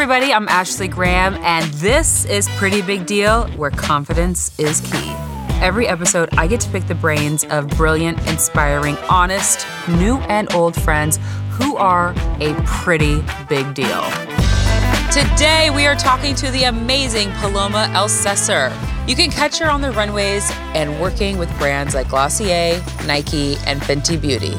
everybody, 0.00 0.32
I'm 0.32 0.46
Ashley 0.46 0.86
Graham, 0.86 1.34
and 1.42 1.64
this 1.74 2.24
is 2.26 2.48
Pretty 2.50 2.82
Big 2.82 3.04
Deal, 3.04 3.48
where 3.56 3.72
confidence 3.72 4.56
is 4.56 4.80
key. 4.80 5.12
Every 5.60 5.88
episode, 5.88 6.28
I 6.34 6.46
get 6.46 6.60
to 6.60 6.70
pick 6.70 6.86
the 6.86 6.94
brains 6.94 7.42
of 7.42 7.66
brilliant, 7.70 8.16
inspiring, 8.28 8.96
honest, 9.10 9.66
new 9.88 10.18
and 10.28 10.54
old 10.54 10.80
friends 10.80 11.18
who 11.50 11.76
are 11.78 12.14
a 12.38 12.54
pretty 12.64 13.24
big 13.48 13.74
deal. 13.74 14.04
Today, 15.10 15.68
we 15.74 15.84
are 15.86 15.96
talking 15.96 16.36
to 16.36 16.48
the 16.52 16.62
amazing 16.68 17.32
Paloma 17.40 17.88
Elsesser. 17.90 18.70
You 19.08 19.16
can 19.16 19.32
catch 19.32 19.58
her 19.58 19.68
on 19.68 19.80
the 19.80 19.90
runways 19.90 20.48
and 20.76 21.00
working 21.00 21.38
with 21.38 21.50
brands 21.58 21.96
like 21.96 22.08
Glossier, 22.08 22.80
Nike, 23.04 23.56
and 23.66 23.80
Fenty 23.80 24.20
Beauty. 24.20 24.54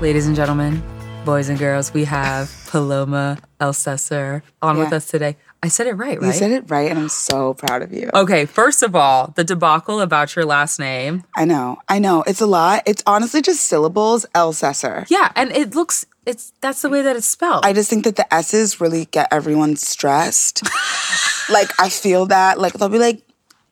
Ladies 0.00 0.28
and 0.28 0.36
gentlemen, 0.36 0.80
boys 1.28 1.50
and 1.50 1.58
girls, 1.58 1.92
we 1.92 2.04
have 2.04 2.50
Paloma 2.68 3.36
Elsesser 3.60 4.40
on 4.62 4.78
with 4.78 4.94
us 4.94 5.04
today. 5.04 5.36
I 5.62 5.68
said 5.68 5.86
it 5.86 5.92
right, 5.92 6.18
right? 6.18 6.28
You 6.28 6.32
said 6.32 6.52
it 6.52 6.70
right, 6.70 6.90
and 6.90 6.98
I'm 6.98 7.10
so 7.10 7.52
proud 7.52 7.82
of 7.82 7.92
you. 7.92 8.08
Okay, 8.14 8.46
first 8.46 8.82
of 8.82 8.96
all, 8.96 9.34
the 9.36 9.44
debacle 9.44 10.00
about 10.00 10.34
your 10.34 10.46
last 10.46 10.78
name. 10.78 11.24
I 11.36 11.44
know, 11.44 11.76
I 11.86 11.98
know. 11.98 12.22
It's 12.22 12.40
a 12.40 12.46
lot. 12.46 12.82
It's 12.86 13.02
honestly 13.06 13.42
just 13.42 13.64
syllables, 13.64 14.24
Elsesser. 14.34 15.04
Yeah, 15.10 15.30
and 15.36 15.52
it 15.52 15.74
looks 15.74 16.06
it's 16.24 16.54
that's 16.62 16.80
the 16.80 16.88
way 16.88 17.02
that 17.02 17.14
it's 17.14 17.26
spelled. 17.26 17.66
I 17.66 17.74
just 17.74 17.90
think 17.90 18.04
that 18.04 18.16
the 18.16 18.32
S's 18.32 18.80
really 18.80 19.04
get 19.04 19.28
everyone 19.30 19.76
stressed. 19.76 20.62
like, 21.50 21.68
I 21.78 21.90
feel 21.90 22.24
that. 22.26 22.58
Like, 22.58 22.72
they'll 22.72 22.88
be 22.88 22.98
like, 22.98 23.20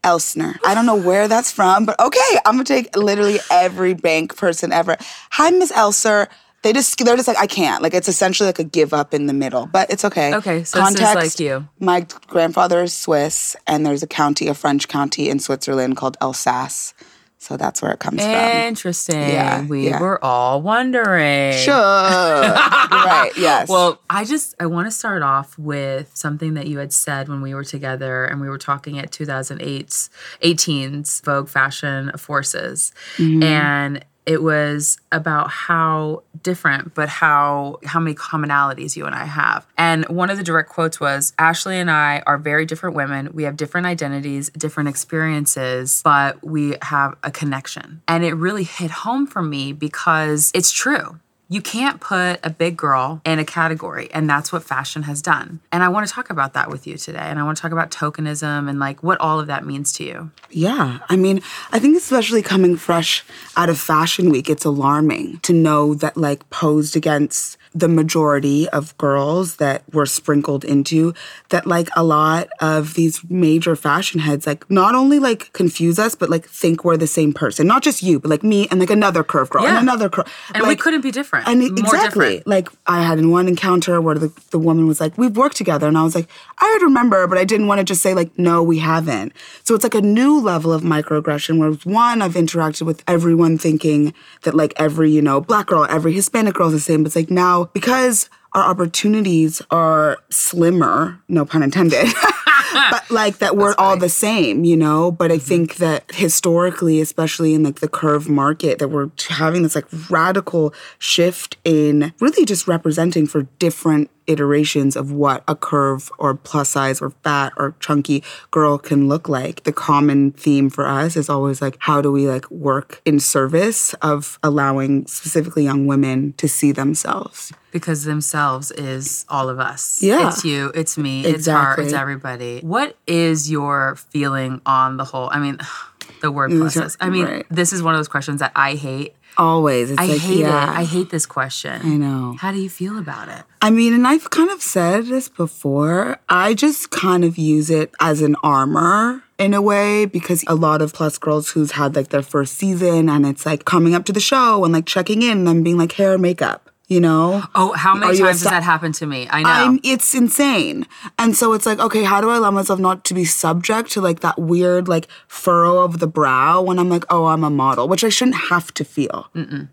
Elsner. 0.06 0.58
I 0.64 0.74
don't 0.74 0.86
know 0.86 0.94
where 0.94 1.26
that's 1.26 1.50
from, 1.50 1.86
but 1.86 1.98
okay, 1.98 2.38
I'm 2.44 2.54
gonna 2.54 2.64
take 2.64 2.94
literally 2.96 3.38
every 3.50 3.94
bank 3.94 4.36
person 4.36 4.72
ever. 4.72 4.96
Hi, 5.32 5.50
Miss 5.50 5.72
Elser. 5.72 6.28
They 6.66 6.72
just 6.72 6.98
they're 6.98 7.14
just 7.14 7.28
like 7.28 7.38
I 7.38 7.46
can't. 7.46 7.80
Like 7.80 7.94
it's 7.94 8.08
essentially 8.08 8.48
like 8.48 8.58
a 8.58 8.64
give 8.64 8.92
up 8.92 9.14
in 9.14 9.26
the 9.26 9.32
middle, 9.32 9.66
but 9.66 9.88
it's 9.88 10.04
okay. 10.04 10.34
Okay, 10.34 10.64
so 10.64 10.84
is 10.84 11.00
like 11.00 11.38
you. 11.38 11.68
My 11.78 12.04
grandfather 12.26 12.82
is 12.82 12.92
Swiss, 12.92 13.54
and 13.68 13.86
there's 13.86 14.02
a 14.02 14.08
county, 14.08 14.48
a 14.48 14.54
French 14.54 14.88
county 14.88 15.28
in 15.28 15.38
Switzerland 15.38 15.96
called 15.96 16.16
Alsace. 16.20 16.92
So 17.38 17.56
that's 17.56 17.80
where 17.80 17.92
it 17.92 18.00
comes 18.00 18.20
from. 18.20 18.32
Interesting. 18.32 19.20
Yeah, 19.20 19.64
we 19.64 19.90
yeah. 19.90 20.00
were 20.00 20.18
all 20.24 20.60
wondering. 20.60 21.52
Sure. 21.52 21.72
right. 21.76 23.30
Yes. 23.36 23.68
Well, 23.68 24.00
I 24.10 24.24
just 24.24 24.56
I 24.58 24.66
want 24.66 24.88
to 24.88 24.90
start 24.90 25.22
off 25.22 25.56
with 25.56 26.16
something 26.16 26.54
that 26.54 26.66
you 26.66 26.78
had 26.78 26.92
said 26.92 27.28
when 27.28 27.42
we 27.42 27.54
were 27.54 27.62
together 27.62 28.24
and 28.24 28.40
we 28.40 28.48
were 28.48 28.58
talking 28.58 28.98
at 28.98 29.12
2008's 29.12 30.10
18's 30.42 31.20
Vogue 31.20 31.48
Fashion 31.48 32.10
Forces. 32.16 32.92
Mm-hmm. 33.18 33.42
And 33.44 34.04
it 34.26 34.42
was 34.42 34.98
about 35.12 35.50
how 35.50 36.22
different 36.42 36.94
but 36.94 37.08
how 37.08 37.78
how 37.84 38.00
many 38.00 38.14
commonalities 38.14 38.96
you 38.96 39.06
and 39.06 39.14
I 39.14 39.24
have. 39.24 39.66
And 39.78 40.04
one 40.08 40.30
of 40.30 40.36
the 40.36 40.42
direct 40.42 40.68
quotes 40.68 41.00
was 41.00 41.32
Ashley 41.38 41.78
and 41.78 41.90
I 41.90 42.22
are 42.26 42.36
very 42.36 42.66
different 42.66 42.96
women. 42.96 43.30
We 43.32 43.44
have 43.44 43.56
different 43.56 43.86
identities, 43.86 44.50
different 44.50 44.88
experiences, 44.88 46.02
but 46.04 46.44
we 46.44 46.76
have 46.82 47.16
a 47.22 47.30
connection. 47.30 48.02
And 48.08 48.24
it 48.24 48.34
really 48.34 48.64
hit 48.64 48.90
home 48.90 49.26
for 49.26 49.42
me 49.42 49.72
because 49.72 50.50
it's 50.54 50.70
true. 50.70 51.20
You 51.48 51.62
can't 51.62 52.00
put 52.00 52.40
a 52.42 52.50
big 52.50 52.76
girl 52.76 53.20
in 53.24 53.38
a 53.38 53.44
category, 53.44 54.08
and 54.12 54.28
that's 54.28 54.52
what 54.52 54.64
fashion 54.64 55.04
has 55.04 55.22
done. 55.22 55.60
And 55.70 55.84
I 55.84 55.88
want 55.88 56.06
to 56.06 56.12
talk 56.12 56.28
about 56.28 56.54
that 56.54 56.70
with 56.70 56.88
you 56.88 56.96
today. 56.96 57.20
And 57.20 57.38
I 57.38 57.44
want 57.44 57.56
to 57.56 57.62
talk 57.62 57.70
about 57.70 57.92
tokenism 57.92 58.68
and 58.68 58.80
like 58.80 59.02
what 59.02 59.20
all 59.20 59.38
of 59.38 59.46
that 59.46 59.64
means 59.64 59.92
to 59.94 60.04
you. 60.04 60.32
Yeah, 60.50 60.98
I 61.08 61.14
mean, 61.14 61.40
I 61.70 61.78
think 61.78 61.96
especially 61.96 62.42
coming 62.42 62.76
fresh 62.76 63.24
out 63.56 63.68
of 63.68 63.78
Fashion 63.78 64.28
Week, 64.30 64.50
it's 64.50 64.64
alarming 64.64 65.38
to 65.40 65.52
know 65.52 65.94
that, 65.94 66.16
like, 66.16 66.48
posed 66.50 66.96
against 66.96 67.58
the 67.74 67.88
majority 67.88 68.68
of 68.70 68.96
girls 68.98 69.56
that 69.56 69.82
were 69.92 70.06
sprinkled 70.06 70.64
into, 70.64 71.14
that, 71.50 71.66
like, 71.66 71.88
a 71.96 72.02
lot 72.04 72.48
of 72.60 72.94
these 72.94 73.20
major 73.30 73.76
fashion 73.76 74.20
heads, 74.20 74.46
like, 74.46 74.68
not 74.70 74.94
only, 74.94 75.18
like, 75.18 75.52
confuse 75.52 75.98
us, 75.98 76.14
but, 76.14 76.30
like, 76.30 76.46
think 76.46 76.84
we're 76.84 76.96
the 76.96 77.06
same 77.06 77.32
person. 77.32 77.66
Not 77.66 77.82
just 77.82 78.02
you, 78.02 78.18
but, 78.18 78.30
like, 78.30 78.42
me 78.42 78.68
and, 78.70 78.80
like, 78.80 78.90
another 78.90 79.22
curve 79.24 79.50
girl 79.50 79.62
Yeah. 79.64 79.70
and 79.70 79.78
another 79.78 80.08
curve. 80.08 80.26
And 80.54 80.66
we 80.66 80.76
couldn't 80.76 81.00
be 81.02 81.10
different. 81.10 81.46
and 81.48 81.60
more 81.60 81.68
exactly. 81.70 82.26
different. 82.38 82.46
Like 82.46 82.68
I 82.86 83.02
had 83.02 83.18
in 83.18 83.30
one 83.30 83.48
encounter 83.48 84.00
where 84.00 84.14
the, 84.16 84.32
the 84.50 84.58
woman 84.58 84.86
was 84.86 85.00
like, 85.00 85.16
We've 85.18 85.36
worked 85.36 85.56
together. 85.56 85.86
And 85.88 85.96
I 85.98 86.02
was 86.02 86.14
like, 86.14 86.28
I 86.58 86.70
would 86.72 86.82
remember, 86.84 87.26
but 87.26 87.38
I 87.38 87.44
didn't 87.44 87.66
want 87.66 87.78
to 87.80 87.84
just 87.84 88.02
say, 88.02 88.14
like, 88.14 88.36
no, 88.38 88.62
we 88.62 88.78
haven't. 88.78 89.32
So 89.64 89.74
it's 89.74 89.82
like 89.84 89.94
a 89.94 90.00
new 90.00 90.40
level 90.40 90.72
of 90.72 90.82
microaggression 90.82 91.58
where 91.58 91.72
one, 91.84 92.22
I've 92.22 92.34
interacted 92.34 92.82
with 92.82 93.02
everyone 93.06 93.58
thinking 93.58 94.14
that 94.42 94.54
like 94.54 94.72
every, 94.76 95.10
you 95.10 95.22
know, 95.22 95.40
black 95.40 95.66
girl, 95.66 95.86
every 95.88 96.12
Hispanic 96.12 96.54
girl 96.54 96.68
is 96.68 96.72
the 96.74 96.80
same. 96.80 97.02
But 97.02 97.08
it's 97.08 97.16
like 97.16 97.30
now 97.30 97.65
because 97.72 98.28
our 98.52 98.62
opportunities 98.62 99.60
are 99.70 100.18
slimmer, 100.30 101.20
no 101.28 101.44
pun 101.44 101.62
intended. 101.62 102.06
but 102.90 103.10
like 103.10 103.38
that 103.38 103.56
we're 103.56 103.74
all 103.78 103.96
the 103.96 104.08
same, 104.08 104.64
you 104.64 104.76
know. 104.76 105.10
But 105.10 105.30
I 105.30 105.36
mm-hmm. 105.36 105.46
think 105.46 105.76
that 105.76 106.04
historically, 106.12 107.00
especially 107.00 107.54
in 107.54 107.62
like 107.62 107.80
the 107.80 107.88
curve 107.88 108.28
market, 108.28 108.78
that 108.78 108.88
we're 108.88 109.10
having 109.28 109.62
this 109.62 109.74
like 109.74 109.86
radical 110.10 110.72
shift 110.98 111.56
in 111.64 112.12
really 112.20 112.44
just 112.44 112.66
representing 112.66 113.26
for 113.26 113.42
different 113.58 114.10
iterations 114.26 114.96
of 114.96 115.12
what 115.12 115.42
a 115.48 115.54
curve 115.54 116.10
or 116.18 116.34
plus 116.34 116.70
size 116.70 117.00
or 117.00 117.10
fat 117.10 117.52
or 117.56 117.74
chunky 117.80 118.22
girl 118.50 118.78
can 118.78 119.08
look 119.08 119.28
like. 119.28 119.64
The 119.64 119.72
common 119.72 120.32
theme 120.32 120.70
for 120.70 120.86
us 120.86 121.16
is 121.16 121.28
always 121.28 121.62
like 121.62 121.76
how 121.80 122.00
do 122.00 122.10
we 122.10 122.28
like 122.28 122.50
work 122.50 123.00
in 123.04 123.20
service 123.20 123.94
of 123.94 124.38
allowing 124.42 125.06
specifically 125.06 125.64
young 125.64 125.86
women 125.86 126.34
to 126.38 126.48
see 126.48 126.72
themselves. 126.72 127.52
because 127.72 128.04
themselves 128.04 128.70
is 128.70 129.26
all 129.28 129.48
of 129.50 129.60
us. 129.60 130.02
Yeah. 130.02 130.28
It's 130.28 130.44
you, 130.44 130.72
it's 130.74 130.96
me, 130.96 131.24
it's 131.24 131.46
her, 131.46 131.80
it's 131.80 131.92
everybody. 131.92 132.60
What 132.60 132.96
is 133.06 133.50
your 133.50 133.96
feeling 133.96 134.62
on 134.64 134.96
the 134.96 135.04
whole? 135.04 135.28
I 135.30 135.38
mean, 135.38 135.58
the 136.20 136.30
word 136.30 136.50
process. 136.52 136.96
I 137.00 137.10
mean, 137.10 137.24
right. 137.26 137.46
this 137.50 137.72
is 137.72 137.82
one 137.82 137.94
of 137.94 137.98
those 137.98 138.08
questions 138.08 138.40
that 138.40 138.52
I 138.54 138.74
hate. 138.74 139.14
Always. 139.38 139.90
It's 139.90 140.00
I 140.00 140.06
like, 140.06 140.20
hate 140.20 140.38
yeah. 140.38 140.72
it. 140.72 140.78
I 140.78 140.84
hate 140.84 141.10
this 141.10 141.26
question. 141.26 141.80
I 141.82 141.96
know. 141.96 142.36
How 142.38 142.52
do 142.52 142.58
you 142.58 142.70
feel 142.70 142.98
about 142.98 143.28
it? 143.28 143.44
I 143.60 143.70
mean, 143.70 143.92
and 143.92 144.06
I've 144.06 144.30
kind 144.30 144.50
of 144.50 144.62
said 144.62 145.06
this 145.06 145.28
before. 145.28 146.18
I 146.28 146.54
just 146.54 146.90
kind 146.90 147.24
of 147.24 147.36
use 147.36 147.70
it 147.70 147.92
as 148.00 148.22
an 148.22 148.36
armor 148.42 149.22
in 149.38 149.52
a 149.54 149.60
way 149.60 150.06
because 150.06 150.44
a 150.46 150.54
lot 150.54 150.80
of 150.80 150.92
plus 150.94 151.18
girls 151.18 151.50
who's 151.50 151.72
had 151.72 151.94
like 151.94 152.08
their 152.08 152.22
first 152.22 152.54
season 152.54 153.08
and 153.08 153.26
it's 153.26 153.44
like 153.44 153.64
coming 153.64 153.94
up 153.94 154.04
to 154.06 154.12
the 154.12 154.20
show 154.20 154.64
and 154.64 154.72
like 154.72 154.86
checking 154.86 155.22
in 155.22 155.38
and 155.38 155.46
then 155.46 155.62
being 155.62 155.76
like 155.76 155.92
hair, 155.92 156.16
makeup, 156.16 156.65
you 156.88 157.00
know? 157.00 157.42
Oh, 157.54 157.72
how 157.72 157.94
many 157.94 158.18
times 158.18 158.42
has 158.42 158.50
that 158.50 158.62
happened 158.62 158.94
to 158.96 159.06
me? 159.06 159.26
I 159.30 159.42
know. 159.42 159.48
I'm, 159.50 159.80
it's 159.82 160.14
insane. 160.14 160.86
And 161.18 161.36
so 161.36 161.52
it's 161.52 161.66
like, 161.66 161.80
okay, 161.80 162.04
how 162.04 162.20
do 162.20 162.30
I 162.30 162.36
allow 162.36 162.52
myself 162.52 162.78
not 162.78 163.04
to 163.06 163.14
be 163.14 163.24
subject 163.24 163.90
to 163.92 164.00
like 164.00 164.20
that 164.20 164.38
weird 164.38 164.86
like 164.86 165.08
furrow 165.26 165.78
of 165.82 165.98
the 165.98 166.06
brow 166.06 166.62
when 166.62 166.78
I'm 166.78 166.88
like, 166.88 167.04
oh, 167.10 167.26
I'm 167.26 167.42
a 167.42 167.50
model, 167.50 167.88
which 167.88 168.04
I 168.04 168.08
shouldn't 168.08 168.36
have 168.36 168.72
to 168.74 168.84
feel. 168.84 169.28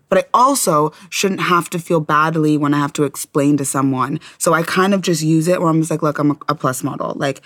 But 0.08 0.18
I 0.18 0.24
also 0.34 0.92
shouldn't 1.08 1.40
have 1.40 1.70
to 1.70 1.78
feel 1.78 2.00
badly 2.00 2.56
when 2.58 2.74
I 2.74 2.78
have 2.78 2.92
to 2.94 3.04
explain 3.04 3.56
to 3.58 3.64
someone. 3.64 4.18
So 4.38 4.52
I 4.52 4.62
kind 4.64 4.92
of 4.92 5.00
just 5.00 5.22
use 5.22 5.46
it 5.46 5.60
where 5.60 5.70
I'm 5.70 5.80
just 5.80 5.90
like, 5.90 6.02
look, 6.02 6.18
I'm 6.18 6.32
a, 6.32 6.36
a 6.48 6.54
plus 6.54 6.82
model. 6.82 7.14
Like, 7.16 7.42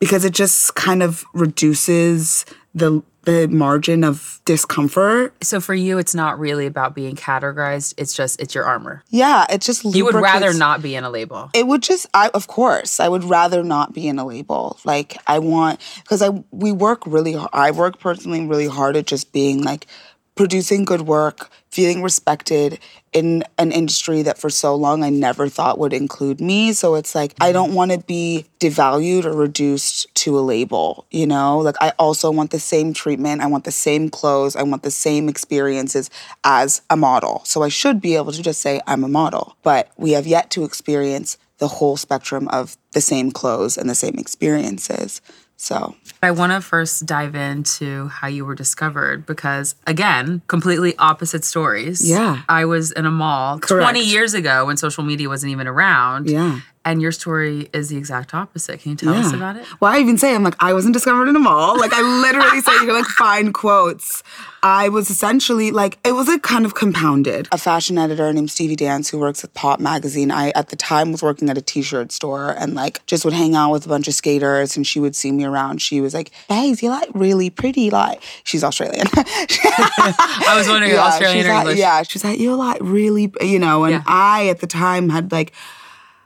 because 0.00 0.24
it 0.24 0.32
just 0.32 0.74
kind 0.74 1.00
of 1.00 1.24
reduces 1.32 2.44
the 2.74 3.02
the 3.24 3.46
margin 3.46 4.02
of 4.02 4.40
discomfort. 4.44 5.32
so 5.44 5.60
for 5.60 5.74
you, 5.74 5.96
it's 5.98 6.12
not 6.14 6.40
really 6.40 6.66
about 6.66 6.92
being 6.92 7.14
categorized. 7.14 7.94
It's 7.96 8.14
just 8.14 8.40
it's 8.40 8.52
your 8.54 8.64
armor. 8.64 9.04
Yeah, 9.10 9.46
it 9.48 9.60
just 9.60 9.84
You 9.84 10.04
would 10.06 10.16
rather 10.16 10.52
not 10.52 10.82
be 10.82 10.96
in 10.96 11.04
a 11.04 11.10
label. 11.10 11.48
it 11.54 11.66
would 11.68 11.82
just 11.82 12.06
i 12.14 12.30
of 12.34 12.46
course 12.48 12.98
i 12.98 13.08
would 13.08 13.22
rather 13.24 13.62
not 13.62 13.92
be 13.94 14.08
in 14.08 14.18
a 14.18 14.26
label 14.26 14.76
like 14.84 15.16
i 15.28 15.38
want 15.38 15.80
because 16.02 16.20
i 16.22 16.30
we 16.50 16.72
work 16.72 17.06
really 17.06 17.34
hard 17.34 17.50
i 17.52 17.70
work 17.70 18.00
personally 18.00 18.44
really 18.46 18.66
hard 18.66 18.96
at 18.96 19.06
just 19.06 19.32
being 19.32 19.62
like 19.62 19.86
producing 20.34 20.84
good 20.84 21.02
work 21.02 21.50
feeling 21.70 22.02
respected 22.02 22.78
in 23.12 23.44
an 23.58 23.72
industry 23.72 24.22
that 24.22 24.38
for 24.38 24.50
so 24.50 24.74
long 24.74 25.02
i 25.02 25.10
never 25.10 25.48
thought 25.48 25.78
would 25.78 25.92
include 25.92 26.40
me. 26.40 26.72
So 26.72 26.94
it's 26.94 27.14
like 27.14 27.34
i 27.40 27.46
mm-hmm. 27.46 27.52
don't 27.52 27.74
want 27.74 27.92
to 27.92 27.98
be 27.98 28.46
devalued 28.60 29.24
or 29.24 29.32
reduced 29.32 30.12
to 30.16 30.38
a 30.38 30.40
label 30.40 31.06
you 31.10 31.26
know? 31.26 31.58
Like 31.58 31.76
i 31.80 31.92
also 31.98 32.30
want 32.30 32.50
the 32.50 32.60
same 32.60 32.92
treatment. 32.92 33.40
I 33.40 33.46
want 33.46 33.64
the 33.64 33.72
same 33.72 34.08
clothes. 34.08 34.56
I 34.56 34.62
want 34.62 34.82
the 34.82 34.90
same 34.90 35.28
experiences 35.28 36.10
as 36.44 36.82
a 36.90 36.96
model. 36.96 37.42
So 37.44 37.62
i 37.62 37.68
should 37.68 38.00
be 38.00 38.16
able 38.16 38.32
to 38.32 38.42
just 38.42 38.60
say 38.60 38.80
i'm 38.86 39.04
a 39.04 39.08
model 39.08 39.56
but 39.62 39.90
we 39.96 40.12
have 40.12 40.26
yet 40.26 40.50
to 40.50 40.64
experience 40.64 41.38
the 41.58 41.68
whole 41.68 41.96
spectrum 41.96 42.48
of 42.48 42.76
the 42.90 43.00
same 43.00 43.30
clothes 43.30 43.78
and 43.78 43.88
the 43.88 43.94
same 43.94 44.16
experiences 44.18 45.20
so 45.62 45.94
I 46.20 46.32
want 46.32 46.50
to 46.50 46.60
first 46.60 47.06
dive 47.06 47.36
into 47.36 48.08
how 48.08 48.26
you 48.26 48.44
were 48.44 48.56
discovered 48.56 49.24
because, 49.26 49.76
again, 49.86 50.42
completely 50.48 50.96
opposite 50.98 51.44
stories. 51.44 52.04
Yeah. 52.04 52.42
I 52.48 52.64
was 52.64 52.90
in 52.90 53.06
a 53.06 53.12
mall 53.12 53.60
20 53.60 54.00
years 54.00 54.34
ago 54.34 54.66
when 54.66 54.76
social 54.76 55.04
media 55.04 55.28
wasn't 55.28 55.52
even 55.52 55.68
around. 55.68 56.28
Yeah. 56.28 56.62
And 56.84 57.00
your 57.00 57.12
story 57.12 57.70
is 57.72 57.90
the 57.90 57.96
exact 57.96 58.34
opposite. 58.34 58.80
Can 58.80 58.90
you 58.90 58.96
tell 58.96 59.14
us 59.14 59.32
about 59.32 59.56
it? 59.56 59.64
Well, 59.80 59.92
I 59.92 59.98
even 60.00 60.18
say 60.18 60.34
I'm 60.34 60.42
like 60.42 60.56
I 60.58 60.72
wasn't 60.72 60.94
discovered 60.94 61.28
in 61.28 61.36
a 61.36 61.38
mall. 61.38 61.78
Like 61.78 61.92
I 61.92 62.02
literally 62.02 62.60
say 62.60 62.72
you 62.72 62.80
can 62.86 62.94
like 62.94 63.04
find 63.18 63.54
quotes. 63.54 64.24
I 64.64 64.88
was 64.88 65.08
essentially 65.10 65.70
like 65.70 65.98
it 66.04 66.12
was 66.12 66.26
like 66.26 66.42
kind 66.42 66.64
of 66.66 66.74
compounded. 66.74 67.46
A 67.52 67.58
fashion 67.58 67.98
editor 67.98 68.32
named 68.32 68.50
Stevie 68.50 68.74
Dance 68.74 69.08
who 69.10 69.18
works 69.20 69.44
at 69.44 69.54
Pop 69.54 69.78
magazine. 69.78 70.32
I 70.32 70.50
at 70.56 70.70
the 70.70 70.76
time 70.76 71.12
was 71.12 71.22
working 71.22 71.48
at 71.50 71.56
a 71.56 71.62
t-shirt 71.62 72.10
store 72.10 72.50
and 72.58 72.74
like 72.74 73.04
just 73.06 73.24
would 73.24 73.34
hang 73.34 73.54
out 73.54 73.70
with 73.70 73.86
a 73.86 73.88
bunch 73.88 74.08
of 74.08 74.14
skaters 74.14 74.76
and 74.76 74.84
she 74.84 74.98
would 74.98 75.14
see 75.14 75.30
me 75.30 75.44
around. 75.44 75.80
She 75.82 76.00
was 76.00 76.14
like, 76.14 76.30
"Hey, 76.48 76.74
you're 76.80 76.90
like 76.90 77.10
really 77.14 77.48
pretty 77.48 77.90
like." 77.90 78.20
She's 78.42 78.64
Australian. 78.64 79.06
I 79.16 80.54
was 80.56 80.68
wondering 80.68 80.92
yeah, 80.92 81.04
Australian 81.06 81.38
she's 81.38 81.46
or 81.46 81.52
like, 81.54 81.60
English. 81.60 81.78
Yeah, 81.78 82.02
she's 82.02 82.24
like, 82.24 82.40
you're 82.40 82.56
like 82.56 82.78
really, 82.80 83.32
you 83.40 83.58
know, 83.58 83.84
and 83.84 83.92
Yeah. 83.92 84.02
I 84.06 84.48
at 84.48 84.60
the 84.60 84.66
time 84.66 85.08
had 85.10 85.30
like, 85.32 85.52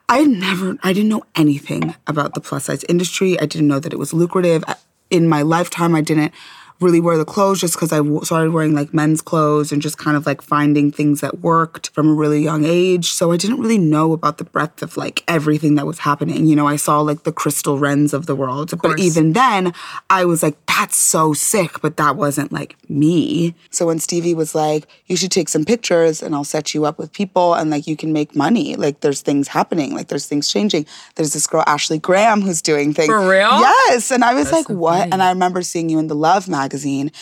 I 0.08 0.22
never, 0.24 0.78
I 0.82 0.92
didn't 0.92 1.08
know 1.08 1.24
anything 1.34 1.94
about 2.06 2.34
the 2.34 2.40
plus 2.40 2.64
size 2.64 2.84
industry. 2.84 3.38
I 3.40 3.46
didn't 3.46 3.66
know 3.66 3.80
that 3.80 3.92
it 3.92 3.98
was 3.98 4.12
lucrative. 4.12 4.62
In 5.10 5.28
my 5.28 5.42
lifetime, 5.42 5.94
I 5.94 6.00
didn't 6.00 6.32
really 6.80 7.00
wear 7.00 7.16
the 7.16 7.24
clothes 7.24 7.60
just 7.60 7.74
because 7.74 7.92
I 7.92 7.98
w- 7.98 8.24
started 8.24 8.52
wearing 8.52 8.74
like 8.74 8.92
men's 8.92 9.22
clothes 9.22 9.72
and 9.72 9.80
just 9.80 9.98
kind 9.98 10.16
of 10.16 10.26
like 10.26 10.42
finding 10.42 10.92
things 10.92 11.20
that 11.20 11.40
worked 11.40 11.90
from 11.90 12.08
a 12.08 12.14
really 12.14 12.42
young 12.42 12.64
age. 12.64 13.12
So 13.12 13.32
I 13.32 13.36
didn't 13.36 13.60
really 13.60 13.78
know 13.78 14.12
about 14.12 14.38
the 14.38 14.44
breadth 14.44 14.82
of 14.82 14.96
like 14.96 15.24
everything 15.26 15.74
that 15.76 15.86
was 15.86 16.00
happening. 16.00 16.46
You 16.46 16.56
know, 16.56 16.66
I 16.66 16.76
saw 16.76 17.00
like 17.00 17.22
the 17.22 17.32
Crystal 17.32 17.78
Renns 17.78 18.12
of 18.12 18.26
the 18.26 18.34
world. 18.34 18.74
But 18.82 19.00
even 19.00 19.32
then, 19.32 19.72
I 20.10 20.24
was 20.24 20.42
like, 20.42 20.56
that's 20.66 20.96
so 20.96 21.32
sick, 21.32 21.80
but 21.80 21.96
that 21.96 22.16
wasn't 22.16 22.52
like 22.52 22.76
me. 22.90 23.54
So 23.70 23.86
when 23.86 23.98
Stevie 23.98 24.34
was 24.34 24.54
like, 24.54 24.86
you 25.06 25.16
should 25.16 25.30
take 25.30 25.48
some 25.48 25.64
pictures 25.64 26.22
and 26.22 26.34
I'll 26.34 26.44
set 26.44 26.74
you 26.74 26.84
up 26.84 26.98
with 26.98 27.12
people 27.12 27.54
and 27.54 27.70
like 27.70 27.86
you 27.86 27.96
can 27.96 28.12
make 28.12 28.36
money. 28.36 28.76
Like 28.76 29.00
there's 29.00 29.22
things 29.22 29.48
happening, 29.48 29.94
like 29.94 30.08
there's 30.08 30.26
things 30.26 30.52
changing. 30.52 30.84
There's 31.14 31.32
this 31.32 31.46
girl, 31.46 31.64
Ashley 31.66 31.98
Graham, 31.98 32.42
who's 32.42 32.60
doing 32.60 32.92
things. 32.92 33.06
For 33.06 33.20
real? 33.20 33.58
Yes. 33.60 34.10
And 34.10 34.22
I 34.22 34.34
was 34.34 34.52
like, 34.52 34.66
so 34.66 34.74
what? 34.74 34.98
funny. 34.98 35.12
And 35.12 35.22
I 35.22 35.30
remember 35.30 35.62
seeing 35.62 35.88
you 35.88 35.98
in 35.98 36.08
the 36.08 36.14
Love 36.14 36.46
magazine. 36.48 36.65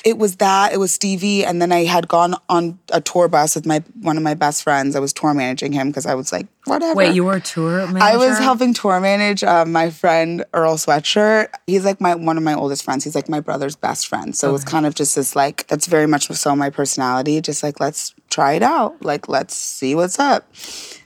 It 0.05 0.19
was 0.19 0.37
that, 0.37 0.73
it 0.73 0.79
was 0.79 0.93
Stevie. 0.93 1.45
And 1.45 1.61
then 1.61 1.73
I 1.73 1.85
had 1.85 2.09
gone 2.09 2.35
on 2.49 2.79
a 2.93 3.01
tour 3.01 3.29
bus 3.29 3.55
with 3.55 3.67
my 3.67 3.83
one 4.01 4.17
of 4.17 4.23
my 4.23 4.35
best 4.35 4.63
friends. 4.63 4.97
I 4.97 5.01
was 5.01 5.13
tour 5.13 5.35
managing 5.35 5.73
him 5.73 5.89
because 5.89 6.07
I 6.07 6.15
was 6.15 6.33
like, 6.33 6.47
whatever. 6.65 6.95
Wait, 6.95 7.15
you 7.15 7.25
were 7.25 7.35
a 7.37 7.41
tour 7.41 7.87
manager? 7.87 8.03
I 8.03 8.17
was 8.17 8.39
helping 8.39 8.75
tour 8.75 9.01
manage 9.01 9.43
uh, 9.45 9.65
my 9.65 9.91
friend 9.91 10.45
Earl 10.53 10.77
Sweatshirt. 10.77 11.49
He's 11.67 11.85
like 11.85 12.01
my 12.01 12.15
one 12.15 12.37
of 12.37 12.43
my 12.43 12.55
oldest 12.55 12.85
friends. 12.85 13.05
He's 13.05 13.15
like 13.15 13.29
my 13.29 13.41
brother's 13.41 13.77
best 13.77 14.07
friend. 14.07 14.35
So 14.37 14.55
it's 14.55 14.65
kind 14.65 14.87
of 14.87 14.95
just 14.95 15.15
this 15.17 15.37
like 15.37 15.67
that's 15.67 15.87
very 15.87 16.07
much 16.07 16.29
so 16.29 16.57
my 16.57 16.71
personality. 16.71 17.41
Just 17.41 17.63
like 17.63 17.81
let's 17.81 18.15
try 18.31 18.55
it 18.55 18.63
out. 18.63 19.03
Like 19.05 19.29
let's 19.29 19.55
see 19.55 19.95
what's 19.95 20.19
up. 20.19 20.49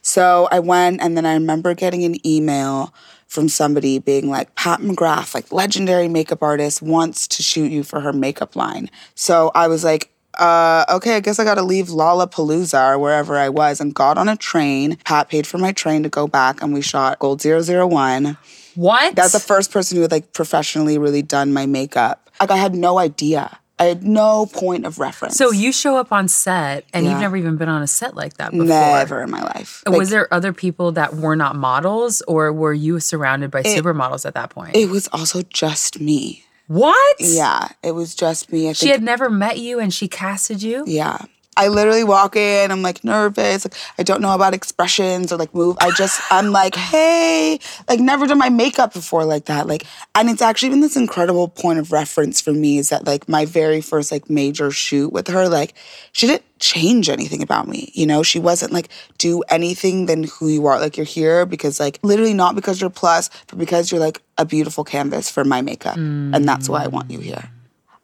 So 0.03 0.49
I 0.51 0.61
went 0.61 1.03
and 1.03 1.17
then 1.17 1.27
I 1.27 1.35
remember 1.35 1.75
getting 1.75 2.05
an 2.05 2.27
email 2.27 2.95
from 3.29 3.49
somebody 3.49 3.99
being 3.99 4.29
like 4.29 4.55
Pat 4.57 4.81
McGrath, 4.81 5.35
like 5.35 5.53
legendary 5.53 6.09
makeup 6.09 6.43
artist, 6.43 6.83
wants 6.83 7.29
to 7.29 7.43
shoot 7.43 7.71
you 7.71 7.85
for 7.85 8.01
her 8.01 8.13
makeup 8.13 8.57
line. 8.57 8.91
So 9.15 9.53
I 9.55 9.69
was 9.69 9.85
like, 9.85 10.11
uh, 10.39 10.85
okay, 10.89 11.17
I 11.17 11.21
guess 11.21 11.39
I 11.39 11.45
gotta 11.45 11.63
leave 11.63 11.87
Lollapalooza 11.87 12.95
or 12.95 12.99
wherever 12.99 13.37
I 13.37 13.49
was 13.51 13.81
and 13.81 13.95
got 13.95 14.19
on 14.19 14.29
a 14.29 14.37
train. 14.37 14.97
Pat 15.05 15.29
paid 15.29 15.47
for 15.47 15.59
my 15.59 15.73
train 15.73 16.03
to 16.05 16.09
go 16.09 16.27
back 16.27 16.63
and 16.63 16.73
we 16.73 16.81
shot 16.81 17.19
Gold 17.19 17.43
001. 17.43 18.37
What? 18.75 19.15
That's 19.15 19.33
the 19.33 19.41
first 19.41 19.73
person 19.73 19.97
who 19.97 20.03
had 20.03 20.13
like 20.13 20.33
professionally 20.33 20.97
really 20.97 21.23
done 21.23 21.53
my 21.53 21.67
makeup. 21.67 22.31
Like 22.41 22.51
I 22.51 22.57
had 22.57 22.75
no 22.75 22.99
idea. 22.99 23.59
I 23.79 23.85
had 23.85 24.03
no 24.03 24.47
point 24.47 24.85
of 24.87 24.99
reference. 24.99 25.37
so 25.37 25.53
you 25.53 25.73
show 25.73 25.97
up 25.97 26.13
on 26.13 26.29
set 26.29 26.85
and 26.93 27.07
you've 27.07 27.21
never 27.21 27.37
even 27.37 27.57
been 27.57 27.69
on 27.69 27.83
a 27.83 27.87
set 27.87 28.17
like 28.17 28.35
that 28.39 28.51
before. 28.51 28.67
never 28.67 29.23
in 29.23 29.31
my 29.31 29.43
life. 29.43 29.83
was 29.87 30.11
there 30.11 30.33
other 30.33 30.53
people 30.53 30.93
that 30.93 31.15
were 31.15 31.37
not 31.37 31.55
models 31.57 32.21
or 32.23 32.53
were 32.53 32.73
you 32.75 32.99
surrounded 33.01 33.51
by 33.51 33.63
supermodels 33.63 34.27
at 34.27 34.35
that 34.35 34.51
point? 34.51 34.75
it 34.75 34.89
was 34.89 35.09
also 35.09 35.43
just 35.43 36.01
me. 36.01 36.45
what? 36.67 37.17
Yeah, 37.21 37.69
it 37.83 37.93
was 37.93 38.15
just 38.15 38.53
me. 38.53 38.69
I 38.69 38.73
She 38.73 38.89
had 38.89 39.03
never 39.03 39.31
met 39.31 39.59
you 39.59 39.79
and 39.81 39.93
she 39.95 40.09
casted 40.09 40.63
you? 40.63 40.85
Yeah. 40.87 41.19
I 41.59 41.69
literally 41.69 42.05
walk 42.05 42.37
in, 42.37 42.71
I'm 42.71 42.83
like 42.83 43.03
nervous, 43.03 43.65
like 43.65 43.75
I 43.99 44.05
don't 44.05 44.23
know 44.23 44.33
about 44.35 44.55
expressions 44.55 45.33
or 45.33 45.37
like 45.37 45.53
move. 45.53 45.77
I 45.81 45.91
just 45.91 46.21
I'm 46.31 46.53
like, 46.53 46.77
hey, 46.77 47.59
like 47.89 47.99
never 47.99 48.29
done 48.29 48.39
my 48.39 48.49
makeup 48.49 48.95
before 48.95 49.25
like 49.25 49.47
that. 49.47 49.67
Like 49.67 49.85
and 50.15 50.31
it's 50.31 50.41
actually 50.41 50.69
been 50.71 50.81
this 50.81 50.97
incredible 50.97 51.49
point 51.49 51.81
of 51.81 51.91
reference 51.91 52.41
for 52.41 52.53
me 52.53 52.79
is 52.79 52.91
that 52.91 53.07
like 53.07 53.29
my 53.29 53.45
very 53.45 53.81
first 53.81 54.13
like 54.13 54.31
major 54.31 54.71
shoot 54.71 55.13
with 55.13 55.27
her, 55.27 55.49
like 55.49 55.75
she 56.13 56.29
didn't 56.29 56.45
change 56.61 57.09
anything 57.09 57.43
about 57.43 57.67
me. 57.67 57.91
You 57.93 58.07
know, 58.07 58.23
she 58.23 58.39
wasn't 58.39 58.73
like 58.73 58.89
do 59.19 59.43
anything 59.49 60.07
than 60.07 60.25
who 60.25 60.49
you 60.49 60.67
are. 60.67 60.79
Like 60.79 60.97
you're 60.97 61.07
here 61.07 61.45
because 61.45 61.81
like 61.81 61.99
literally 62.05 62.35
not 62.35 62.55
because 62.55 62.81
you're 62.81 62.89
plus, 62.91 63.31
but 63.49 63.59
because 63.59 63.91
you're 63.91 64.01
like 64.01 64.23
a 64.37 64.45
beautiful 64.45 64.85
canvas 64.85 65.29
for 65.29 65.45
my 65.45 65.61
makeup. 65.61 65.97
And 66.35 66.49
that's 66.49 66.69
why 66.69 66.85
I 66.85 66.87
want 66.87 67.11
you 67.11 67.19
here. 67.19 67.51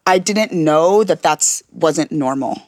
I 0.05 0.19
didn't 0.19 0.51
know 0.51 1.03
that 1.05 1.21
that's 1.23 1.63
wasn't 1.71 2.11
normal. 2.11 2.61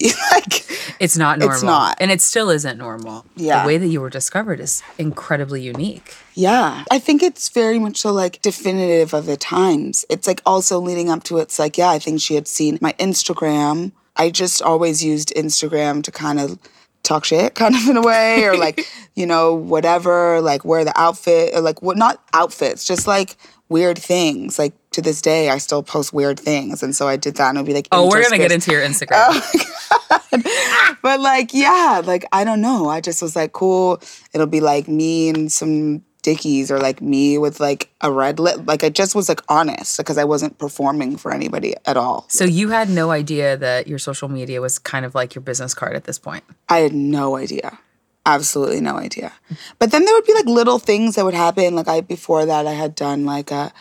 like 0.32 0.66
It's 1.00 1.16
not 1.16 1.38
normal. 1.38 1.62
not. 1.62 1.96
And 2.00 2.10
it 2.10 2.20
still 2.20 2.50
isn't 2.50 2.78
normal. 2.78 3.24
Yeah. 3.36 3.62
The 3.62 3.66
way 3.68 3.78
that 3.78 3.86
you 3.88 4.00
were 4.00 4.10
discovered 4.10 4.60
is 4.60 4.82
incredibly 4.98 5.62
unique. 5.62 6.14
yeah 6.34 6.84
i 6.90 6.98
think 6.98 7.22
it's 7.22 7.48
very 7.50 7.78
much 7.78 7.98
so 7.98 8.10
like 8.12 8.40
definitive 8.42 9.12
of 9.12 9.26
the 9.26 9.36
times 9.36 10.04
it's 10.08 10.26
like 10.26 10.40
also 10.46 10.78
leading 10.78 11.10
up 11.10 11.22
to 11.24 11.36
it's 11.38 11.58
like 11.58 11.76
yeah 11.76 11.90
i 11.90 11.98
think 11.98 12.20
she 12.22 12.34
had 12.34 12.48
seen 12.48 12.78
my 12.80 12.92
instagram 12.94 13.92
i 14.16 14.30
just 14.30 14.62
always 14.62 15.04
used 15.04 15.30
instagram 15.36 16.02
to 16.02 16.10
kind 16.10 16.40
of 16.40 16.58
talk 17.02 17.24
shit 17.26 17.54
kind 17.62 17.74
of 17.74 17.86
in 17.88 17.96
a 17.98 18.00
way 18.02 18.44
or 18.44 18.56
like 18.56 18.86
you 19.14 19.26
know 19.26 19.54
whatever 19.54 20.40
like 20.40 20.64
wear 20.64 20.84
the 20.84 20.98
outfit 20.98 21.52
or 21.54 21.60
like 21.60 21.82
what 21.82 21.98
not 21.98 22.22
outfits 22.32 22.84
just 22.86 23.06
like 23.06 23.36
weird 23.68 23.98
things 23.98 24.58
like 24.58 24.72
to 24.92 25.02
this 25.02 25.20
day 25.22 25.50
i 25.50 25.58
still 25.58 25.82
post 25.82 26.12
weird 26.12 26.38
things 26.38 26.82
and 26.82 26.94
so 26.94 27.08
i 27.08 27.16
did 27.16 27.36
that 27.36 27.48
and 27.48 27.58
it'll 27.58 27.66
be 27.66 27.74
like 27.74 27.88
Oh, 27.92 28.08
we're 28.08 28.22
gonna 28.22 28.38
get 28.38 28.52
into 28.52 28.70
your 28.70 28.80
Instagram. 28.82 29.28
Oh, 29.28 30.96
but 31.02 31.20
like, 31.20 31.52
yeah, 31.52 32.00
like 32.04 32.24
I 32.32 32.44
don't 32.44 32.60
know. 32.60 32.88
I 32.88 33.00
just 33.00 33.20
was 33.20 33.36
like, 33.36 33.52
cool. 33.52 34.00
It'll 34.32 34.46
be 34.46 34.60
like 34.60 34.88
me 34.88 35.28
and 35.28 35.50
some 35.52 36.02
dickies, 36.22 36.70
or 36.70 36.78
like 36.78 37.02
me 37.02 37.36
with 37.38 37.60
like 37.60 37.90
a 38.00 38.10
red 38.10 38.38
lip. 38.38 38.60
Like 38.66 38.82
I 38.84 38.88
just 38.88 39.14
was 39.14 39.28
like 39.28 39.40
honest 39.48 39.96
because 39.98 40.16
I 40.18 40.24
wasn't 40.24 40.58
performing 40.58 41.16
for 41.16 41.32
anybody 41.32 41.74
at 41.84 41.96
all. 41.96 42.26
so 42.28 42.44
you 42.44 42.70
had 42.70 42.88
no 42.88 43.10
idea 43.10 43.56
that 43.56 43.86
your 43.88 43.98
social 43.98 44.28
media 44.28 44.60
was 44.60 44.78
kind 44.78 45.04
of 45.04 45.14
like 45.14 45.34
your 45.34 45.42
business 45.42 45.74
card 45.74 45.94
at 45.96 46.04
this 46.04 46.18
point. 46.18 46.44
I 46.68 46.78
had 46.78 46.92
no 46.94 47.36
idea. 47.36 47.78
Absolutely 48.24 48.80
no 48.80 48.96
idea. 48.96 49.32
But 49.80 49.90
then 49.90 50.04
there 50.04 50.14
would 50.14 50.24
be 50.24 50.34
like 50.34 50.46
little 50.46 50.78
things 50.78 51.16
that 51.16 51.24
would 51.24 51.34
happen. 51.34 51.74
Like 51.74 51.88
I 51.88 52.00
before 52.00 52.46
that 52.46 52.66
I 52.66 52.72
had 52.72 52.94
done 52.94 53.24
like 53.24 53.50
a, 53.50 53.72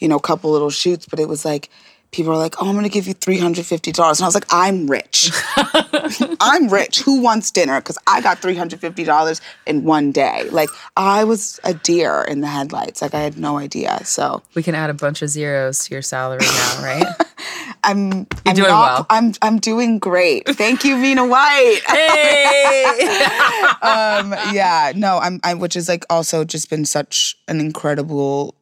you 0.00 0.08
know, 0.08 0.16
a 0.16 0.20
couple 0.20 0.50
little 0.50 0.70
shoots, 0.70 1.06
but 1.06 1.20
it 1.20 1.28
was 1.28 1.44
like 1.44 1.70
people 2.12 2.32
were 2.32 2.38
like, 2.38 2.60
"Oh, 2.60 2.68
I'm 2.68 2.74
gonna 2.74 2.88
give 2.88 3.06
you 3.06 3.14
three 3.14 3.38
hundred 3.38 3.66
fifty 3.66 3.92
dollars," 3.92 4.18
and 4.18 4.24
I 4.24 4.28
was 4.28 4.34
like, 4.34 4.46
"I'm 4.50 4.88
rich. 4.90 5.30
I'm 6.40 6.68
rich. 6.68 7.00
Who 7.02 7.20
wants 7.20 7.50
dinner? 7.52 7.80
Because 7.80 7.98
I 8.06 8.20
got 8.20 8.38
three 8.40 8.56
hundred 8.56 8.80
fifty 8.80 9.04
dollars 9.04 9.40
in 9.66 9.84
one 9.84 10.10
day. 10.10 10.48
Like 10.50 10.70
I 10.96 11.22
was 11.24 11.60
a 11.62 11.74
deer 11.74 12.22
in 12.28 12.40
the 12.40 12.48
headlights. 12.48 13.00
Like 13.02 13.14
I 13.14 13.20
had 13.20 13.38
no 13.38 13.58
idea. 13.58 14.04
So 14.04 14.42
We 14.54 14.62
can 14.64 14.74
add 14.74 14.90
a 14.90 14.94
bunch 14.94 15.22
of 15.22 15.28
zeros 15.28 15.84
to 15.86 15.94
your 15.94 16.02
salary 16.02 16.40
now, 16.40 16.78
right? 16.82 17.06
I'm 17.84 18.26
I'm 18.44 18.54
doing 18.56 18.68
not- 18.68 18.90
well. 18.90 19.06
I'm 19.10 19.32
I'm 19.42 19.58
doing 19.58 19.98
great. 20.00 20.48
Thank 20.48 20.84
you, 20.84 20.96
Mina 20.96 21.24
White. 21.26 21.80
hey! 21.88 22.84
um, 23.82 24.34
yeah, 24.52 24.92
no, 24.94 25.18
I'm, 25.18 25.40
I, 25.44 25.54
which 25.54 25.76
is 25.76 25.88
like 25.88 26.04
also 26.10 26.44
just 26.44 26.68
been 26.70 26.84
such 26.84 27.36
an 27.48 27.60
incredible 27.60 28.54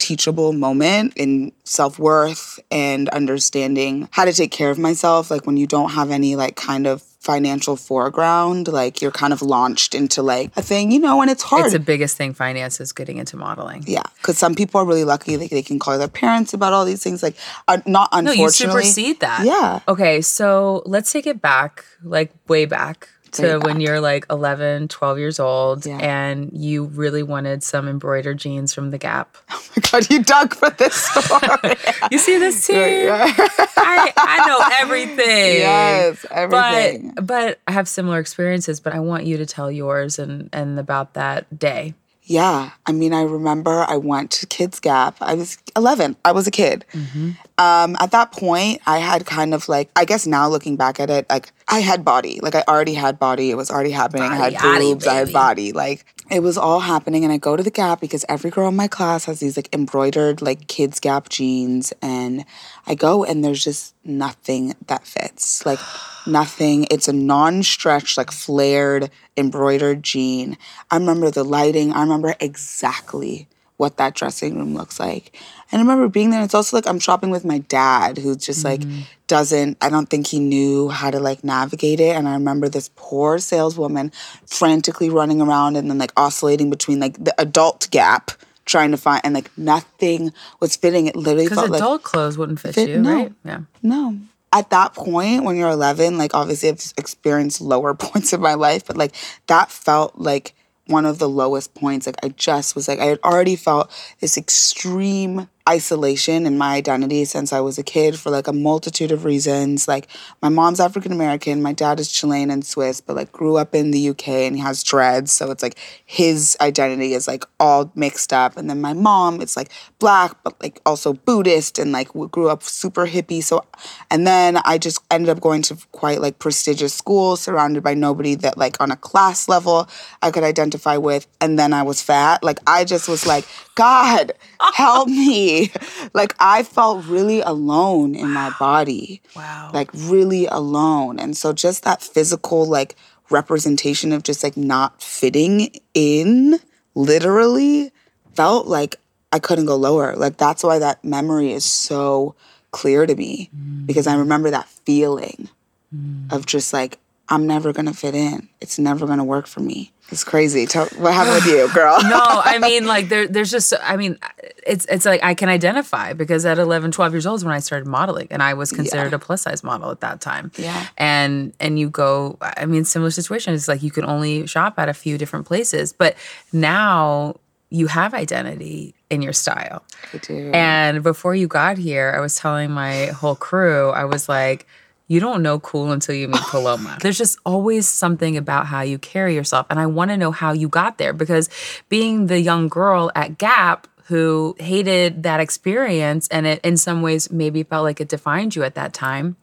teachable 0.00 0.52
moment 0.54 1.12
in 1.14 1.52
self-worth 1.64 2.58
and 2.70 3.08
understanding 3.10 4.08
how 4.12 4.24
to 4.24 4.32
take 4.32 4.50
care 4.50 4.70
of 4.70 4.78
myself 4.78 5.30
like 5.30 5.46
when 5.46 5.58
you 5.58 5.66
don't 5.66 5.90
have 5.90 6.10
any 6.10 6.34
like 6.36 6.56
kind 6.56 6.86
of 6.86 7.02
financial 7.02 7.76
foreground 7.76 8.66
like 8.66 9.02
you're 9.02 9.10
kind 9.10 9.34
of 9.34 9.42
launched 9.42 9.94
into 9.94 10.22
like 10.22 10.50
a 10.56 10.62
thing 10.62 10.90
you 10.90 10.98
know 10.98 11.20
and 11.20 11.30
it's 11.30 11.42
hard 11.42 11.66
it's 11.66 11.74
the 11.74 11.78
biggest 11.78 12.16
thing 12.16 12.32
finance 12.32 12.80
is 12.80 12.92
getting 12.92 13.18
into 13.18 13.36
modeling. 13.36 13.84
yeah 13.86 14.02
because 14.16 14.38
some 14.38 14.54
people 14.54 14.80
are 14.80 14.86
really 14.86 15.04
lucky 15.04 15.36
like 15.36 15.50
they 15.50 15.62
can 15.62 15.78
call 15.78 15.98
their 15.98 16.08
parents 16.08 16.54
about 16.54 16.72
all 16.72 16.86
these 16.86 17.02
things 17.02 17.22
like 17.22 17.36
uh, 17.68 17.76
not 17.84 18.08
unfortunately. 18.12 18.38
No, 18.38 18.42
you 18.44 18.50
supersede 18.50 19.20
that. 19.20 19.44
yeah 19.44 19.80
Okay, 19.86 20.22
so 20.22 20.82
let's 20.86 21.12
take 21.12 21.26
it 21.26 21.42
back, 21.42 21.84
like 22.02 22.32
way 22.48 22.64
back 22.64 23.08
to 23.32 23.58
when 23.60 23.80
you're 23.80 24.00
like 24.00 24.26
11, 24.30 24.88
12 24.88 25.18
years 25.18 25.38
old 25.40 25.86
Yeah. 25.86 25.98
and 25.98 26.50
you 26.52 26.84
really 26.84 27.22
wanted 27.22 27.62
some 27.62 27.88
embroidered 27.88 28.38
jeans 28.38 28.72
from 28.74 28.90
The 28.90 28.98
Gap. 28.98 29.36
oh 29.50 29.62
my 29.76 29.82
god 29.90 30.10
you 30.10 30.22
dug 30.22 30.54
for 30.54 30.70
this 30.70 30.94
story 31.14 31.76
You 32.10 32.18
see 32.18 32.38
this 32.38 32.66
too? 32.66 33.08
I, 33.10 34.12
I 34.16 34.46
know 34.46 34.60
everything. 34.80 35.56
yes 35.60 36.24
everything 36.30 37.12
But 37.16 37.26
but 37.26 37.60
I 37.66 37.72
have 37.72 37.88
similar 37.88 38.18
experiences, 38.18 38.80
but 38.80 38.94
I 38.94 39.00
want 39.00 39.24
you 39.24 39.36
to 39.38 39.46
tell 39.46 39.70
yours 39.70 40.18
and 40.18 40.48
and 40.52 40.78
about 40.78 41.14
that 41.14 41.58
day. 41.58 41.94
Yeah. 42.24 42.70
I 42.86 42.92
mean, 42.92 43.12
I 43.12 43.22
remember 43.22 43.84
I 43.88 43.96
went 43.96 44.30
to 44.32 44.46
Kids 44.46 44.78
Gap. 44.78 45.16
I 45.20 45.34
was 45.34 45.58
11. 45.76 46.14
I 46.24 46.30
was 46.30 46.46
a 46.46 46.50
kid. 46.52 46.84
Mm-hmm. 46.92 47.30
Um, 47.60 47.94
at 48.00 48.12
that 48.12 48.32
point, 48.32 48.80
I 48.86 49.00
had 49.00 49.26
kind 49.26 49.52
of 49.52 49.68
like, 49.68 49.90
I 49.94 50.06
guess 50.06 50.26
now 50.26 50.48
looking 50.48 50.76
back 50.76 50.98
at 50.98 51.10
it, 51.10 51.28
like 51.28 51.52
I 51.68 51.80
had 51.80 52.06
body. 52.06 52.40
Like 52.42 52.54
I 52.54 52.64
already 52.66 52.94
had 52.94 53.18
body. 53.18 53.50
It 53.50 53.56
was 53.56 53.70
already 53.70 53.90
happening. 53.90 54.30
I 54.30 54.34
had 54.34 54.56
boobs. 54.58 55.06
I 55.06 55.14
had 55.14 55.30
body. 55.30 55.72
Like, 55.72 56.06
it 56.30 56.40
was 56.40 56.56
all 56.56 56.80
happening 56.80 57.22
and 57.22 57.32
I 57.32 57.36
go 57.36 57.56
to 57.56 57.62
the 57.62 57.70
Gap 57.70 58.00
because 58.00 58.24
every 58.30 58.50
girl 58.50 58.68
in 58.68 58.76
my 58.76 58.88
class 58.88 59.26
has 59.26 59.40
these 59.40 59.58
like 59.58 59.68
embroidered 59.74 60.40
like 60.40 60.68
kids 60.68 61.00
Gap 61.00 61.28
jeans 61.28 61.92
and 62.00 62.46
I 62.86 62.94
go 62.94 63.24
and 63.24 63.44
there's 63.44 63.62
just 63.62 63.94
nothing 64.04 64.74
that 64.86 65.06
fits. 65.06 65.66
Like 65.66 65.80
nothing. 66.26 66.86
It's 66.90 67.08
a 67.08 67.12
non-stretch 67.12 68.16
like 68.16 68.30
flared 68.30 69.10
embroidered 69.36 70.02
jean. 70.02 70.56
I 70.90 70.96
remember 70.96 71.30
the 71.30 71.44
lighting. 71.44 71.92
I 71.92 72.00
remember 72.00 72.34
exactly 72.40 73.48
what 73.80 73.96
that 73.96 74.14
dressing 74.14 74.58
room 74.58 74.74
looks 74.74 75.00
like. 75.00 75.34
And 75.72 75.80
I 75.80 75.82
remember 75.82 76.06
being 76.08 76.28
there. 76.28 76.44
It's 76.44 76.54
also 76.54 76.76
like 76.76 76.86
I'm 76.86 76.98
shopping 76.98 77.30
with 77.30 77.46
my 77.46 77.58
dad, 77.60 78.18
who 78.18 78.36
just 78.36 78.62
like 78.62 78.82
mm-hmm. 78.82 79.00
doesn't. 79.26 79.78
I 79.80 79.88
don't 79.88 80.10
think 80.10 80.26
he 80.26 80.38
knew 80.38 80.90
how 80.90 81.10
to 81.10 81.18
like 81.18 81.42
navigate 81.42 81.98
it. 81.98 82.14
And 82.14 82.28
I 82.28 82.34
remember 82.34 82.68
this 82.68 82.90
poor 82.94 83.38
saleswoman 83.38 84.12
frantically 84.44 85.08
running 85.08 85.40
around 85.40 85.76
and 85.76 85.88
then 85.88 85.96
like 85.96 86.12
oscillating 86.14 86.68
between 86.68 87.00
like 87.00 87.24
the 87.24 87.34
adult 87.40 87.88
Gap, 87.90 88.32
trying 88.66 88.90
to 88.90 88.98
find 88.98 89.22
and 89.24 89.32
like 89.32 89.50
nothing 89.56 90.34
was 90.60 90.76
fitting. 90.76 91.06
It 91.06 91.16
literally 91.16 91.48
felt 91.48 91.70
like 91.70 91.80
adult 91.80 92.02
clothes 92.02 92.36
wouldn't 92.36 92.60
fit, 92.60 92.74
fit- 92.74 92.90
you, 92.90 93.00
no. 93.00 93.14
right? 93.14 93.32
Yeah. 93.46 93.60
no. 93.82 94.18
At 94.52 94.68
that 94.70 94.92
point, 94.94 95.44
when 95.44 95.56
you're 95.56 95.70
11, 95.70 96.18
like 96.18 96.34
obviously 96.34 96.68
I've 96.68 96.92
experienced 96.98 97.62
lower 97.62 97.94
points 98.06 98.34
of 98.34 98.40
my 98.40 98.54
life, 98.54 98.86
but 98.86 98.98
like 98.98 99.14
that 99.46 99.70
felt 99.70 100.18
like 100.18 100.54
one 100.90 101.06
of 101.06 101.18
the 101.18 101.28
lowest 101.28 101.74
points. 101.74 102.06
Like 102.06 102.16
I 102.22 102.28
just 102.28 102.74
was 102.74 102.88
like, 102.88 102.98
I 102.98 103.06
had 103.06 103.20
already 103.24 103.56
felt 103.56 103.90
this 104.20 104.36
extreme 104.36 105.48
isolation 105.68 106.46
in 106.46 106.58
my 106.58 106.74
identity 106.74 107.24
since 107.24 107.52
I 107.52 107.60
was 107.60 107.78
a 107.78 107.82
kid 107.82 108.18
for 108.18 108.30
like 108.30 108.48
a 108.48 108.52
multitude 108.52 109.12
of 109.12 109.24
reasons. 109.24 109.86
Like 109.86 110.08
my 110.42 110.48
mom's 110.48 110.80
African 110.80 111.12
American, 111.12 111.62
my 111.62 111.72
dad 111.72 112.00
is 112.00 112.10
Chilean 112.10 112.50
and 112.50 112.64
Swiss, 112.64 113.00
but 113.00 113.16
like 113.16 113.30
grew 113.30 113.56
up 113.56 113.74
in 113.74 113.90
the 113.90 114.08
UK 114.08 114.28
and 114.28 114.56
he 114.56 114.62
has 114.62 114.82
dreads. 114.82 115.32
So 115.32 115.50
it's 115.50 115.62
like 115.62 115.78
his 116.06 116.56
identity 116.60 117.12
is 117.12 117.28
like 117.28 117.44
all 117.58 117.92
mixed 117.94 118.32
up. 118.32 118.56
And 118.56 118.68
then 118.68 118.80
my 118.80 118.92
mom, 118.92 119.40
it's 119.40 119.56
like 119.56 119.70
black, 119.98 120.42
but 120.42 120.60
like 120.62 120.80
also 120.86 121.12
Buddhist 121.12 121.78
and 121.78 121.92
like 121.92 122.08
grew 122.08 122.48
up 122.48 122.62
super 122.62 123.06
hippie. 123.06 123.42
So, 123.42 123.64
and 124.10 124.26
then 124.26 124.58
I 124.64 124.78
just 124.78 125.00
ended 125.10 125.28
up 125.28 125.40
going 125.40 125.62
to 125.62 125.76
quite 125.92 126.20
like 126.20 126.38
prestigious 126.38 126.94
schools 126.94 127.42
surrounded 127.42 127.82
by 127.82 127.94
nobody 127.94 128.34
that 128.36 128.56
like 128.56 128.80
on 128.80 128.90
a 128.90 128.96
class 128.96 129.48
level 129.48 129.88
I 130.22 130.30
could 130.30 130.44
identify 130.44 130.96
with. 130.96 131.26
And 131.40 131.58
then 131.58 131.72
I 131.72 131.82
was 131.82 132.02
fat. 132.02 132.42
Like 132.42 132.58
I 132.66 132.84
just 132.84 133.08
was 133.08 133.26
like, 133.26 133.44
God, 133.80 134.32
help 134.74 135.08
me. 135.08 135.72
Like 136.12 136.34
I 136.38 136.64
felt 136.64 137.06
really 137.06 137.40
alone 137.40 138.14
in 138.14 138.30
my 138.30 138.52
body. 138.58 139.22
Wow. 139.34 139.70
Like 139.72 139.88
really 139.94 140.44
alone. 140.46 141.18
And 141.18 141.34
so 141.34 141.54
just 141.54 141.84
that 141.84 142.02
physical 142.02 142.66
like 142.66 142.94
representation 143.30 144.12
of 144.12 144.22
just 144.22 144.44
like 144.44 144.54
not 144.54 145.02
fitting 145.02 145.70
in 145.94 146.58
literally 146.94 147.90
felt 148.34 148.66
like 148.66 148.96
I 149.32 149.38
couldn't 149.38 149.64
go 149.64 149.76
lower. 149.76 150.14
Like 150.14 150.36
that's 150.36 150.62
why 150.62 150.78
that 150.78 151.02
memory 151.02 151.52
is 151.52 151.64
so 151.64 152.34
clear 152.72 153.06
to 153.06 153.14
me 153.14 153.48
because 153.86 154.06
I 154.06 154.14
mm. 154.14 154.18
remember 154.18 154.50
that 154.50 154.68
feeling 154.68 155.48
mm. 155.94 156.30
of 156.30 156.44
just 156.44 156.74
like 156.74 156.98
I'm 157.30 157.46
never 157.46 157.72
gonna 157.72 157.94
fit 157.94 158.14
in. 158.14 158.50
It's 158.60 158.78
never 158.78 159.06
gonna 159.06 159.24
work 159.24 159.46
for 159.46 159.60
me. 159.60 159.92
It's 160.10 160.24
crazy. 160.24 160.66
Tell, 160.66 160.86
what 160.96 161.14
happened 161.14 161.36
with 161.36 161.46
you, 161.46 161.72
girl? 161.72 161.98
no, 162.02 162.20
I 162.20 162.58
mean 162.62 162.86
like 162.86 163.08
there 163.08 163.28
there's 163.28 163.50
just 163.50 163.72
I 163.82 163.96
mean 163.96 164.18
it's 164.66 164.84
it's 164.86 165.04
like 165.04 165.22
I 165.22 165.34
can 165.34 165.48
identify 165.48 166.12
because 166.12 166.44
at 166.44 166.58
11 166.58 166.90
12 166.90 167.12
years 167.12 167.26
old 167.26 167.36
is 167.36 167.44
when 167.44 167.54
I 167.54 167.60
started 167.60 167.86
modeling 167.86 168.28
and 168.30 168.42
I 168.42 168.54
was 168.54 168.72
considered 168.72 169.12
a 169.12 169.18
plus 169.18 169.42
size 169.42 169.62
model 169.62 169.90
at 169.90 170.00
that 170.00 170.20
time. 170.20 170.50
Yeah. 170.56 170.88
And 170.98 171.52
and 171.60 171.78
you 171.78 171.90
go 171.90 172.38
I 172.40 172.66
mean 172.66 172.84
similar 172.84 173.10
situation 173.10 173.54
it's 173.54 173.68
like 173.68 173.82
you 173.82 173.90
can 173.90 174.04
only 174.04 174.46
shop 174.46 174.78
at 174.78 174.88
a 174.88 174.94
few 174.94 175.16
different 175.18 175.46
places 175.46 175.92
but 175.92 176.16
now 176.52 177.36
you 177.70 177.86
have 177.86 178.14
identity 178.14 178.94
in 179.10 179.22
your 179.22 179.32
style. 179.32 179.84
I 180.12 180.18
do. 180.18 180.50
And 180.52 181.02
before 181.04 181.36
you 181.36 181.46
got 181.46 181.78
here, 181.78 182.12
I 182.16 182.20
was 182.20 182.34
telling 182.34 182.72
my 182.72 183.06
whole 183.06 183.36
crew, 183.36 183.90
I 183.90 184.04
was 184.04 184.28
like, 184.28 184.66
you 185.10 185.18
don't 185.18 185.42
know 185.42 185.58
cool 185.58 185.90
until 185.90 186.14
you 186.14 186.28
meet 186.28 186.40
Paloma. 186.40 186.96
There's 187.02 187.18
just 187.18 187.36
always 187.44 187.88
something 187.88 188.36
about 188.36 188.66
how 188.66 188.82
you 188.82 188.96
carry 188.96 189.34
yourself. 189.34 189.66
And 189.68 189.80
I 189.80 189.86
want 189.86 190.12
to 190.12 190.16
know 190.16 190.30
how 190.30 190.52
you 190.52 190.68
got 190.68 190.98
there 190.98 191.12
because 191.12 191.48
being 191.88 192.28
the 192.28 192.40
young 192.40 192.68
girl 192.68 193.10
at 193.16 193.36
Gap 193.36 193.88
who 194.04 194.54
hated 194.60 195.24
that 195.24 195.40
experience 195.40 196.28
and 196.28 196.46
it 196.46 196.60
in 196.64 196.76
some 196.76 197.02
ways 197.02 197.28
maybe 197.28 197.64
felt 197.64 197.82
like 197.82 198.00
it 198.00 198.08
defined 198.08 198.54
you 198.54 198.62
at 198.62 198.76
that 198.76 198.94
time. 198.94 199.36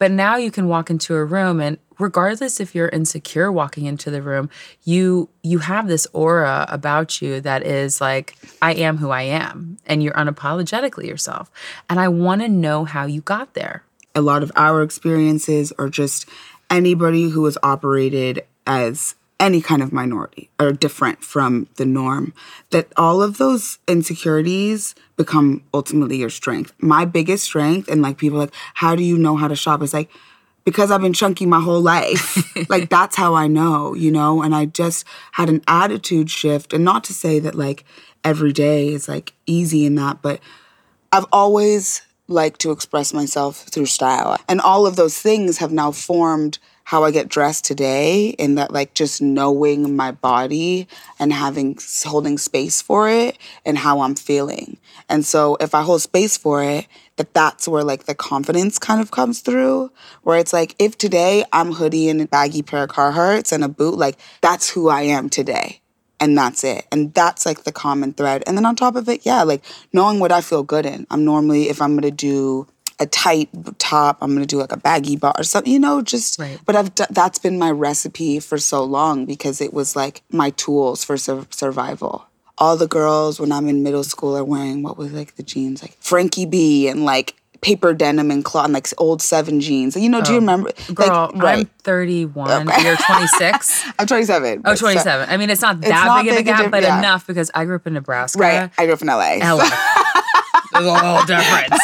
But 0.00 0.10
now 0.10 0.36
you 0.36 0.50
can 0.50 0.66
walk 0.66 0.90
into 0.90 1.14
a 1.14 1.24
room 1.24 1.60
and 1.60 1.78
regardless 2.00 2.58
if 2.58 2.74
you're 2.74 2.88
insecure 2.88 3.52
walking 3.52 3.86
into 3.86 4.10
the 4.10 4.22
room, 4.22 4.50
you 4.82 5.28
you 5.44 5.60
have 5.60 5.86
this 5.86 6.04
aura 6.12 6.66
about 6.68 7.22
you 7.22 7.40
that 7.42 7.64
is 7.64 8.00
like 8.00 8.34
I 8.60 8.74
am 8.74 8.96
who 8.96 9.10
I 9.10 9.22
am 9.22 9.78
and 9.86 10.02
you're 10.02 10.14
unapologetically 10.14 11.06
yourself. 11.06 11.48
And 11.88 12.00
I 12.00 12.08
want 12.08 12.42
to 12.42 12.48
know 12.48 12.84
how 12.84 13.06
you 13.06 13.20
got 13.20 13.54
there. 13.54 13.84
A 14.14 14.20
lot 14.20 14.42
of 14.42 14.52
our 14.56 14.82
experiences 14.82 15.72
or 15.78 15.88
just 15.88 16.28
anybody 16.70 17.30
who 17.30 17.44
has 17.44 17.58
operated 17.62 18.44
as 18.66 19.14
any 19.40 19.60
kind 19.60 19.82
of 19.82 19.92
minority 19.92 20.48
or 20.60 20.70
different 20.70 21.24
from 21.24 21.66
the 21.76 21.84
norm 21.84 22.32
that 22.70 22.86
all 22.96 23.20
of 23.20 23.38
those 23.38 23.78
insecurities 23.88 24.94
become 25.16 25.62
ultimately 25.74 26.16
your 26.16 26.30
strength 26.30 26.72
my 26.78 27.04
biggest 27.04 27.44
strength 27.44 27.88
and 27.88 28.02
like 28.02 28.18
people 28.18 28.38
are 28.38 28.42
like 28.42 28.54
how 28.74 28.94
do 28.94 29.02
you 29.02 29.18
know 29.18 29.36
how 29.36 29.48
to 29.48 29.56
shop 29.56 29.82
it's 29.82 29.92
like 29.92 30.08
because 30.64 30.90
I've 30.90 31.00
been 31.00 31.12
chunky 31.12 31.46
my 31.46 31.60
whole 31.60 31.80
life. 31.80 32.38
like 32.70 32.88
that's 32.88 33.16
how 33.16 33.34
I 33.34 33.46
know, 33.46 33.94
you 33.94 34.10
know? 34.10 34.42
And 34.42 34.54
I 34.54 34.66
just 34.66 35.04
had 35.32 35.48
an 35.48 35.62
attitude 35.66 36.30
shift. 36.30 36.72
And 36.72 36.84
not 36.84 37.04
to 37.04 37.14
say 37.14 37.38
that 37.40 37.54
like 37.54 37.84
every 38.24 38.52
day 38.52 38.88
is 38.88 39.08
like 39.08 39.32
easy 39.46 39.84
in 39.86 39.94
that, 39.96 40.22
but 40.22 40.40
I've 41.10 41.26
always 41.32 42.02
liked 42.28 42.60
to 42.60 42.70
express 42.70 43.12
myself 43.12 43.64
through 43.64 43.86
style. 43.86 44.38
And 44.48 44.60
all 44.60 44.86
of 44.86 44.96
those 44.96 45.18
things 45.18 45.58
have 45.58 45.72
now 45.72 45.90
formed 45.90 46.58
how 46.84 47.04
I 47.04 47.10
get 47.10 47.28
dressed 47.28 47.64
today 47.64 48.30
in 48.30 48.56
that 48.56 48.72
like 48.72 48.94
just 48.94 49.22
knowing 49.22 49.94
my 49.94 50.10
body 50.10 50.88
and 51.18 51.32
having 51.32 51.78
holding 52.04 52.38
space 52.38 52.82
for 52.82 53.08
it 53.08 53.38
and 53.64 53.78
how 53.78 54.00
I'm 54.00 54.14
feeling. 54.14 54.78
And 55.08 55.24
so 55.24 55.56
if 55.60 55.74
I 55.74 55.82
hold 55.82 56.02
space 56.02 56.36
for 56.36 56.62
it, 56.62 56.86
that 57.16 57.34
that's 57.34 57.68
where 57.68 57.84
like 57.84 58.04
the 58.04 58.14
confidence 58.14 58.78
kind 58.78 59.00
of 59.00 59.10
comes 59.10 59.40
through 59.40 59.92
where 60.22 60.38
it's 60.38 60.52
like 60.52 60.74
if 60.78 60.96
today 60.98 61.44
I'm 61.52 61.72
hoodie 61.72 62.08
and 62.08 62.20
a 62.20 62.26
baggy 62.26 62.62
pair 62.62 62.84
of 62.84 62.90
Carhartts 62.90 63.52
and 63.52 63.62
a 63.62 63.68
boot 63.68 63.96
like 63.96 64.18
that's 64.40 64.70
who 64.70 64.88
I 64.88 65.02
am 65.02 65.28
today 65.28 65.81
and 66.22 66.38
that's 66.38 66.62
it. 66.62 66.86
And 66.92 67.12
that's 67.12 67.44
like 67.44 67.64
the 67.64 67.72
common 67.72 68.12
thread. 68.12 68.44
And 68.46 68.56
then 68.56 68.64
on 68.64 68.76
top 68.76 68.94
of 68.96 69.08
it, 69.08 69.26
yeah, 69.26 69.42
like 69.42 69.62
knowing 69.92 70.20
what 70.20 70.30
I 70.32 70.40
feel 70.40 70.62
good 70.62 70.86
in. 70.86 71.06
I'm 71.10 71.24
normally, 71.24 71.68
if 71.68 71.82
I'm 71.82 71.94
gonna 71.96 72.10
do 72.12 72.66
a 73.00 73.06
tight 73.06 73.48
top, 73.78 74.18
I'm 74.20 74.32
gonna 74.32 74.46
do 74.46 74.58
like 74.58 74.70
a 74.72 74.76
baggy 74.76 75.16
bar 75.16 75.34
or 75.36 75.42
something, 75.42 75.72
you 75.72 75.80
know, 75.80 76.00
just, 76.00 76.38
Right. 76.38 76.58
but 76.64 76.76
I've, 76.76 76.94
d- 76.94 77.04
that's 77.10 77.38
been 77.40 77.58
my 77.58 77.70
recipe 77.72 78.38
for 78.38 78.56
so 78.58 78.84
long 78.84 79.26
because 79.26 79.60
it 79.60 79.74
was 79.74 79.96
like 79.96 80.22
my 80.30 80.50
tools 80.50 81.02
for 81.04 81.16
sur- 81.16 81.46
survival. 81.50 82.26
All 82.58 82.76
the 82.76 82.86
girls 82.86 83.40
when 83.40 83.50
I'm 83.50 83.66
in 83.68 83.82
middle 83.82 84.04
school 84.04 84.36
are 84.36 84.44
wearing 84.44 84.82
what 84.84 84.96
was 84.96 85.10
like 85.12 85.34
the 85.34 85.42
jeans, 85.42 85.82
like 85.82 85.96
Frankie 86.00 86.46
B 86.46 86.86
and 86.86 87.04
like 87.04 87.34
paper 87.62 87.94
denim 87.94 88.30
and 88.30 88.44
cloth, 88.44 88.66
and 88.66 88.74
like 88.74 88.88
old 88.98 89.22
seven 89.22 89.60
jeans. 89.60 89.96
You 89.96 90.08
know, 90.08 90.20
do 90.20 90.32
you 90.32 90.38
oh. 90.38 90.40
remember? 90.40 90.72
Girl, 90.92 91.30
like, 91.32 91.42
right. 91.42 91.58
I'm 91.60 91.64
31. 91.84 92.68
You're 92.82 92.96
26. 92.96 93.84
I'm 93.98 94.06
27. 94.06 94.58
Oh, 94.58 94.62
but 94.62 94.78
so- 94.78 94.86
27. 94.86 95.30
I 95.30 95.36
mean, 95.36 95.48
it's 95.48 95.62
not 95.62 95.80
that 95.80 95.88
not 95.88 96.24
big 96.24 96.32
of 96.32 96.38
a 96.38 96.42
gap, 96.42 96.70
but 96.70 96.82
yeah. 96.82 96.98
enough 96.98 97.26
because 97.26 97.50
I 97.54 97.64
grew 97.64 97.76
up 97.76 97.86
in 97.86 97.94
Nebraska. 97.94 98.38
Right. 98.38 98.70
I 98.76 98.84
grew 98.84 98.94
up 98.94 99.02
in 99.02 99.08
LA. 99.08 99.38
Hello. 99.40 99.64
There's 100.72 100.86
a 100.86 100.98
whole 100.98 101.24
difference. 101.24 101.80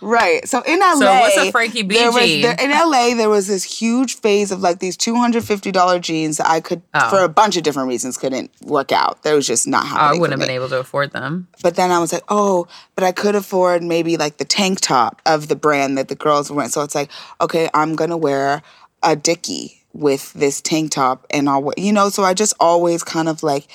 Right. 0.00 0.46
So 0.46 0.62
in 0.62 0.78
LA, 0.80 0.94
So 0.96 1.20
what's 1.20 1.36
a 1.36 1.50
Frankie 1.50 1.82
B 1.82 1.94
there 1.94 2.12
was, 2.12 2.42
there, 2.42 2.56
in 2.58 2.70
LA, 2.70 3.14
there 3.14 3.28
was 3.28 3.46
this 3.48 3.64
huge 3.64 4.16
phase 4.16 4.50
of 4.52 4.60
like 4.60 4.78
these 4.78 4.96
two 4.96 5.14
hundred 5.16 5.44
fifty 5.44 5.72
dollar 5.72 5.98
jeans 5.98 6.36
that 6.36 6.48
I 6.48 6.60
could, 6.60 6.82
Oh. 6.94 7.10
for 7.10 7.20
a 7.20 7.28
bunch 7.28 7.56
of 7.56 7.62
different 7.62 7.88
reasons, 7.88 8.16
couldn't 8.16 8.50
work 8.62 8.92
out. 8.92 9.22
That 9.22 9.34
was 9.34 9.46
just 9.46 9.66
not 9.66 9.86
how 9.86 9.96
oh, 9.96 10.14
I 10.14 10.18
wouldn't 10.18 10.38
have 10.40 10.46
been 10.46 10.54
able 10.54 10.68
to 10.68 10.78
afford 10.78 11.12
them. 11.12 11.48
But 11.62 11.76
then 11.76 11.90
I 11.90 11.98
was 11.98 12.12
like, 12.12 12.24
oh, 12.28 12.66
but 12.94 13.04
I 13.04 13.12
could 13.12 13.34
afford 13.34 13.82
maybe 13.82 14.16
like 14.16 14.36
the 14.38 14.44
tank 14.44 14.80
top 14.80 15.20
of 15.26 15.48
the 15.48 15.56
brand 15.56 15.96
that 15.98 16.08
the 16.08 16.14
girls 16.14 16.50
were 16.50 16.56
wearing. 16.56 16.70
So 16.70 16.82
it's 16.82 16.94
like, 16.94 17.10
okay, 17.40 17.68
I'm 17.74 17.96
gonna 17.96 18.16
wear 18.16 18.62
a 19.02 19.16
Dickie 19.16 19.82
with 19.92 20.32
this 20.34 20.60
tank 20.60 20.90
top, 20.90 21.26
and 21.30 21.48
I'll, 21.48 21.72
you 21.76 21.92
know. 21.92 22.08
So 22.10 22.22
I 22.22 22.34
just 22.34 22.54
always 22.60 23.02
kind 23.02 23.28
of 23.28 23.42
like. 23.42 23.66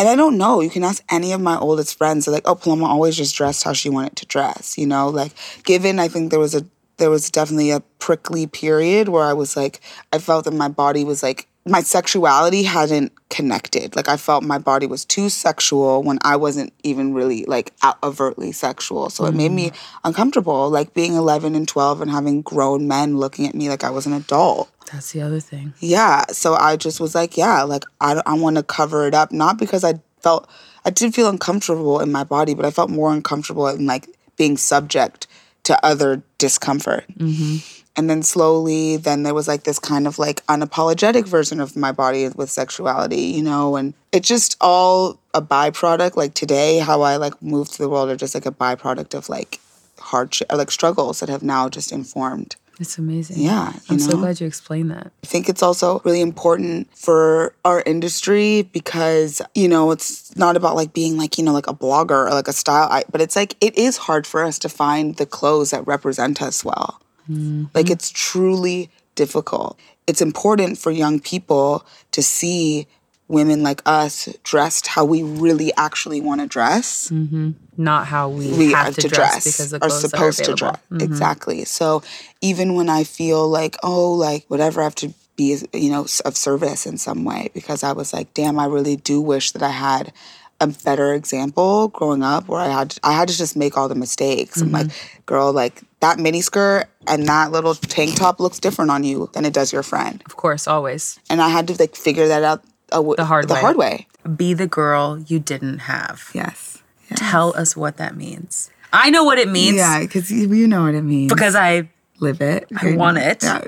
And 0.00 0.08
I 0.08 0.16
don't 0.16 0.38
know. 0.38 0.62
You 0.62 0.70
can 0.70 0.82
ask 0.82 1.04
any 1.10 1.32
of 1.32 1.42
my 1.42 1.58
oldest 1.58 1.98
friends. 1.98 2.24
They're 2.24 2.32
like, 2.32 2.48
"Oh, 2.48 2.54
Paloma 2.54 2.86
always 2.86 3.18
just 3.18 3.36
dressed 3.36 3.64
how 3.64 3.74
she 3.74 3.90
wanted 3.90 4.16
to 4.16 4.24
dress." 4.24 4.78
You 4.78 4.86
know, 4.86 5.10
like 5.10 5.32
given 5.64 5.98
I 5.98 6.08
think 6.08 6.30
there 6.30 6.40
was 6.40 6.54
a 6.54 6.64
there 6.96 7.10
was 7.10 7.28
definitely 7.28 7.70
a 7.70 7.80
prickly 7.98 8.46
period 8.46 9.10
where 9.10 9.24
I 9.24 9.34
was 9.34 9.58
like, 9.58 9.80
I 10.10 10.18
felt 10.18 10.46
that 10.46 10.54
my 10.54 10.68
body 10.68 11.04
was 11.04 11.22
like 11.22 11.48
my 11.66 11.82
sexuality 11.82 12.62
hadn't 12.62 13.12
connected. 13.28 13.94
Like 13.94 14.08
I 14.08 14.16
felt 14.16 14.42
my 14.42 14.56
body 14.56 14.86
was 14.86 15.04
too 15.04 15.28
sexual 15.28 16.02
when 16.02 16.18
I 16.22 16.36
wasn't 16.36 16.72
even 16.82 17.12
really 17.12 17.44
like 17.44 17.74
overtly 18.02 18.52
sexual. 18.52 19.10
So 19.10 19.26
it 19.26 19.34
made 19.34 19.52
me 19.52 19.70
mm. 19.70 19.76
uncomfortable, 20.02 20.70
like 20.70 20.94
being 20.94 21.12
11 21.12 21.54
and 21.54 21.68
12 21.68 22.00
and 22.00 22.10
having 22.10 22.40
grown 22.40 22.88
men 22.88 23.18
looking 23.18 23.46
at 23.46 23.54
me 23.54 23.68
like 23.68 23.84
I 23.84 23.90
was 23.90 24.06
an 24.06 24.14
adult. 24.14 24.70
That's 24.92 25.12
the 25.12 25.22
other 25.22 25.40
thing. 25.40 25.74
Yeah. 25.80 26.24
So 26.30 26.54
I 26.54 26.76
just 26.76 27.00
was 27.00 27.14
like, 27.14 27.36
yeah, 27.36 27.62
like 27.62 27.84
I, 28.00 28.20
I 28.26 28.34
want 28.34 28.56
to 28.56 28.62
cover 28.62 29.06
it 29.06 29.14
up. 29.14 29.32
Not 29.32 29.58
because 29.58 29.84
I 29.84 29.94
felt, 30.20 30.48
I 30.84 30.90
did 30.90 31.14
feel 31.14 31.28
uncomfortable 31.28 32.00
in 32.00 32.10
my 32.10 32.24
body, 32.24 32.54
but 32.54 32.64
I 32.64 32.70
felt 32.70 32.90
more 32.90 33.12
uncomfortable 33.12 33.68
in 33.68 33.86
like 33.86 34.08
being 34.36 34.56
subject 34.56 35.26
to 35.64 35.84
other 35.84 36.22
discomfort. 36.38 37.04
Mm-hmm. 37.16 37.58
And 37.96 38.08
then 38.08 38.22
slowly, 38.22 38.96
then 38.96 39.24
there 39.24 39.34
was 39.34 39.46
like 39.48 39.64
this 39.64 39.78
kind 39.78 40.06
of 40.06 40.18
like 40.18 40.44
unapologetic 40.46 41.26
version 41.26 41.60
of 41.60 41.76
my 41.76 41.92
body 41.92 42.28
with 42.28 42.50
sexuality, 42.50 43.22
you 43.22 43.42
know, 43.42 43.76
and 43.76 43.94
it's 44.12 44.28
just 44.28 44.56
all 44.60 45.18
a 45.34 45.42
byproduct. 45.42 46.16
Like 46.16 46.34
today, 46.34 46.78
how 46.78 47.02
I 47.02 47.16
like 47.16 47.40
move 47.42 47.68
to 47.70 47.78
the 47.78 47.88
world 47.88 48.08
are 48.08 48.16
just 48.16 48.34
like 48.34 48.46
a 48.46 48.52
byproduct 48.52 49.14
of 49.14 49.28
like 49.28 49.60
hardship 49.98 50.50
or 50.50 50.56
like 50.56 50.70
struggles 50.70 51.20
that 51.20 51.28
have 51.28 51.42
now 51.42 51.68
just 51.68 51.92
informed. 51.92 52.56
It's 52.80 52.96
amazing. 52.96 53.38
Yeah, 53.38 53.74
I'm 53.90 53.98
so 53.98 54.16
glad 54.16 54.40
you 54.40 54.46
explained 54.46 54.90
that. 54.90 55.12
I 55.22 55.26
think 55.26 55.50
it's 55.50 55.62
also 55.62 56.00
really 56.02 56.22
important 56.22 56.88
for 56.96 57.54
our 57.62 57.82
industry 57.84 58.62
because, 58.72 59.42
you 59.54 59.68
know, 59.68 59.90
it's 59.90 60.34
not 60.34 60.56
about 60.56 60.76
like 60.76 60.94
being 60.94 61.18
like, 61.18 61.36
you 61.36 61.44
know, 61.44 61.52
like 61.52 61.66
a 61.66 61.74
blogger 61.74 62.26
or 62.26 62.30
like 62.30 62.48
a 62.48 62.54
style, 62.54 63.02
but 63.12 63.20
it's 63.20 63.36
like, 63.36 63.54
it 63.60 63.76
is 63.76 63.98
hard 63.98 64.26
for 64.26 64.42
us 64.42 64.58
to 64.60 64.70
find 64.70 65.16
the 65.16 65.26
clothes 65.26 65.72
that 65.72 65.86
represent 65.86 66.40
us 66.40 66.64
well. 66.64 67.02
Mm-hmm. 67.30 67.64
Like, 67.74 67.90
it's 67.90 68.10
truly 68.10 68.90
difficult. 69.14 69.78
It's 70.06 70.22
important 70.22 70.78
for 70.78 70.90
young 70.90 71.20
people 71.20 71.84
to 72.12 72.22
see 72.22 72.86
women 73.30 73.62
like 73.62 73.80
us 73.86 74.28
dressed 74.42 74.88
how 74.88 75.04
we 75.04 75.22
really 75.22 75.72
actually 75.76 76.20
want 76.20 76.40
to 76.40 76.46
dress 76.46 77.10
mm-hmm. 77.10 77.52
Not 77.76 78.08
how 78.08 78.28
we, 78.28 78.52
we 78.52 78.72
have 78.72 78.86
have 78.86 78.94
to, 78.96 79.02
to 79.02 79.08
dress, 79.08 79.44
dress, 79.44 79.44
because 79.44 79.70
the 79.70 79.82
are 79.82 79.88
supposed 79.88 80.42
are 80.42 80.44
to 80.44 80.54
dress. 80.54 80.76
Mm-hmm. 80.76 81.00
Exactly. 81.00 81.64
So 81.64 82.02
even 82.42 82.74
when 82.74 82.88
i 82.88 83.04
feel 83.04 83.48
like 83.48 83.76
oh 83.82 84.12
like 84.12 84.44
whatever 84.48 84.80
i 84.80 84.84
have 84.84 84.94
to 84.96 85.14
be 85.36 85.56
you 85.72 85.90
know 85.90 86.06
of 86.24 86.36
service 86.36 86.86
in 86.86 86.98
some 86.98 87.24
way 87.24 87.48
because 87.54 87.82
i 87.82 87.92
was 87.92 88.12
like 88.12 88.32
damn 88.34 88.58
i 88.58 88.66
really 88.66 88.96
do 88.96 89.20
wish 89.20 89.52
that 89.52 89.62
i 89.62 89.70
had 89.70 90.12
a 90.60 90.66
better 90.66 91.14
example 91.14 91.88
growing 91.88 92.22
up 92.22 92.46
where 92.48 92.60
i 92.60 92.68
had 92.68 92.94
i 93.02 93.12
had 93.12 93.28
to 93.28 93.36
just 93.36 93.56
make 93.56 93.76
all 93.78 93.88
the 93.88 93.94
mistakes. 93.94 94.60
I'm 94.60 94.72
like 94.72 94.88
mm-hmm. 94.88 95.20
girl 95.24 95.52
like 95.52 95.82
that 96.00 96.18
mini 96.18 96.42
skirt 96.42 96.86
and 97.06 97.26
that 97.26 97.50
little 97.52 97.74
tank 97.74 98.16
top 98.16 98.40
looks 98.40 98.58
different 98.58 98.90
on 98.90 99.04
you 99.04 99.30
than 99.32 99.44
it 99.44 99.54
does 99.54 99.72
your 99.72 99.82
friend. 99.82 100.22
Of 100.26 100.36
course, 100.36 100.68
always. 100.68 101.18
and 101.30 101.40
i 101.40 101.48
had 101.48 101.66
to 101.68 101.74
like 101.78 101.96
figure 101.96 102.28
that 102.28 102.42
out 102.42 102.62
The 102.90 103.24
hard 103.24 103.48
the 103.48 103.54
way. 103.54 103.60
hard 103.60 103.76
way 103.76 104.06
Be 104.36 104.54
the 104.54 104.66
girl 104.66 105.18
you 105.26 105.38
didn't 105.38 105.80
have. 105.80 106.30
yes 106.34 106.82
Tell 107.16 107.56
us 107.56 107.76
what 107.76 107.96
that 107.96 108.16
means. 108.16 108.70
I 108.92 109.10
know 109.10 109.24
what 109.24 109.38
it 109.38 109.48
means 109.48 109.76
yeah 109.76 110.00
because 110.00 110.30
you, 110.30 110.52
you 110.52 110.66
know 110.68 110.82
what 110.84 110.94
it 110.94 111.02
means 111.02 111.32
because 111.32 111.54
I 111.54 111.88
live 112.20 112.40
it. 112.40 112.68
I 112.76 112.94
want 112.94 113.18
it. 113.18 113.42
Yeah. 113.42 113.64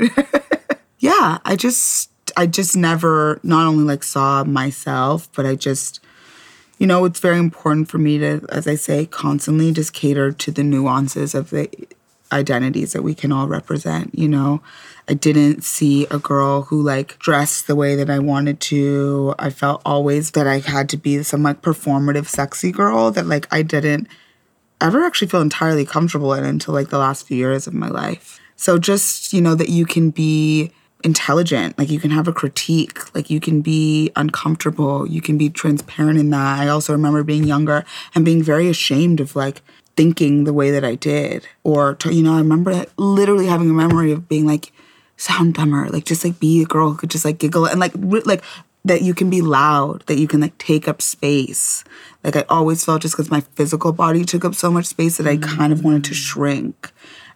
yeah, 0.98 1.38
I 1.44 1.56
just 1.56 2.10
I 2.36 2.46
just 2.46 2.76
never 2.76 3.40
not 3.42 3.66
only 3.66 3.84
like 3.84 4.02
saw 4.02 4.44
myself, 4.44 5.28
but 5.34 5.46
I 5.46 5.54
just 5.54 6.00
you 6.78 6.86
know, 6.86 7.04
it's 7.04 7.20
very 7.20 7.38
important 7.38 7.88
for 7.88 7.98
me 7.98 8.18
to 8.18 8.44
as 8.48 8.66
I 8.66 8.74
say 8.74 9.06
constantly 9.06 9.72
just 9.72 9.92
cater 9.92 10.32
to 10.32 10.50
the 10.50 10.62
nuances 10.64 11.34
of 11.34 11.50
the 11.50 11.68
identities 12.32 12.92
that 12.92 13.02
we 13.02 13.14
can 13.14 13.32
all 13.32 13.46
represent, 13.46 14.16
you 14.18 14.28
know. 14.28 14.62
I 15.08 15.14
didn't 15.14 15.64
see 15.64 16.06
a 16.10 16.18
girl 16.18 16.62
who 16.62 16.80
like 16.80 17.18
dressed 17.18 17.66
the 17.66 17.74
way 17.74 17.96
that 17.96 18.08
I 18.08 18.18
wanted 18.18 18.60
to. 18.60 19.34
I 19.38 19.50
felt 19.50 19.82
always 19.84 20.30
that 20.32 20.46
I 20.46 20.60
had 20.60 20.88
to 20.90 20.96
be 20.96 21.22
some 21.22 21.42
like 21.42 21.60
performative 21.60 22.26
sexy 22.26 22.70
girl 22.70 23.10
that 23.10 23.26
like 23.26 23.46
I 23.52 23.62
didn't 23.62 24.08
ever 24.80 25.04
actually 25.04 25.28
feel 25.28 25.40
entirely 25.40 25.84
comfortable 25.84 26.32
in 26.34 26.44
until 26.44 26.74
like 26.74 26.90
the 26.90 26.98
last 26.98 27.26
few 27.26 27.36
years 27.36 27.66
of 27.66 27.74
my 27.74 27.88
life. 27.88 28.40
So 28.56 28.78
just, 28.78 29.32
you 29.32 29.40
know, 29.40 29.54
that 29.54 29.68
you 29.68 29.86
can 29.86 30.10
be 30.10 30.72
intelligent, 31.04 31.76
like 31.78 31.90
you 31.90 31.98
can 31.98 32.10
have 32.10 32.28
a 32.28 32.32
critique, 32.32 33.14
like 33.14 33.28
you 33.28 33.40
can 33.40 33.60
be 33.60 34.10
uncomfortable, 34.14 35.06
you 35.06 35.20
can 35.20 35.36
be 35.36 35.50
transparent 35.50 36.18
in 36.18 36.30
that. 36.30 36.60
I 36.60 36.68
also 36.68 36.92
remember 36.92 37.24
being 37.24 37.44
younger 37.44 37.84
and 38.14 38.24
being 38.24 38.42
very 38.42 38.68
ashamed 38.68 39.20
of 39.20 39.34
like 39.34 39.62
thinking 39.96 40.44
the 40.44 40.52
way 40.52 40.70
that 40.70 40.84
I 40.84 40.94
did. 40.94 41.46
Or, 41.64 41.94
to, 41.96 42.12
you 42.12 42.22
know, 42.22 42.34
I 42.34 42.38
remember 42.38 42.84
literally 42.96 43.46
having 43.46 43.70
a 43.70 43.74
memory 43.74 44.12
of 44.12 44.28
being 44.28 44.46
like, 44.46 44.72
sound 45.16 45.54
dumber, 45.54 45.88
like 45.88 46.04
just 46.04 46.24
like 46.24 46.40
be 46.40 46.62
a 46.62 46.66
girl 46.66 46.90
who 46.90 46.96
could 46.96 47.10
just 47.10 47.24
like 47.24 47.38
giggle 47.38 47.66
and 47.66 47.78
like, 47.78 47.92
re- 47.96 48.22
like, 48.24 48.42
that 48.84 49.02
you 49.02 49.14
can 49.14 49.30
be 49.30 49.40
loud, 49.42 50.02
that 50.06 50.18
you 50.18 50.26
can 50.26 50.40
like 50.40 50.56
take 50.58 50.88
up 50.88 51.00
space. 51.00 51.84
Like 52.24 52.36
I 52.36 52.44
always 52.48 52.84
felt 52.84 53.02
just 53.02 53.14
because 53.14 53.30
my 53.30 53.40
physical 53.40 53.92
body 53.92 54.24
took 54.24 54.44
up 54.44 54.54
so 54.54 54.70
much 54.70 54.86
space 54.86 55.18
that 55.18 55.26
I 55.26 55.36
mm. 55.36 55.42
kind 55.42 55.72
of 55.72 55.84
wanted 55.84 56.04
to 56.04 56.14
shrink. 56.14 56.90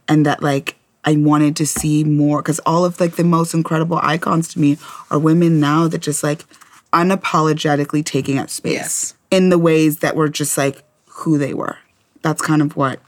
And 0.09 0.27
that 0.27 0.43
like 0.43 0.77
I 1.05 1.15
wanted 1.17 1.55
to 1.57 1.67
see 1.67 2.03
more 2.03 2.43
because 2.43 2.59
all 2.61 2.85
of 2.85 2.99
like 2.99 3.15
the 3.15 3.25
most 3.25 3.55
incredible 3.55 4.01
icons 4.03 4.49
to 4.55 4.61
me 4.61 4.77
are 5.11 5.19
women 5.19 5.61
now 5.61 5.87
that 5.89 5.99
just 5.99 6.25
like 6.25 6.45
unapologetically 6.93 8.05
taking 8.05 8.39
up 8.39 8.51
space 8.51 8.73
Yes. 8.73 9.15
in 9.31 9.49
the 9.51 9.59
ways 9.59 9.99
that 10.01 10.17
were 10.17 10.29
just 10.29 10.59
like 10.59 10.83
who 11.07 11.39
they 11.39 11.55
were. 11.55 11.79
That's 12.27 12.43
kind 12.43 12.61
of 12.61 12.77
what 12.77 12.99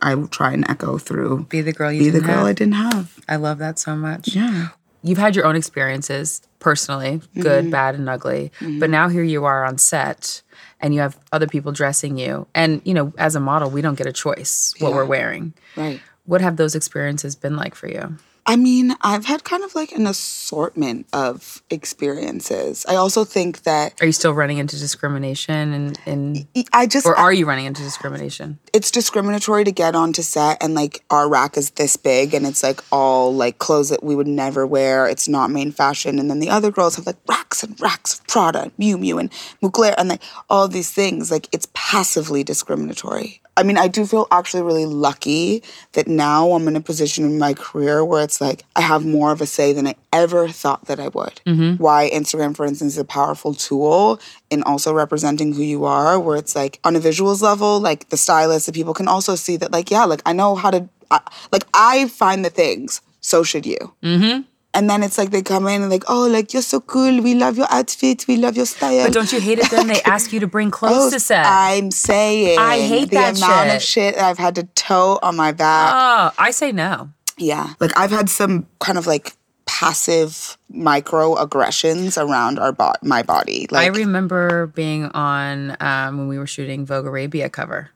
I 0.00 0.14
will 0.14 0.28
try 0.28 0.52
and 0.52 0.64
echo 0.70 0.96
through. 0.96 1.46
be 1.48 1.60
the 1.60 1.72
girl 1.72 1.90
you 1.90 1.98
Be 1.98 2.10
the 2.10 2.20
didn't 2.20 2.26
girl 2.26 2.36
have. 2.36 2.46
I 2.46 2.52
didn't 2.52 2.74
have. 2.74 3.18
I 3.28 3.34
love 3.34 3.58
that 3.58 3.80
so 3.80 3.96
much. 3.96 4.28
Yeah. 4.28 4.68
You've 5.02 5.18
had 5.18 5.34
your 5.34 5.44
own 5.44 5.56
experiences 5.56 6.40
personally, 6.60 7.20
good, 7.34 7.64
mm-hmm. 7.64 7.70
bad, 7.70 7.96
and 7.96 8.08
ugly. 8.08 8.52
Mm-hmm. 8.60 8.78
But 8.78 8.90
now 8.90 9.08
here 9.08 9.24
you 9.24 9.44
are 9.44 9.64
on 9.64 9.76
set 9.76 10.42
and 10.80 10.94
you 10.94 11.00
have 11.00 11.18
other 11.32 11.48
people 11.48 11.72
dressing 11.72 12.16
you. 12.16 12.46
And, 12.54 12.80
you 12.84 12.94
know, 12.94 13.12
as 13.18 13.34
a 13.34 13.40
model, 13.40 13.70
we 13.70 13.82
don't 13.82 13.98
get 13.98 14.06
a 14.06 14.12
choice 14.12 14.72
what 14.78 14.92
we're 14.92 15.04
wearing. 15.04 15.52
Right. 15.76 16.00
What 16.24 16.40
have 16.40 16.58
those 16.58 16.76
experiences 16.76 17.34
been 17.34 17.56
like 17.56 17.74
for 17.74 17.88
you? 17.88 18.18
I 18.48 18.56
mean, 18.56 18.96
I've 19.02 19.26
had 19.26 19.44
kind 19.44 19.62
of 19.62 19.74
like 19.74 19.92
an 19.92 20.06
assortment 20.06 21.06
of 21.12 21.62
experiences. 21.68 22.86
I 22.88 22.94
also 22.94 23.24
think 23.24 23.64
that 23.64 24.00
Are 24.00 24.06
you 24.06 24.12
still 24.12 24.32
running 24.32 24.56
into 24.56 24.78
discrimination 24.78 25.74
and, 25.74 26.00
and 26.06 26.46
I 26.72 26.86
just 26.86 27.04
or 27.04 27.14
are 27.14 27.32
you 27.32 27.44
running 27.46 27.66
into 27.66 27.82
discrimination? 27.82 28.58
it's 28.72 28.90
discriminatory 28.90 29.64
to 29.64 29.72
get 29.72 29.94
onto 29.94 30.22
set 30.22 30.56
and 30.62 30.74
like 30.74 31.02
our 31.10 31.28
rack 31.28 31.56
is 31.56 31.70
this 31.70 31.96
big 31.96 32.32
and 32.32 32.46
it's 32.46 32.62
like 32.62 32.80
all 32.92 33.34
like 33.34 33.58
clothes 33.58 33.88
that 33.90 34.02
we 34.02 34.14
would 34.14 34.26
never 34.26 34.66
wear. 34.66 35.06
It's 35.06 35.28
not 35.28 35.50
main 35.50 35.72
fashion. 35.72 36.18
And 36.18 36.30
then 36.30 36.38
the 36.38 36.48
other 36.48 36.70
girls 36.70 36.96
have 36.96 37.06
like 37.06 37.16
racks 37.28 37.62
and 37.62 37.78
racks 37.80 38.18
of 38.18 38.26
Prada, 38.28 38.70
Miu 38.78 38.94
Miu, 38.94 39.20
and 39.20 39.30
Mugler, 39.62 39.94
and 39.98 40.08
like 40.08 40.22
all 40.48 40.68
these 40.68 40.90
things. 40.90 41.30
Like 41.30 41.48
it's 41.52 41.68
passively 41.74 42.42
discriminatory. 42.44 43.42
I 43.58 43.64
mean, 43.64 43.76
I 43.76 43.88
do 43.88 44.06
feel 44.06 44.28
actually 44.30 44.62
really 44.62 44.86
lucky 44.86 45.64
that 45.94 46.06
now 46.06 46.52
I'm 46.52 46.68
in 46.68 46.76
a 46.76 46.80
position 46.80 47.24
in 47.24 47.38
my 47.40 47.54
career 47.54 48.04
where 48.04 48.22
it's 48.22 48.40
like 48.40 48.64
I 48.76 48.82
have 48.82 49.04
more 49.04 49.32
of 49.32 49.40
a 49.40 49.46
say 49.46 49.72
than 49.72 49.88
I 49.88 49.96
ever 50.12 50.48
thought 50.48 50.84
that 50.84 51.00
I 51.00 51.08
would. 51.08 51.40
Why 51.78 52.08
Instagram, 52.14 52.54
for 52.56 52.64
instance, 52.64 52.92
is 52.92 52.98
a 52.98 53.04
powerful 53.04 53.54
tool 53.54 54.20
in 54.48 54.62
also 54.62 54.92
representing 54.92 55.54
who 55.54 55.62
you 55.62 55.84
are, 55.84 56.20
where 56.20 56.36
it's 56.36 56.54
like 56.54 56.78
on 56.84 56.94
a 56.94 57.00
visuals 57.00 57.42
level, 57.42 57.80
like 57.80 58.08
the 58.10 58.16
stylist, 58.16 58.66
the 58.66 58.72
people 58.72 58.94
can 58.94 59.08
also 59.08 59.34
see 59.34 59.56
that, 59.56 59.72
like, 59.72 59.90
yeah, 59.90 60.04
like 60.04 60.22
I 60.24 60.32
know 60.32 60.54
how 60.54 60.70
to, 60.70 60.88
I, 61.10 61.20
like, 61.50 61.64
I 61.74 62.06
find 62.06 62.44
the 62.44 62.50
things, 62.50 63.00
so 63.20 63.42
should 63.42 63.66
you. 63.66 63.92
Mm-hmm. 64.04 64.42
And 64.78 64.88
then 64.88 65.02
it's 65.02 65.18
like 65.18 65.30
they 65.30 65.42
come 65.42 65.66
in 65.66 65.82
and 65.82 65.90
like, 65.90 66.04
oh, 66.08 66.28
like 66.28 66.52
you're 66.52 66.62
so 66.62 66.80
cool. 66.80 67.20
We 67.20 67.34
love 67.34 67.56
your 67.58 67.66
outfit. 67.68 68.28
We 68.28 68.36
love 68.36 68.56
your 68.56 68.64
style. 68.64 69.06
But 69.06 69.12
don't 69.12 69.32
you 69.32 69.40
hate 69.40 69.58
it 69.58 69.68
then? 69.72 69.88
They 69.88 70.00
ask 70.04 70.32
you 70.32 70.38
to 70.38 70.46
bring 70.46 70.70
clothes 70.70 71.12
to 71.14 71.18
set. 71.18 71.44
I'm 71.44 71.90
saying 71.90 72.60
I 72.60 72.78
hate 72.78 73.10
the 73.10 73.16
that 73.16 73.36
amount 73.36 73.66
shit. 73.70 73.76
of 73.76 73.82
shit 73.82 74.14
that 74.14 74.24
I've 74.24 74.38
had 74.38 74.54
to 74.54 74.62
tote 74.76 75.18
on 75.24 75.34
my 75.34 75.50
back. 75.50 75.92
oh, 75.92 76.34
I 76.38 76.52
say 76.52 76.70
no. 76.70 77.10
Yeah. 77.36 77.74
Like 77.80 77.90
I've 77.96 78.12
had 78.12 78.30
some 78.30 78.68
kind 78.78 78.98
of 78.98 79.08
like 79.08 79.32
passive 79.78 80.58
microaggressions 80.74 82.20
around 82.20 82.58
our 82.58 82.72
bo- 82.72 82.94
my 83.02 83.22
body. 83.22 83.68
I 83.70 83.86
remember 83.86 84.66
being 84.66 85.04
on 85.06 85.76
um, 85.78 86.18
when 86.18 86.26
we 86.26 86.36
were 86.36 86.48
shooting 86.48 86.84
Vogue 86.84 87.06
Arabia 87.06 87.48
cover. 87.48 87.88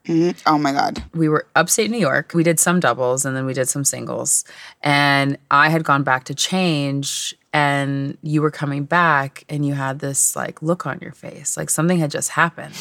oh 0.45 0.57
my 0.57 0.71
god. 0.71 1.03
we 1.13 1.27
were 1.27 1.45
upstate 1.57 1.91
New 1.91 1.97
York. 1.99 2.31
We 2.33 2.41
did 2.43 2.57
some 2.57 2.79
doubles 2.79 3.25
and 3.25 3.35
then 3.35 3.45
we 3.45 3.53
did 3.53 3.67
some 3.67 3.83
singles. 3.83 4.45
And 4.81 5.37
I 5.51 5.67
had 5.67 5.83
gone 5.83 6.03
back 6.03 6.23
to 6.25 6.33
change 6.33 7.35
and 7.51 8.17
you 8.21 8.41
were 8.41 8.51
coming 8.51 8.85
back 8.85 9.43
and 9.49 9.65
you 9.65 9.73
had 9.73 9.99
this 9.99 10.37
like 10.37 10.61
look 10.61 10.87
on 10.87 10.99
your 11.01 11.11
face, 11.11 11.57
like 11.57 11.69
something 11.69 11.97
had 11.99 12.11
just 12.11 12.29
happened. 12.29 12.75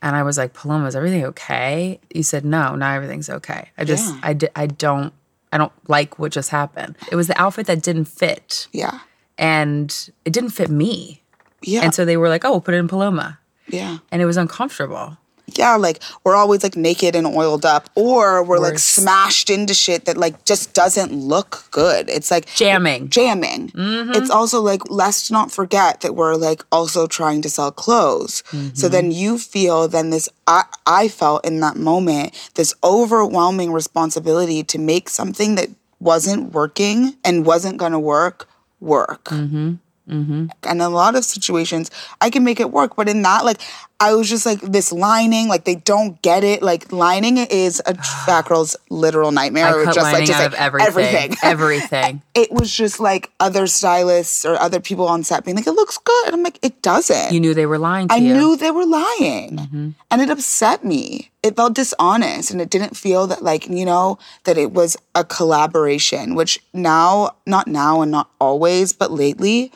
And 0.00 0.16
I 0.16 0.22
was 0.22 0.38
like, 0.38 0.54
Paloma, 0.54 0.86
is 0.86 0.96
everything 0.96 1.24
okay? 1.26 2.00
You 2.14 2.22
said, 2.22 2.46
no, 2.46 2.74
not 2.76 2.94
everything's 2.96 3.28
okay. 3.28 3.70
I 3.76 3.84
just, 3.84 4.06
Yeah. 4.14 4.20
I, 4.22 4.32
di- 4.32 4.48
I 4.56 4.66
don't, 4.66 5.12
I 5.56 5.58
don't 5.58 5.72
like 5.88 6.18
what 6.18 6.32
just 6.32 6.50
happened. 6.50 6.96
It 7.10 7.16
was 7.16 7.26
the 7.28 7.40
outfit 7.40 7.66
that 7.66 7.80
didn't 7.82 8.04
fit 8.04 8.68
Yeah. 8.72 8.98
and 9.38 9.88
it 10.26 10.32
didn't 10.32 10.50
fit 10.50 10.68
me. 10.68 11.22
Yeah. 11.62 11.80
And 11.82 11.94
so 11.94 12.04
they 12.04 12.18
were 12.18 12.28
like, 12.28 12.44
oh, 12.44 12.50
we'll 12.50 12.60
put 12.60 12.74
it 12.74 12.78
in 12.78 12.88
Paloma. 12.88 13.38
yeah. 13.68 13.98
And 14.12 14.20
it 14.20 14.26
was 14.26 14.36
uncomfortable. 14.36 15.16
Yeah, 15.54 15.76
like 15.76 16.02
we're 16.24 16.34
always 16.34 16.62
like 16.62 16.76
naked 16.76 17.14
and 17.14 17.26
oiled 17.26 17.64
up 17.64 17.88
or 17.94 18.42
we're 18.42 18.58
like 18.58 18.78
smashed 18.78 19.48
into 19.48 19.74
shit 19.74 20.04
that 20.06 20.16
like 20.16 20.44
just 20.44 20.74
doesn't 20.74 21.12
look 21.12 21.64
good. 21.70 22.10
It's 22.10 22.30
like 22.30 22.46
Jamming. 22.54 23.08
jamming. 23.08 23.68
Mm-hmm. 23.70 24.12
It's 24.12 24.30
also 24.30 24.60
like 24.60 24.90
let's 24.90 25.30
not 25.30 25.52
forget 25.52 26.00
that 26.00 26.16
we're 26.16 26.34
like 26.34 26.64
also 26.72 27.06
trying 27.06 27.42
to 27.42 27.50
sell 27.50 27.70
clothes. 27.70 28.42
So 28.48 28.56
mm-hmm. 28.56 28.88
then 28.88 29.10
you 29.12 29.38
feel 29.38 29.86
then 29.86 30.10
this 30.10 30.28
I 30.46 30.64
I 30.84 31.08
felt 31.08 31.46
in 31.46 31.60
that 31.60 31.76
moment 31.76 32.50
this 32.54 32.74
overwhelming 32.82 33.72
responsibility 33.72 34.64
to 34.64 34.78
make 34.78 35.08
something 35.08 35.54
that 35.54 35.68
wasn't 36.00 36.52
working 36.52 37.16
and 37.24 37.46
wasn't 37.46 37.76
gonna 37.76 38.00
work 38.00 38.48
work. 38.80 39.24
Mm-hmm. 40.08 40.46
And 40.62 40.82
a 40.82 40.88
lot 40.88 41.16
of 41.16 41.24
situations, 41.24 41.90
I 42.20 42.30
can 42.30 42.44
make 42.44 42.60
it 42.60 42.70
work. 42.70 42.96
But 42.96 43.08
in 43.08 43.22
that, 43.22 43.44
like, 43.44 43.60
I 43.98 44.14
was 44.14 44.28
just 44.28 44.44
like, 44.44 44.60
this 44.60 44.92
lining, 44.92 45.48
like, 45.48 45.64
they 45.64 45.76
don't 45.76 46.20
get 46.20 46.44
it. 46.44 46.62
Like, 46.62 46.92
lining 46.92 47.38
is 47.38 47.80
a 47.86 47.94
fat 48.26 48.44
girl's 48.46 48.76
literal 48.90 49.32
nightmare. 49.32 49.66
I 49.66 49.70
It 49.72 49.76
was 49.76 49.84
cut 49.86 49.94
just 49.94 50.04
lining 50.04 50.20
like, 50.20 50.26
just 50.28 50.40
out 50.40 50.52
like, 50.52 50.60
of 50.60 50.80
everything. 50.80 51.14
everything. 51.14 51.36
Everything. 51.42 52.22
it 52.34 52.52
was 52.52 52.70
just 52.72 53.00
like 53.00 53.30
other 53.40 53.66
stylists 53.66 54.44
or 54.44 54.60
other 54.60 54.80
people 54.80 55.06
on 55.06 55.24
set 55.24 55.44
being 55.44 55.56
like, 55.56 55.66
it 55.66 55.72
looks 55.72 55.96
good. 55.98 56.34
I'm 56.34 56.42
like, 56.42 56.58
it 56.62 56.82
doesn't. 56.82 57.32
you 57.32 57.40
knew 57.40 57.54
they 57.54 57.66
were 57.66 57.78
lying 57.78 58.08
to 58.08 58.14
I 58.14 58.18
you. 58.18 58.34
knew 58.34 58.56
they 58.56 58.70
were 58.70 58.84
lying. 58.84 59.56
Mm-hmm. 59.56 59.90
And 60.10 60.20
it 60.20 60.28
upset 60.30 60.84
me. 60.84 61.30
It 61.42 61.56
felt 61.56 61.74
dishonest 61.74 62.50
and 62.50 62.60
it 62.60 62.68
didn't 62.70 62.96
feel 62.96 63.26
that 63.28 63.42
like, 63.42 63.68
you 63.68 63.84
know, 63.86 64.18
that 64.44 64.58
it 64.58 64.72
was 64.72 64.96
a 65.14 65.24
collaboration, 65.24 66.34
which 66.34 66.60
now, 66.74 67.36
not 67.46 67.66
now 67.68 68.02
and 68.02 68.10
not 68.10 68.30
always, 68.40 68.92
but 68.92 69.10
lately, 69.10 69.72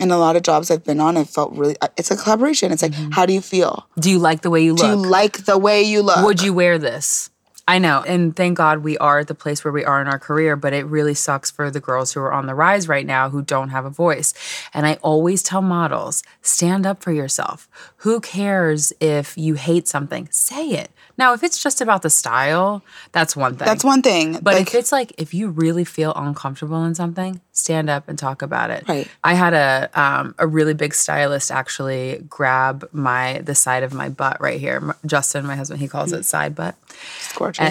in 0.00 0.10
a 0.10 0.18
lot 0.18 0.36
of 0.36 0.42
jobs 0.42 0.70
I've 0.70 0.84
been 0.84 1.00
on, 1.00 1.16
I 1.16 1.24
felt 1.24 1.52
really 1.52 1.76
uh, 1.80 1.88
it's 1.96 2.10
a 2.10 2.16
collaboration. 2.16 2.72
It's 2.72 2.82
like, 2.82 2.94
how 3.12 3.26
do 3.26 3.32
you 3.32 3.40
feel? 3.40 3.86
Do 3.98 4.10
you 4.10 4.18
like 4.18 4.40
the 4.42 4.50
way 4.50 4.62
you 4.62 4.72
look? 4.72 4.82
Do 4.82 4.88
you 4.88 4.96
like 4.96 5.44
the 5.44 5.58
way 5.58 5.82
you 5.82 6.02
look? 6.02 6.24
Would 6.24 6.42
you 6.42 6.54
wear 6.54 6.78
this? 6.78 7.30
I 7.68 7.78
know. 7.78 8.02
And 8.04 8.34
thank 8.34 8.56
God 8.56 8.80
we 8.80 8.98
are 8.98 9.20
at 9.20 9.28
the 9.28 9.34
place 9.34 9.62
where 9.62 9.72
we 9.72 9.84
are 9.84 10.00
in 10.00 10.08
our 10.08 10.18
career, 10.18 10.56
but 10.56 10.72
it 10.72 10.84
really 10.86 11.14
sucks 11.14 11.52
for 11.52 11.70
the 11.70 11.78
girls 11.78 12.12
who 12.12 12.20
are 12.20 12.32
on 12.32 12.46
the 12.46 12.54
rise 12.54 12.88
right 12.88 13.06
now 13.06 13.30
who 13.30 13.42
don't 13.42 13.68
have 13.68 13.84
a 13.84 13.90
voice. 13.90 14.34
And 14.74 14.86
I 14.86 14.94
always 15.02 15.40
tell 15.40 15.62
models 15.62 16.24
stand 16.42 16.84
up 16.84 17.00
for 17.00 17.12
yourself. 17.12 17.68
Who 17.98 18.20
cares 18.20 18.92
if 18.98 19.38
you 19.38 19.54
hate 19.54 19.86
something? 19.86 20.28
Say 20.32 20.70
it. 20.70 20.90
Now, 21.20 21.34
if 21.34 21.42
it's 21.44 21.62
just 21.62 21.82
about 21.82 22.00
the 22.00 22.08
style, 22.08 22.82
that's 23.12 23.36
one 23.36 23.54
thing. 23.54 23.66
That's 23.66 23.84
one 23.84 24.00
thing. 24.00 24.38
But 24.40 24.54
like, 24.54 24.68
if 24.68 24.74
it's 24.74 24.90
like 24.90 25.12
if 25.18 25.34
you 25.34 25.50
really 25.50 25.84
feel 25.84 26.14
uncomfortable 26.16 26.82
in 26.86 26.94
something, 26.94 27.42
stand 27.52 27.90
up 27.90 28.08
and 28.08 28.18
talk 28.18 28.40
about 28.40 28.70
it. 28.70 28.88
Right. 28.88 29.06
I 29.22 29.34
had 29.34 29.52
a 29.52 29.90
um, 29.92 30.34
a 30.38 30.46
really 30.46 30.72
big 30.72 30.94
stylist 30.94 31.50
actually 31.50 32.24
grab 32.26 32.88
my 32.92 33.42
the 33.44 33.54
side 33.54 33.82
of 33.82 33.92
my 33.92 34.08
butt 34.08 34.40
right 34.40 34.58
here. 34.58 34.96
Justin, 35.04 35.44
my 35.44 35.56
husband, 35.56 35.80
he 35.80 35.88
calls 35.88 36.14
it 36.14 36.24
side 36.24 36.54
butt. 36.54 36.74
it's 36.88 37.34
gorgeous. 37.34 37.68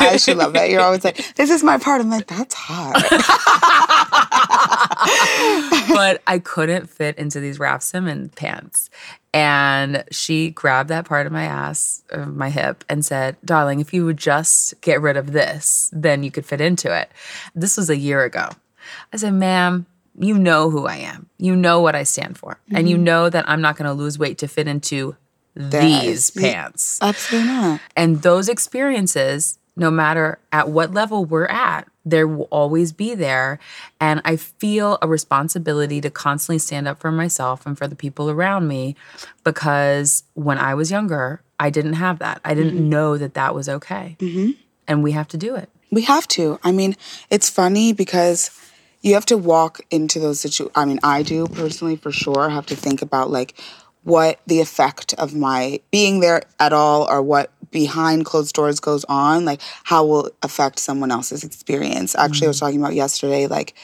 I 0.00 0.10
actually 0.12 0.34
love 0.34 0.52
that. 0.52 0.70
You're 0.70 0.82
always 0.82 1.02
like, 1.02 1.34
this 1.34 1.50
is 1.50 1.64
my 1.64 1.78
part. 1.78 2.00
I'm 2.00 2.08
like, 2.08 2.28
that's 2.28 2.54
hot. 2.56 4.22
but 5.88 6.22
I 6.26 6.40
couldn't 6.42 6.88
fit 6.88 7.16
into 7.18 7.40
these 7.40 7.58
Raf 7.58 7.82
Simons 7.82 8.32
pants. 8.34 8.90
And 9.32 10.04
she 10.10 10.50
grabbed 10.50 10.88
that 10.88 11.04
part 11.04 11.26
of 11.26 11.32
my 11.32 11.44
ass, 11.44 12.02
of 12.10 12.34
my 12.34 12.48
hip, 12.48 12.84
and 12.88 13.04
said, 13.04 13.36
Darling, 13.44 13.80
if 13.80 13.92
you 13.92 14.06
would 14.06 14.16
just 14.16 14.80
get 14.80 15.02
rid 15.02 15.16
of 15.16 15.32
this, 15.32 15.90
then 15.92 16.22
you 16.22 16.30
could 16.30 16.46
fit 16.46 16.60
into 16.60 16.94
it. 16.96 17.10
This 17.54 17.76
was 17.76 17.90
a 17.90 17.96
year 17.96 18.24
ago. 18.24 18.48
I 19.12 19.18
said, 19.18 19.34
Ma'am, 19.34 19.84
you 20.18 20.38
know 20.38 20.70
who 20.70 20.86
I 20.86 20.96
am. 20.96 21.28
You 21.38 21.54
know 21.54 21.80
what 21.80 21.94
I 21.94 22.04
stand 22.04 22.38
for. 22.38 22.58
And 22.72 22.88
you 22.88 22.96
mm-hmm. 22.96 23.04
know 23.04 23.30
that 23.30 23.48
I'm 23.48 23.60
not 23.60 23.76
going 23.76 23.88
to 23.88 23.92
lose 23.92 24.18
weight 24.18 24.38
to 24.38 24.48
fit 24.48 24.66
into 24.66 25.16
these 25.54 26.32
Yeah. 26.34 26.52
pants. 26.52 26.98
Absolutely 27.02 27.48
not. 27.48 27.80
And 27.96 28.22
those 28.22 28.48
experiences, 28.48 29.58
no 29.76 29.90
matter 29.90 30.38
at 30.52 30.68
what 30.70 30.94
level 30.94 31.24
we're 31.24 31.46
at, 31.46 31.86
there 32.06 32.26
will 32.28 32.48
always 32.50 32.92
be 32.92 33.14
there. 33.14 33.58
And 34.00 34.22
I 34.24 34.36
feel 34.36 34.96
a 35.02 35.08
responsibility 35.08 36.00
to 36.00 36.08
constantly 36.08 36.58
stand 36.58 36.88
up 36.88 37.00
for 37.00 37.10
myself 37.10 37.66
and 37.66 37.76
for 37.76 37.88
the 37.88 37.96
people 37.96 38.30
around 38.30 38.68
me 38.68 38.94
because 39.44 40.22
when 40.34 40.56
I 40.56 40.74
was 40.74 40.90
younger, 40.90 41.42
I 41.58 41.68
didn't 41.68 41.94
have 41.94 42.20
that. 42.20 42.40
I 42.44 42.54
didn't 42.54 42.76
mm-hmm. 42.76 42.88
know 42.88 43.18
that 43.18 43.34
that 43.34 43.54
was 43.54 43.68
okay. 43.68 44.16
Mm-hmm. 44.20 44.52
And 44.86 45.02
we 45.02 45.12
have 45.12 45.28
to 45.28 45.36
do 45.36 45.56
it. 45.56 45.68
We 45.90 46.02
have 46.02 46.28
to. 46.28 46.60
I 46.62 46.70
mean, 46.70 46.94
it's 47.28 47.50
funny 47.50 47.92
because 47.92 48.50
you 49.02 49.14
have 49.14 49.26
to 49.26 49.36
walk 49.36 49.80
into 49.90 50.20
those 50.20 50.40
situations. 50.40 50.76
I 50.76 50.84
mean, 50.84 51.00
I 51.02 51.22
do 51.22 51.46
personally 51.48 51.96
for 51.96 52.12
sure 52.12 52.48
have 52.48 52.66
to 52.66 52.76
think 52.76 53.02
about 53.02 53.30
like 53.30 53.60
what 54.04 54.40
the 54.46 54.60
effect 54.60 55.14
of 55.14 55.34
my 55.34 55.80
being 55.90 56.20
there 56.20 56.42
at 56.60 56.72
all 56.72 57.10
or 57.10 57.20
what 57.20 57.50
behind 57.76 58.24
closed 58.24 58.54
doors 58.54 58.80
goes 58.80 59.04
on, 59.06 59.44
like 59.44 59.60
how 59.84 60.02
will 60.06 60.26
it 60.28 60.34
affect 60.42 60.78
someone 60.78 61.10
else's 61.10 61.44
experience. 61.44 62.14
Actually, 62.14 62.46
I 62.46 62.48
was 62.48 62.56
mm. 62.56 62.60
talking 62.60 62.80
about 62.80 62.94
yesterday, 62.94 63.46
like, 63.46 63.74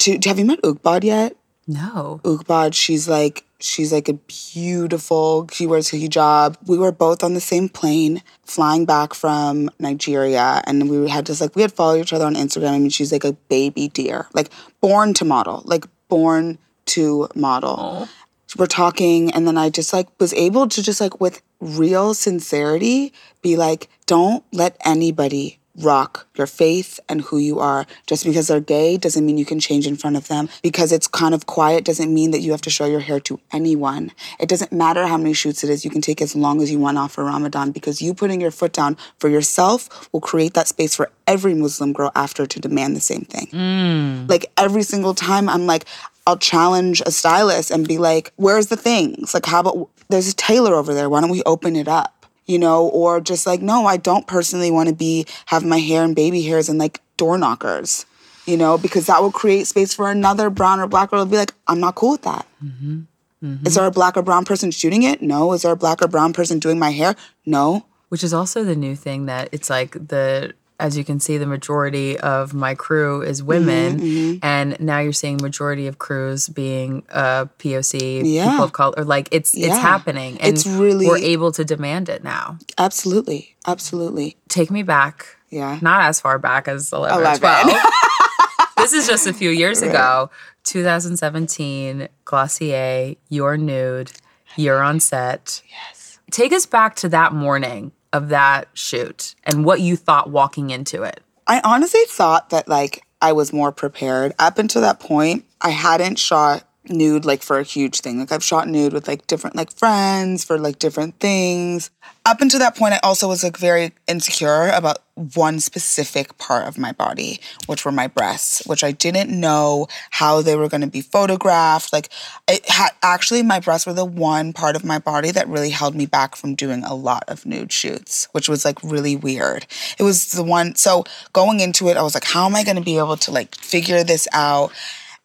to, 0.00 0.18
have 0.26 0.38
you 0.38 0.44
met 0.44 0.60
Ugbad 0.60 1.02
yet? 1.02 1.34
No. 1.66 2.20
Ugbad, 2.24 2.74
she's 2.74 3.08
like 3.08 3.44
she's 3.58 3.90
like 3.90 4.08
a 4.08 4.18
beautiful. 4.52 5.48
She 5.50 5.66
wears 5.66 5.92
a 5.94 5.96
hijab. 5.96 6.56
We 6.66 6.76
were 6.76 6.92
both 6.92 7.24
on 7.24 7.32
the 7.32 7.40
same 7.40 7.68
plane 7.70 8.22
flying 8.44 8.84
back 8.84 9.14
from 9.14 9.70
Nigeria, 9.78 10.62
and 10.66 10.90
we 10.90 11.08
had 11.08 11.24
just 11.24 11.40
like 11.40 11.56
we 11.56 11.62
had 11.62 11.72
followed 11.72 12.00
each 12.00 12.12
other 12.12 12.26
on 12.26 12.34
Instagram. 12.34 12.72
I 12.72 12.78
mean, 12.78 12.90
she's 12.90 13.12
like 13.12 13.24
a 13.24 13.32
baby 13.32 13.88
deer, 13.88 14.28
like 14.34 14.50
born 14.82 15.14
to 15.14 15.24
model, 15.24 15.62
like 15.64 15.86
born 16.08 16.58
to 16.86 17.28
model. 17.34 18.08
We're 18.56 18.66
talking, 18.66 19.30
and 19.32 19.46
then 19.46 19.58
I 19.58 19.68
just 19.68 19.92
like 19.92 20.08
was 20.20 20.32
able 20.34 20.68
to 20.68 20.82
just 20.82 21.00
like 21.00 21.20
with 21.20 21.42
real 21.60 22.14
sincerity 22.14 23.12
be 23.42 23.56
like, 23.56 23.88
don't 24.06 24.44
let 24.52 24.76
anybody 24.84 25.57
rock 25.78 26.26
your 26.36 26.46
faith 26.46 27.00
and 27.08 27.22
who 27.22 27.38
you 27.38 27.58
are. 27.58 27.86
Just 28.06 28.24
because 28.24 28.48
they're 28.48 28.60
gay 28.60 28.96
doesn't 28.96 29.24
mean 29.24 29.38
you 29.38 29.44
can 29.44 29.60
change 29.60 29.86
in 29.86 29.96
front 29.96 30.16
of 30.16 30.28
them. 30.28 30.48
Because 30.62 30.92
it's 30.92 31.06
kind 31.06 31.34
of 31.34 31.46
quiet 31.46 31.84
doesn't 31.84 32.12
mean 32.12 32.30
that 32.32 32.40
you 32.40 32.50
have 32.52 32.60
to 32.62 32.70
show 32.70 32.86
your 32.86 33.00
hair 33.00 33.20
to 33.20 33.40
anyone. 33.52 34.12
It 34.38 34.48
doesn't 34.48 34.72
matter 34.72 35.06
how 35.06 35.16
many 35.16 35.32
shoots 35.32 35.64
it 35.64 35.70
is. 35.70 35.84
You 35.84 35.90
can 35.90 36.00
take 36.00 36.20
as 36.20 36.34
long 36.34 36.62
as 36.62 36.70
you 36.70 36.78
want 36.78 36.98
off 36.98 37.12
for 37.12 37.24
Ramadan 37.24 37.70
because 37.70 38.02
you 38.02 38.14
putting 38.14 38.40
your 38.40 38.50
foot 38.50 38.72
down 38.72 38.96
for 39.18 39.28
yourself 39.28 40.12
will 40.12 40.20
create 40.20 40.54
that 40.54 40.68
space 40.68 40.94
for 40.94 41.10
every 41.26 41.54
Muslim 41.54 41.92
girl 41.92 42.10
after 42.14 42.46
to 42.46 42.60
demand 42.60 42.96
the 42.96 43.00
same 43.00 43.22
thing. 43.22 43.46
Mm. 43.46 44.30
Like 44.30 44.50
every 44.56 44.82
single 44.82 45.14
time 45.14 45.48
I'm 45.48 45.66
like, 45.66 45.84
I'll 46.26 46.36
challenge 46.36 47.00
a 47.06 47.10
stylist 47.10 47.70
and 47.70 47.88
be 47.88 47.96
like, 47.96 48.32
where's 48.36 48.66
the 48.66 48.76
things? 48.76 49.32
Like, 49.32 49.46
how 49.46 49.60
about 49.60 49.88
there's 50.10 50.28
a 50.28 50.36
tailor 50.36 50.74
over 50.74 50.92
there? 50.92 51.08
Why 51.08 51.22
don't 51.22 51.30
we 51.30 51.42
open 51.44 51.74
it 51.74 51.88
up? 51.88 52.17
You 52.48 52.58
know, 52.58 52.88
or 52.88 53.20
just 53.20 53.46
like, 53.46 53.62
no, 53.62 53.86
I 53.86 53.98
don't 53.98 54.26
personally 54.26 54.70
want 54.70 54.88
to 54.88 54.94
be 54.94 55.26
have 55.46 55.64
my 55.64 55.78
hair 55.78 56.02
and 56.02 56.16
baby 56.16 56.42
hairs 56.42 56.68
and 56.68 56.78
like 56.78 57.00
door 57.16 57.38
knockers, 57.38 58.06
you 58.46 58.56
know, 58.56 58.78
because 58.78 59.06
that 59.06 59.22
will 59.22 59.30
create 59.30 59.66
space 59.66 59.94
for 59.94 60.10
another 60.10 60.50
brown 60.50 60.80
or 60.80 60.88
black 60.88 61.10
girl 61.10 61.24
to 61.24 61.30
be 61.30 61.36
like, 61.36 61.52
I'm 61.68 61.78
not 61.78 61.94
cool 61.94 62.12
with 62.12 62.22
that. 62.22 62.46
Mm-hmm. 62.64 63.00
Mm-hmm. 63.44 63.66
Is 63.66 63.74
there 63.76 63.86
a 63.86 63.90
black 63.90 64.16
or 64.16 64.22
brown 64.22 64.44
person 64.44 64.70
shooting 64.70 65.04
it? 65.04 65.22
No. 65.22 65.52
Is 65.52 65.62
there 65.62 65.72
a 65.72 65.76
black 65.76 66.02
or 66.02 66.08
brown 66.08 66.32
person 66.32 66.58
doing 66.58 66.78
my 66.78 66.90
hair? 66.90 67.14
No. 67.46 67.84
Which 68.08 68.24
is 68.24 68.34
also 68.34 68.64
the 68.64 68.74
new 68.74 68.96
thing 68.96 69.26
that 69.26 69.50
it's 69.52 69.68
like 69.70 69.92
the 69.92 70.54
as 70.80 70.96
you 70.96 71.04
can 71.04 71.18
see, 71.18 71.38
the 71.38 71.46
majority 71.46 72.18
of 72.20 72.54
my 72.54 72.74
crew 72.74 73.20
is 73.22 73.42
women, 73.42 73.98
Mm-hmm, 74.00 74.38
and 74.46 74.78
now 74.80 75.00
you're 75.00 75.12
seeing 75.12 75.38
majority 75.42 75.86
of 75.88 75.98
crews 75.98 76.48
being 76.48 77.02
uh, 77.10 77.46
POC, 77.58 78.22
Yeah. 78.24 78.50
people 78.50 78.64
of 78.64 78.72
color. 78.72 79.02
Like 79.04 79.28
it's 79.32 79.54
it's 79.56 79.76
happening, 79.76 80.40
and 80.40 80.54
It's 80.54 80.66
really- 80.66 81.06
we're 81.06 81.18
able 81.18 81.50
to 81.52 81.64
demand 81.64 82.08
it 82.08 82.22
now. 82.22 82.58
Absolutely. 82.78 83.56
Absolutely. 83.66 84.36
Take 84.48 84.70
me 84.70 84.82
back, 84.84 85.26
Yeah. 85.50 85.78
not 85.82 86.02
as 86.02 86.20
far 86.20 86.38
back 86.38 86.68
as 86.68 86.92
11, 86.92 87.16
or 87.18 87.20
11. 87.22 87.40
12. 87.40 87.82
this 88.76 88.92
is 88.92 89.06
just 89.08 89.26
a 89.26 89.32
few 89.32 89.50
years 89.50 89.82
ago, 89.82 90.30
2017. 90.64 92.08
Glossier, 92.24 93.16
you're 93.28 93.56
nude, 93.56 94.12
you're 94.56 94.82
on 94.82 95.00
set. 95.00 95.62
Yes. 95.68 96.18
Take 96.30 96.52
us 96.52 96.66
back 96.66 96.94
to 96.96 97.08
that 97.08 97.32
morning 97.32 97.90
of 98.12 98.28
that 98.28 98.68
shoot 98.74 99.34
and 99.44 99.64
what 99.64 99.80
you 99.80 99.96
thought 99.96 100.30
walking 100.30 100.70
into 100.70 101.02
it. 101.02 101.20
I 101.46 101.60
honestly 101.64 102.02
thought 102.06 102.50
that 102.50 102.68
like 102.68 103.04
I 103.20 103.32
was 103.32 103.52
more 103.52 103.72
prepared. 103.72 104.34
Up 104.38 104.58
until 104.58 104.82
that 104.82 105.00
point, 105.00 105.44
I 105.60 105.70
hadn't 105.70 106.18
shot 106.18 106.67
nude 106.90 107.24
like 107.24 107.42
for 107.42 107.58
a 107.58 107.62
huge 107.62 108.00
thing. 108.00 108.18
Like 108.18 108.32
I've 108.32 108.44
shot 108.44 108.68
nude 108.68 108.92
with 108.92 109.08
like 109.08 109.26
different 109.26 109.56
like 109.56 109.72
friends 109.72 110.44
for 110.44 110.58
like 110.58 110.78
different 110.78 111.18
things. 111.20 111.90
Up 112.24 112.40
until 112.40 112.60
that 112.60 112.76
point, 112.76 112.94
I 112.94 113.00
also 113.02 113.28
was 113.28 113.42
like 113.42 113.56
very 113.56 113.92
insecure 114.06 114.68
about 114.68 114.98
one 115.34 115.60
specific 115.60 116.36
part 116.38 116.66
of 116.66 116.78
my 116.78 116.92
body, 116.92 117.40
which 117.66 117.84
were 117.84 117.92
my 117.92 118.06
breasts, 118.06 118.66
which 118.66 118.84
I 118.84 118.92
didn't 118.92 119.30
know 119.30 119.88
how 120.10 120.42
they 120.42 120.54
were 120.54 120.68
going 120.68 120.82
to 120.82 120.86
be 120.86 121.00
photographed. 121.00 121.92
Like 121.92 122.10
it 122.46 122.68
had 122.68 122.90
actually 123.02 123.42
my 123.42 123.60
breasts 123.60 123.86
were 123.86 123.92
the 123.92 124.04
one 124.04 124.52
part 124.52 124.76
of 124.76 124.84
my 124.84 124.98
body 124.98 125.30
that 125.32 125.48
really 125.48 125.70
held 125.70 125.94
me 125.94 126.06
back 126.06 126.36
from 126.36 126.54
doing 126.54 126.84
a 126.84 126.94
lot 126.94 127.24
of 127.28 127.46
nude 127.46 127.72
shoots, 127.72 128.28
which 128.32 128.48
was 128.48 128.64
like 128.64 128.78
really 128.82 129.16
weird. 129.16 129.66
It 129.98 130.02
was 130.02 130.30
the 130.32 130.44
one 130.44 130.74
so 130.76 131.04
going 131.32 131.60
into 131.60 131.88
it, 131.88 131.96
I 131.96 132.02
was 132.02 132.14
like, 132.14 132.24
how 132.24 132.46
am 132.46 132.54
I 132.54 132.64
going 132.64 132.76
to 132.76 132.82
be 132.82 132.98
able 132.98 133.16
to 133.16 133.30
like 133.30 133.54
figure 133.56 134.04
this 134.04 134.28
out? 134.32 134.72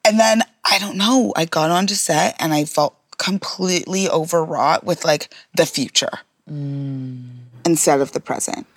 And 0.06 0.19
then 0.19 0.41
I 0.65 0.80
don't 0.80 0.97
know, 0.97 1.34
I 1.36 1.45
got 1.45 1.71
onto 1.71 1.93
set 1.93 2.36
and 2.39 2.54
I 2.54 2.65
felt 2.65 2.95
completely 3.17 4.10
overwrought 4.10 4.84
with 4.84 5.06
like 5.06 5.34
the 5.56 5.65
future 5.65 6.19
mm. 6.49 7.23
instead 7.65 8.02
of 8.02 8.12
the 8.12 8.19
present. 8.19 8.67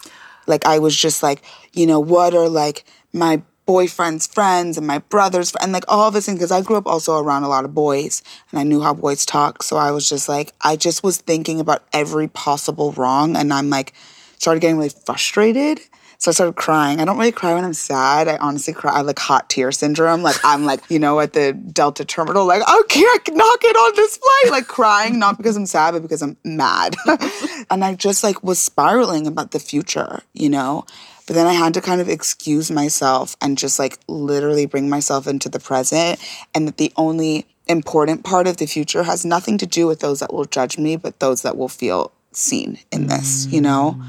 Like 0.46 0.64
I 0.64 0.78
was 0.78 0.96
just 0.96 1.22
like, 1.22 1.42
you 1.72 1.86
know, 1.86 2.00
what 2.00 2.34
are 2.34 2.48
like 2.48 2.84
my 3.12 3.42
boyfriend's 3.66 4.28
friends 4.28 4.78
and 4.78 4.86
my 4.86 4.98
brother's 4.98 5.54
and 5.56 5.72
like 5.72 5.84
all 5.88 6.10
this 6.10 6.26
thing 6.26 6.36
because 6.36 6.52
I 6.52 6.62
grew 6.62 6.76
up 6.76 6.86
also 6.86 7.18
around 7.18 7.42
a 7.42 7.48
lot 7.48 7.64
of 7.64 7.74
boys 7.74 8.22
and 8.50 8.60
I 8.60 8.62
knew 8.62 8.80
how 8.80 8.94
boys 8.94 9.26
talk. 9.26 9.62
So 9.62 9.76
I 9.76 9.90
was 9.90 10.08
just 10.08 10.28
like, 10.28 10.52
I 10.60 10.76
just 10.76 11.02
was 11.02 11.18
thinking 11.18 11.58
about 11.58 11.82
every 11.92 12.28
possible 12.28 12.92
wrong 12.92 13.36
and 13.36 13.52
I'm 13.52 13.68
like 13.68 13.92
started 14.38 14.60
getting 14.60 14.76
really 14.76 14.90
frustrated 14.90 15.80
So 16.18 16.30
I 16.30 16.34
started 16.34 16.56
crying. 16.56 17.00
I 17.00 17.04
don't 17.04 17.18
really 17.18 17.32
cry 17.32 17.54
when 17.54 17.64
I'm 17.64 17.74
sad. 17.74 18.28
I 18.28 18.36
honestly 18.38 18.72
cry. 18.72 18.92
I 18.92 19.00
like 19.02 19.18
hot 19.18 19.50
tear 19.50 19.72
syndrome. 19.72 20.22
Like 20.22 20.36
I'm 20.44 20.64
like, 20.64 20.80
you 20.90 20.98
know, 20.98 21.20
at 21.20 21.32
the 21.32 21.52
Delta 21.52 22.04
terminal, 22.04 22.46
like, 22.46 22.62
oh, 22.66 22.84
I 22.84 22.88
can't 22.88 23.36
knock 23.36 23.58
it 23.62 23.76
on 23.76 23.96
this 23.96 24.16
flight. 24.16 24.52
Like 24.52 24.66
crying, 24.66 25.18
not 25.18 25.36
because 25.36 25.56
I'm 25.56 25.66
sad, 25.66 25.92
but 25.92 26.02
because 26.02 26.22
I'm 26.22 26.36
mad. 26.44 26.96
and 27.70 27.84
I 27.84 27.94
just 27.94 28.24
like 28.24 28.42
was 28.42 28.58
spiraling 28.58 29.26
about 29.26 29.50
the 29.50 29.58
future, 29.58 30.22
you 30.32 30.48
know? 30.48 30.84
But 31.26 31.34
then 31.34 31.46
I 31.46 31.52
had 31.52 31.74
to 31.74 31.80
kind 31.80 32.00
of 32.00 32.08
excuse 32.08 32.70
myself 32.70 33.36
and 33.40 33.58
just 33.58 33.78
like 33.78 33.98
literally 34.06 34.66
bring 34.66 34.88
myself 34.88 35.26
into 35.26 35.48
the 35.48 35.58
present. 35.58 36.20
And 36.54 36.68
that 36.68 36.76
the 36.76 36.92
only 36.96 37.46
important 37.66 38.24
part 38.24 38.46
of 38.46 38.58
the 38.58 38.66
future 38.66 39.02
has 39.02 39.24
nothing 39.24 39.58
to 39.58 39.66
do 39.66 39.86
with 39.86 40.00
those 40.00 40.20
that 40.20 40.32
will 40.32 40.44
judge 40.44 40.78
me, 40.78 40.96
but 40.96 41.18
those 41.18 41.42
that 41.42 41.56
will 41.56 41.68
feel 41.68 42.12
seen 42.32 42.78
in 42.92 43.08
this, 43.08 43.46
you 43.46 43.60
know? 43.60 43.96
Mm. 43.98 44.06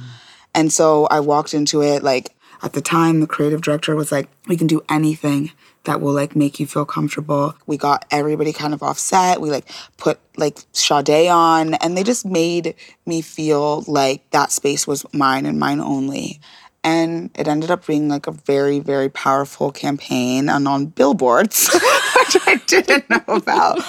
And 0.57 0.73
so 0.73 1.05
I 1.11 1.19
walked 1.19 1.53
into 1.53 1.83
it 1.83 2.01
like 2.01 2.35
at 2.63 2.73
the 2.73 2.81
time, 2.81 3.19
the 3.19 3.27
creative 3.27 3.61
director 3.61 3.95
was 3.95 4.11
like, 4.11 4.27
we 4.47 4.57
can 4.57 4.65
do 4.65 4.81
anything 4.89 5.51
that 5.83 6.01
will 6.01 6.13
like 6.13 6.35
make 6.35 6.59
you 6.59 6.65
feel 6.65 6.83
comfortable. 6.83 7.55
We 7.67 7.77
got 7.77 8.05
everybody 8.09 8.51
kind 8.51 8.73
of 8.73 8.81
offset. 8.81 9.39
We 9.39 9.51
like 9.51 9.69
put 9.97 10.19
like 10.35 10.57
Sade 10.71 11.29
on, 11.29 11.75
and 11.75 11.95
they 11.95 12.03
just 12.03 12.25
made 12.25 12.73
me 13.05 13.21
feel 13.21 13.83
like 13.87 14.27
that 14.31 14.51
space 14.51 14.87
was 14.87 15.05
mine 15.13 15.45
and 15.45 15.59
mine 15.59 15.79
only. 15.79 16.41
And 16.83 17.29
it 17.35 17.47
ended 17.47 17.69
up 17.69 17.85
being 17.85 18.09
like 18.09 18.25
a 18.25 18.31
very, 18.31 18.79
very 18.79 19.09
powerful 19.09 19.71
campaign 19.71 20.49
and 20.49 20.67
on 20.67 20.87
billboards, 20.87 21.69
which 21.73 22.37
I 22.47 22.59
didn't 22.65 23.09
know 23.11 23.23
about. 23.27 23.79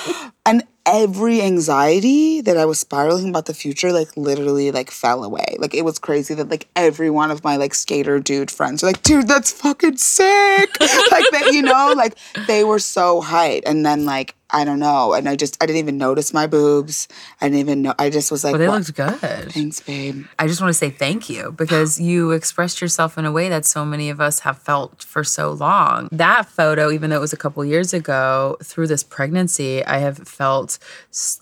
And 0.44 0.64
every 0.88 1.42
anxiety 1.42 2.40
that 2.40 2.56
I 2.56 2.64
was 2.64 2.80
spiraling 2.80 3.28
about 3.28 3.46
the 3.46 3.54
future, 3.54 3.92
like 3.92 4.16
literally 4.16 4.70
like 4.70 4.90
fell 4.90 5.22
away. 5.22 5.56
Like 5.58 5.74
it 5.74 5.84
was 5.84 5.98
crazy 5.98 6.34
that 6.34 6.48
like 6.48 6.66
every 6.74 7.10
one 7.10 7.30
of 7.30 7.44
my 7.44 7.56
like 7.56 7.74
skater 7.74 8.18
dude 8.18 8.50
friends 8.50 8.82
were 8.82 8.88
like, 8.88 9.02
dude, 9.02 9.28
that's 9.28 9.52
fucking 9.52 9.98
sick. 9.98 10.70
like 10.80 11.30
that, 11.32 11.50
you 11.52 11.62
know, 11.62 11.92
like 11.96 12.16
they 12.46 12.64
were 12.64 12.78
so 12.78 13.20
hyped. 13.20 13.62
And 13.66 13.84
then 13.84 14.04
like 14.04 14.34
I 14.50 14.64
don't 14.64 14.78
know. 14.78 15.12
And 15.12 15.28
I 15.28 15.36
just, 15.36 15.62
I 15.62 15.66
didn't 15.66 15.78
even 15.78 15.98
notice 15.98 16.32
my 16.32 16.46
boobs. 16.46 17.06
I 17.40 17.46
didn't 17.46 17.60
even 17.60 17.82
know. 17.82 17.94
I 17.98 18.08
just 18.08 18.30
was 18.30 18.44
like, 18.44 18.52
Well, 18.52 18.60
they 18.60 18.68
looked 18.68 18.94
good. 18.94 19.52
Thanks, 19.52 19.80
babe. 19.80 20.24
I 20.38 20.46
just 20.46 20.60
want 20.60 20.70
to 20.70 20.74
say 20.74 20.90
thank 20.90 21.28
you 21.28 21.52
because 21.52 22.00
you 22.00 22.30
expressed 22.30 22.80
yourself 22.80 23.18
in 23.18 23.26
a 23.26 23.32
way 23.32 23.48
that 23.48 23.66
so 23.66 23.84
many 23.84 24.08
of 24.08 24.20
us 24.20 24.40
have 24.40 24.58
felt 24.58 25.02
for 25.02 25.22
so 25.22 25.52
long. 25.52 26.08
That 26.12 26.46
photo, 26.46 26.90
even 26.90 27.10
though 27.10 27.16
it 27.16 27.20
was 27.20 27.32
a 27.32 27.36
couple 27.36 27.64
years 27.64 27.92
ago, 27.92 28.56
through 28.62 28.86
this 28.86 29.02
pregnancy, 29.02 29.84
I 29.84 29.98
have 29.98 30.18
felt 30.18 30.78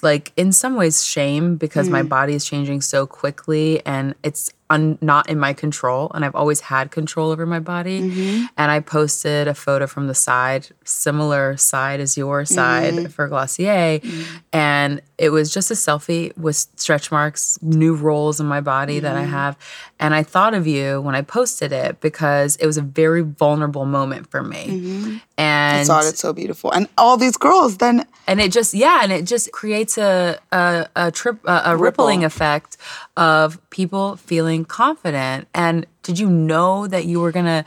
like 0.02 0.32
in 0.36 0.52
some 0.52 0.74
ways 0.74 1.04
shame 1.04 1.56
because 1.56 1.88
my 1.88 2.02
mm. 2.02 2.08
body 2.08 2.34
is 2.34 2.44
changing 2.44 2.80
so 2.80 3.06
quickly 3.06 3.84
and 3.86 4.14
it's 4.22 4.52
un- 4.70 4.98
not 5.00 5.28
in 5.28 5.38
my 5.38 5.52
control. 5.52 6.10
And 6.14 6.24
I've 6.24 6.34
always 6.34 6.60
had 6.60 6.90
control 6.90 7.30
over 7.30 7.46
my 7.46 7.60
body. 7.60 8.00
Mm-hmm. 8.00 8.44
And 8.56 8.70
I 8.70 8.80
posted 8.80 9.48
a 9.48 9.54
photo 9.54 9.86
from 9.86 10.06
the 10.06 10.14
side, 10.14 10.68
similar 10.84 11.56
side 11.56 12.00
as 12.00 12.16
your 12.16 12.44
side 12.44 12.94
mm-hmm. 12.94 13.06
for 13.06 13.28
Glossier. 13.28 14.00
Mm-hmm. 14.00 14.36
And 14.52 15.02
it 15.18 15.30
was 15.30 15.52
just 15.52 15.70
a 15.70 15.74
selfie 15.74 16.36
with 16.36 16.56
stretch 16.76 17.10
marks, 17.10 17.58
new 17.62 17.94
rolls 17.94 18.40
in 18.40 18.46
my 18.46 18.60
body 18.60 19.00
that 19.00 19.16
I 19.16 19.22
have. 19.22 19.56
And 19.98 20.14
I 20.14 20.22
thought 20.22 20.54
of 20.54 20.66
you 20.66 21.00
when 21.00 21.14
I 21.14 21.22
posted 21.22 21.72
it 21.72 22.00
because 22.00 22.56
it 22.56 22.66
was 22.66 22.76
a 22.76 22.82
very 22.82 23.22
vulnerable 23.22 23.86
moment 23.86 24.30
for 24.30 24.42
me. 24.42 25.20
I 25.38 25.42
And 25.42 25.86
thought 25.86 26.06
it's 26.06 26.20
so 26.20 26.32
beautiful. 26.32 26.72
And 26.72 26.88
all 26.96 27.16
these 27.16 27.36
girls 27.36 27.76
then, 27.78 28.06
and 28.26 28.40
it 28.40 28.52
just 28.52 28.72
yeah 28.74 29.00
and 29.02 29.12
it 29.12 29.24
just 29.26 29.52
creates 29.52 29.98
a 29.98 30.38
a, 30.52 30.88
a 30.96 31.10
trip 31.10 31.38
a, 31.44 31.62
a 31.66 31.76
rippling 31.76 32.20
Ripple. 32.20 32.26
effect 32.26 32.76
of 33.16 33.58
people 33.70 34.16
feeling 34.16 34.64
confident 34.64 35.46
and 35.54 35.86
did 36.02 36.18
you 36.18 36.28
know 36.30 36.86
that 36.86 37.04
you 37.04 37.20
were 37.20 37.32
gonna 37.32 37.64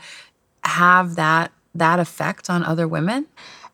have 0.64 1.16
that 1.16 1.52
that 1.74 1.98
effect 2.00 2.50
on 2.50 2.64
other 2.64 2.86
women 2.88 3.26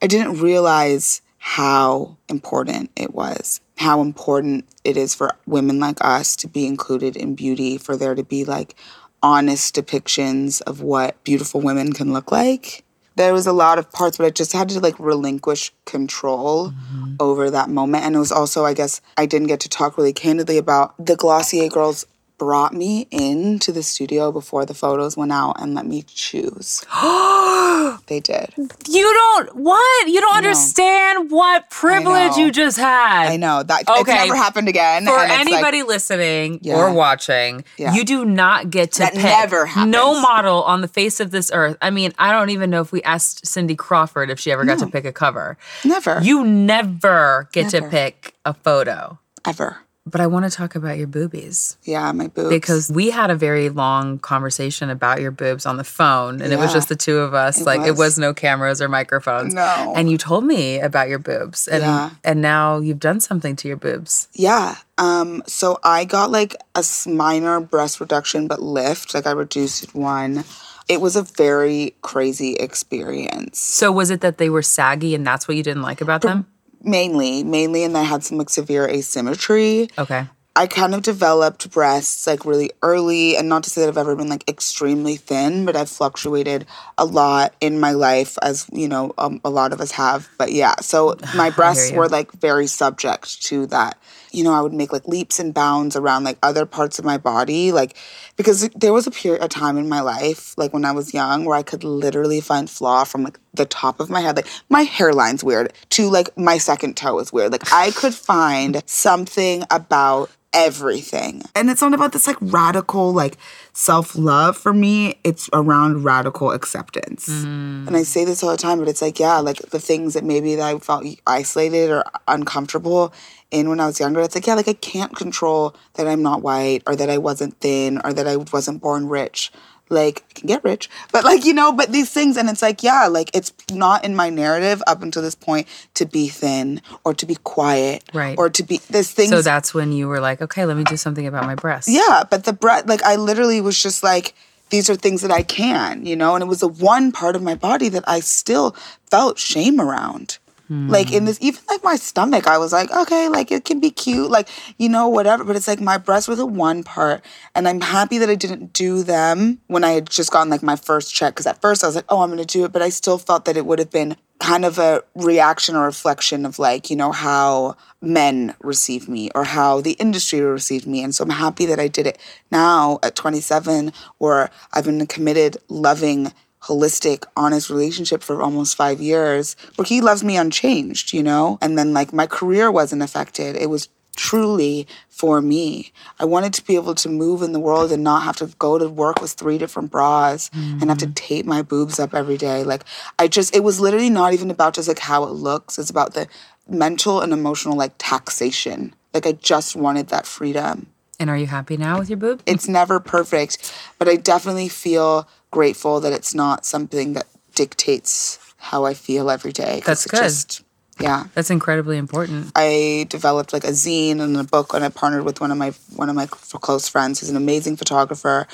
I 0.02 0.06
didn't 0.06 0.40
realize 0.40 1.22
how 1.38 2.16
important 2.28 2.90
it 2.96 3.14
was, 3.14 3.60
how 3.78 4.00
important 4.02 4.66
it 4.84 4.96
is 4.96 5.14
for 5.14 5.30
women 5.46 5.78
like 5.80 5.98
us 6.04 6.36
to 6.36 6.48
be 6.48 6.66
included 6.66 7.16
in 7.16 7.34
beauty, 7.34 7.78
for 7.78 7.96
there 7.96 8.14
to 8.14 8.24
be 8.24 8.44
like 8.44 8.74
honest 9.22 9.74
depictions 9.74 10.60
of 10.62 10.82
what 10.82 11.22
beautiful 11.24 11.60
women 11.60 11.92
can 11.92 12.12
look 12.12 12.30
like. 12.30 12.84
There 13.16 13.32
was 13.32 13.46
a 13.46 13.52
lot 13.52 13.78
of 13.78 13.90
parts, 13.90 14.18
but 14.18 14.26
I 14.26 14.30
just 14.30 14.52
had 14.52 14.68
to 14.70 14.80
like 14.80 14.98
relinquish 14.98 15.72
control 15.84 16.70
mm-hmm. 16.70 17.14
over 17.18 17.50
that 17.50 17.68
moment. 17.68 18.04
And 18.04 18.14
it 18.14 18.18
was 18.18 18.32
also, 18.32 18.64
I 18.64 18.74
guess, 18.74 19.00
I 19.16 19.26
didn't 19.26 19.48
get 19.48 19.60
to 19.60 19.68
talk 19.68 19.96
really 19.96 20.12
candidly 20.12 20.58
about 20.58 20.94
the 21.04 21.16
Glossier 21.16 21.68
girls 21.68 22.06
brought 22.38 22.74
me 22.74 23.06
into 23.10 23.72
the 23.72 23.82
studio 23.82 24.30
before 24.30 24.66
the 24.66 24.74
photos 24.74 25.16
went 25.16 25.32
out 25.32 25.60
and 25.60 25.74
let 25.74 25.86
me 25.86 26.02
choose. 26.06 26.84
they 28.06 28.20
did. 28.20 28.52
you 28.88 29.02
don't 29.12 29.56
what 29.56 30.08
you 30.08 30.20
don't 30.20 30.36
understand 30.36 31.30
what 31.30 31.70
privilege 31.70 32.36
you 32.36 32.50
just 32.52 32.76
had 32.78 33.28
I 33.28 33.36
know 33.36 33.62
that 33.62 33.82
it's 33.82 33.90
Okay. 34.00 34.14
never 34.26 34.36
happened 34.36 34.68
again. 34.68 35.06
For 35.06 35.12
and 35.18 35.30
it's 35.32 35.44
like- 35.44 35.52
anybody 35.54 35.82
listening 35.82 36.58
Yeah. 36.62 36.76
or 36.76 36.92
watching, 36.92 37.64
Yeah. 37.78 37.94
you 37.94 38.04
do 38.04 38.24
not 38.24 38.70
get 38.70 38.92
to 38.92 38.98
That 39.00 39.14
pick. 39.14 39.22
never 39.22 39.66
happens. 39.66 39.92
No 39.92 40.20
model 40.20 40.62
on 40.64 40.80
the 40.82 40.88
face 40.88 41.20
of 41.20 41.30
this 41.30 41.50
earth. 41.54 41.76
I 41.80 41.90
mean, 41.90 42.12
I 42.18 42.32
don't 42.32 42.50
even 42.50 42.70
know 42.70 42.80
if 42.82 42.92
we 42.92 43.02
asked 43.02 43.46
Cindy 43.46 43.74
Crawford 43.76 44.30
if 44.30 44.38
she 44.38 44.52
ever 44.52 44.64
got 44.64 44.78
to 44.80 44.86
pick 44.86 45.04
a 45.04 45.12
cover. 45.12 45.56
never, 45.84 46.20
You 46.22 46.44
never 46.44 47.48
get 47.52 47.70
to 47.70 47.82
pick 47.88 48.34
a 48.44 48.52
photo. 48.54 49.18
ever. 49.46 49.78
But 50.08 50.20
I 50.20 50.28
want 50.28 50.44
to 50.44 50.50
talk 50.50 50.76
about 50.76 50.98
your 50.98 51.08
boobies 51.08 51.76
Yeah, 51.82 52.12
my 52.12 52.28
boobs. 52.28 52.48
because 52.48 52.90
we 52.92 53.10
had 53.10 53.28
a 53.28 53.34
very 53.34 53.68
long 53.70 54.20
conversation 54.20 54.88
about 54.88 55.20
your 55.20 55.32
boobs 55.32 55.66
on 55.66 55.78
the 55.78 55.84
phone, 55.84 56.40
and 56.40 56.52
it 56.52 56.58
was 56.60 56.72
just 56.72 56.88
the 56.88 56.94
two 56.94 57.18
of 57.18 57.34
us. 57.34 57.60
like 57.66 57.80
it 57.80 57.90
was. 57.90 57.98
was 57.98 58.18
no 58.18 58.32
cameras 58.32 58.80
or 58.80 58.88
microphones. 58.88 59.52
No. 59.52 59.92
And 59.96 60.08
you 60.08 60.16
told 60.16 60.44
me 60.44 60.78
about 60.78 61.08
your 61.08 61.18
boobs, 61.18 61.66
and 61.66 61.82
Yeah. 61.82 62.10
and 62.22 62.40
now 62.40 62.78
you've 62.78 63.00
done 63.00 63.18
something 63.20 63.56
to 63.56 63.68
your 63.68 63.76
boobs. 63.76 64.28
yeah. 64.32 64.76
Um. 64.98 65.42
So 65.46 65.78
I 65.82 66.04
got 66.04 66.30
like 66.30 66.54
a 66.76 66.84
minor 67.08 67.60
breast 67.60 68.00
reduction, 68.00 68.46
but 68.46 68.62
lift. 68.62 69.12
Like 69.12 69.26
I 69.26 69.32
reduced 69.32 69.92
one. 69.94 70.44
It 70.88 71.00
was 71.00 71.16
a 71.16 71.22
very 71.22 71.96
crazy 72.02 72.52
experience. 72.54 73.58
So 73.58 73.90
was 73.90 74.10
it 74.10 74.20
that 74.20 74.38
they 74.38 74.48
were 74.50 74.62
saggy, 74.62 75.14
and 75.16 75.26
that's 75.26 75.48
what 75.48 75.56
you 75.56 75.64
didn't 75.64 75.82
like 75.82 76.00
about 76.00 76.22
them? 76.22 76.46
Mainly, 76.82 77.42
mainly, 77.42 77.84
and 77.84 77.96
I 77.96 78.02
had 78.02 78.22
some 78.22 78.38
like 78.38 78.50
severe 78.50 78.88
asymmetry. 78.88 79.88
Okay. 79.98 80.26
I 80.56 80.66
kind 80.66 80.94
of 80.94 81.02
developed 81.02 81.70
breasts 81.70 82.26
like 82.26 82.46
really 82.46 82.70
early, 82.82 83.36
and 83.36 83.46
not 83.46 83.62
to 83.64 83.70
say 83.70 83.82
that 83.82 83.88
I've 83.88 83.98
ever 83.98 84.16
been 84.16 84.30
like 84.30 84.48
extremely 84.48 85.16
thin, 85.16 85.66
but 85.66 85.76
I've 85.76 85.90
fluctuated 85.90 86.64
a 86.96 87.04
lot 87.04 87.54
in 87.60 87.78
my 87.78 87.90
life, 87.90 88.38
as 88.40 88.66
you 88.72 88.88
know, 88.88 89.12
um, 89.18 89.38
a 89.44 89.50
lot 89.50 89.74
of 89.74 89.82
us 89.82 89.90
have. 89.90 90.30
But 90.38 90.52
yeah, 90.52 90.76
so 90.80 91.16
my 91.36 91.50
breasts 91.50 91.92
were 91.92 92.08
like 92.08 92.32
very 92.32 92.66
subject 92.66 93.42
to 93.44 93.66
that. 93.66 93.98
You 94.32 94.44
know, 94.44 94.52
I 94.52 94.60
would 94.60 94.72
make 94.72 94.92
like 94.92 95.06
leaps 95.06 95.38
and 95.38 95.54
bounds 95.54 95.96
around 95.96 96.24
like 96.24 96.38
other 96.42 96.66
parts 96.66 96.98
of 96.98 97.04
my 97.04 97.18
body, 97.18 97.72
like 97.72 97.96
because 98.36 98.68
there 98.70 98.92
was 98.92 99.06
a 99.06 99.10
period, 99.10 99.42
a 99.42 99.48
time 99.48 99.78
in 99.78 99.88
my 99.88 100.00
life, 100.00 100.56
like 100.56 100.72
when 100.72 100.84
I 100.84 100.92
was 100.92 101.14
young, 101.14 101.44
where 101.44 101.56
I 101.56 101.62
could 101.62 101.84
literally 101.84 102.40
find 102.40 102.68
flaw 102.68 103.04
from 103.04 103.22
like 103.22 103.38
the 103.54 103.64
top 103.66 104.00
of 104.00 104.10
my 104.10 104.20
head, 104.20 104.36
like 104.36 104.48
my 104.68 104.84
hairline's 104.84 105.42
weird, 105.42 105.72
to 105.90 106.08
like 106.10 106.36
my 106.36 106.58
second 106.58 106.96
toe 106.96 107.18
is 107.18 107.32
weird. 107.32 107.52
Like 107.52 107.72
I 107.72 107.90
could 107.92 108.14
find 108.14 108.82
something 108.86 109.64
about 109.70 110.30
everything. 110.56 111.42
And 111.54 111.68
it's 111.68 111.82
not 111.82 111.92
about 111.92 112.12
this 112.12 112.26
like 112.26 112.38
radical 112.40 113.12
like 113.12 113.36
self-love 113.74 114.56
for 114.56 114.72
me. 114.72 115.18
It's 115.22 115.50
around 115.52 116.02
radical 116.02 116.50
acceptance. 116.50 117.28
Mm. 117.28 117.86
And 117.86 117.96
I 117.96 118.02
say 118.02 118.24
this 118.24 118.42
all 118.42 118.50
the 118.50 118.56
time, 118.56 118.78
but 118.78 118.88
it's 118.88 119.02
like, 119.02 119.20
yeah, 119.20 119.38
like 119.38 119.58
the 119.58 119.78
things 119.78 120.14
that 120.14 120.24
maybe 120.24 120.56
that 120.56 120.74
I 120.74 120.78
felt 120.78 121.04
isolated 121.26 121.90
or 121.90 122.04
uncomfortable 122.26 123.12
in 123.50 123.68
when 123.68 123.78
I 123.78 123.86
was 123.86 124.00
younger, 124.00 124.22
it's 124.22 124.34
like, 124.34 124.46
yeah, 124.46 124.54
like 124.54 124.66
I 124.66 124.72
can't 124.72 125.14
control 125.14 125.76
that 125.94 126.08
I'm 126.08 126.22
not 126.22 126.42
white 126.42 126.82
or 126.86 126.96
that 126.96 127.10
I 127.10 127.18
wasn't 127.18 127.60
thin 127.60 128.00
or 128.02 128.12
that 128.14 128.26
I 128.26 128.36
wasn't 128.36 128.80
born 128.80 129.08
rich. 129.08 129.52
Like 129.88 130.24
I 130.30 130.32
can 130.40 130.46
get 130.48 130.64
rich, 130.64 130.90
but 131.12 131.24
like 131.24 131.44
you 131.44 131.54
know, 131.54 131.72
but 131.72 131.92
these 131.92 132.10
things, 132.10 132.36
and 132.36 132.48
it's 132.48 132.62
like, 132.62 132.82
yeah, 132.82 133.06
like 133.06 133.30
it's 133.34 133.52
not 133.70 134.04
in 134.04 134.16
my 134.16 134.30
narrative 134.30 134.82
up 134.86 135.02
until 135.02 135.22
this 135.22 135.36
point 135.36 135.68
to 135.94 136.06
be 136.06 136.28
thin 136.28 136.82
or 137.04 137.14
to 137.14 137.24
be 137.24 137.36
quiet, 137.36 138.02
Right. 138.12 138.36
Or 138.38 138.50
to 138.50 138.62
be 138.62 138.78
this 138.90 139.12
thing. 139.12 139.28
So 139.28 139.42
that's 139.42 139.74
when 139.74 139.92
you 139.92 140.08
were 140.08 140.20
like, 140.20 140.42
okay, 140.42 140.64
let 140.64 140.76
me 140.76 140.84
do 140.84 140.96
something 140.96 141.26
about 141.26 141.44
my 141.44 141.54
breasts. 141.54 141.88
Yeah, 141.88 142.24
but 142.28 142.44
the 142.44 142.52
breath, 142.52 142.86
like 142.86 143.02
I 143.02 143.16
literally 143.16 143.60
was 143.60 143.80
just 143.80 144.02
like, 144.02 144.34
these 144.70 144.90
are 144.90 144.96
things 144.96 145.22
that 145.22 145.30
I 145.30 145.42
can, 145.42 146.04
you 146.04 146.16
know, 146.16 146.34
and 146.34 146.42
it 146.42 146.46
was 146.46 146.60
the 146.60 146.68
one 146.68 147.12
part 147.12 147.36
of 147.36 147.42
my 147.42 147.54
body 147.54 147.88
that 147.90 148.04
I 148.08 148.20
still 148.20 148.74
felt 149.10 149.38
shame 149.38 149.80
around. 149.80 150.38
Like 150.68 151.12
in 151.12 151.24
this, 151.26 151.38
even 151.40 151.60
like 151.68 151.84
my 151.84 151.96
stomach, 151.96 152.46
I 152.46 152.58
was 152.58 152.72
like, 152.72 152.90
okay, 152.90 153.28
like 153.28 153.52
it 153.52 153.64
can 153.64 153.78
be 153.78 153.90
cute, 153.90 154.30
like, 154.30 154.48
you 154.78 154.88
know, 154.88 155.08
whatever. 155.08 155.44
But 155.44 155.56
it's 155.56 155.68
like 155.68 155.80
my 155.80 155.96
breasts 155.98 156.28
were 156.28 156.34
the 156.34 156.46
one 156.46 156.82
part. 156.82 157.24
And 157.54 157.68
I'm 157.68 157.80
happy 157.80 158.18
that 158.18 158.28
I 158.28 158.34
didn't 158.34 158.72
do 158.72 159.02
them 159.02 159.60
when 159.68 159.84
I 159.84 159.90
had 159.90 160.10
just 160.10 160.32
gotten 160.32 160.50
like 160.50 160.62
my 160.62 160.76
first 160.76 161.14
check. 161.14 161.36
Cause 161.36 161.46
at 161.46 161.60
first 161.60 161.84
I 161.84 161.86
was 161.86 161.94
like, 161.94 162.06
oh, 162.08 162.20
I'm 162.20 162.30
gonna 162.30 162.44
do 162.44 162.64
it. 162.64 162.72
But 162.72 162.82
I 162.82 162.88
still 162.88 163.18
felt 163.18 163.44
that 163.44 163.56
it 163.56 163.64
would 163.64 163.78
have 163.78 163.90
been 163.90 164.16
kind 164.38 164.64
of 164.64 164.78
a 164.78 165.02
reaction 165.14 165.76
or 165.76 165.84
reflection 165.84 166.44
of 166.44 166.58
like, 166.58 166.90
you 166.90 166.96
know, 166.96 167.12
how 167.12 167.76
men 168.02 168.54
receive 168.60 169.08
me 169.08 169.30
or 169.34 169.44
how 169.44 169.80
the 169.80 169.92
industry 169.92 170.40
received 170.40 170.86
me. 170.86 171.02
And 171.02 171.14
so 171.14 171.24
I'm 171.24 171.30
happy 171.30 171.66
that 171.66 171.80
I 171.80 171.88
did 171.88 172.06
it 172.06 172.18
now 172.50 172.98
at 173.02 173.16
27, 173.16 173.92
where 174.18 174.50
I've 174.72 174.84
been 174.84 175.06
committed, 175.06 175.56
loving, 175.68 176.32
holistic, 176.66 177.24
honest 177.36 177.70
relationship 177.70 178.22
for 178.22 178.42
almost 178.42 178.76
five 178.76 179.00
years, 179.00 179.56
where 179.76 179.86
he 179.86 180.00
loves 180.00 180.24
me 180.24 180.36
unchanged, 180.36 181.12
you 181.12 181.22
know? 181.22 181.58
And 181.62 181.78
then 181.78 181.92
like 181.92 182.12
my 182.12 182.26
career 182.26 182.70
wasn't 182.70 183.02
affected. 183.02 183.56
It 183.56 183.70
was 183.70 183.88
truly 184.16 184.86
for 185.08 185.40
me. 185.40 185.92
I 186.18 186.24
wanted 186.24 186.52
to 186.54 186.64
be 186.64 186.74
able 186.74 186.94
to 186.96 187.08
move 187.08 187.42
in 187.42 187.52
the 187.52 187.60
world 187.60 187.92
and 187.92 188.02
not 188.02 188.22
have 188.22 188.36
to 188.36 188.46
go 188.58 188.78
to 188.78 188.88
work 188.88 189.20
with 189.20 189.32
three 189.32 189.58
different 189.58 189.90
bras 189.90 190.50
mm-hmm. 190.50 190.80
and 190.80 190.90
have 190.90 190.98
to 190.98 191.06
tape 191.08 191.46
my 191.46 191.62
boobs 191.62 192.00
up 192.00 192.14
every 192.14 192.36
day. 192.36 192.64
Like 192.64 192.82
I 193.18 193.28
just 193.28 193.54
it 193.54 193.62
was 193.62 193.78
literally 193.78 194.10
not 194.10 194.32
even 194.32 194.50
about 194.50 194.74
just 194.74 194.88
like 194.88 194.98
how 194.98 195.24
it 195.24 195.32
looks. 195.32 195.78
It's 195.78 195.90
about 195.90 196.14
the 196.14 196.26
mental 196.68 197.20
and 197.20 197.32
emotional 197.32 197.76
like 197.76 197.94
taxation. 197.98 198.94
Like 199.14 199.26
I 199.26 199.32
just 199.32 199.76
wanted 199.76 200.08
that 200.08 200.26
freedom. 200.26 200.88
And 201.18 201.30
are 201.30 201.36
you 201.36 201.46
happy 201.46 201.76
now 201.76 201.98
with 201.98 202.10
your 202.10 202.18
boob? 202.18 202.42
It's 202.44 202.68
never 202.68 203.00
perfect, 203.00 203.72
but 203.98 204.08
I 204.08 204.16
definitely 204.16 204.68
feel 204.68 205.26
grateful 205.50 206.00
that 206.00 206.12
it's 206.12 206.34
not 206.34 206.64
something 206.64 207.14
that 207.14 207.26
dictates 207.54 208.38
how 208.56 208.84
I 208.84 208.94
feel 208.94 209.30
every 209.30 209.52
day. 209.52 209.82
That's 209.84 210.06
good. 210.06 210.20
Just, 210.20 210.62
yeah. 210.98 211.24
That's 211.34 211.50
incredibly 211.50 211.98
important. 211.98 212.52
I 212.54 213.06
developed 213.10 213.52
like 213.52 213.64
a 213.64 213.72
zine 213.72 214.20
and 214.20 214.36
a 214.36 214.44
book 214.44 214.72
and 214.74 214.84
I 214.84 214.88
partnered 214.88 215.24
with 215.24 215.40
one 215.40 215.50
of 215.50 215.58
my 215.58 215.72
one 215.94 216.08
of 216.08 216.16
my 216.16 216.26
close 216.26 216.88
friends 216.88 217.20
who's 217.20 217.28
an 217.28 217.36
amazing 217.36 217.76
photographer 217.76 218.48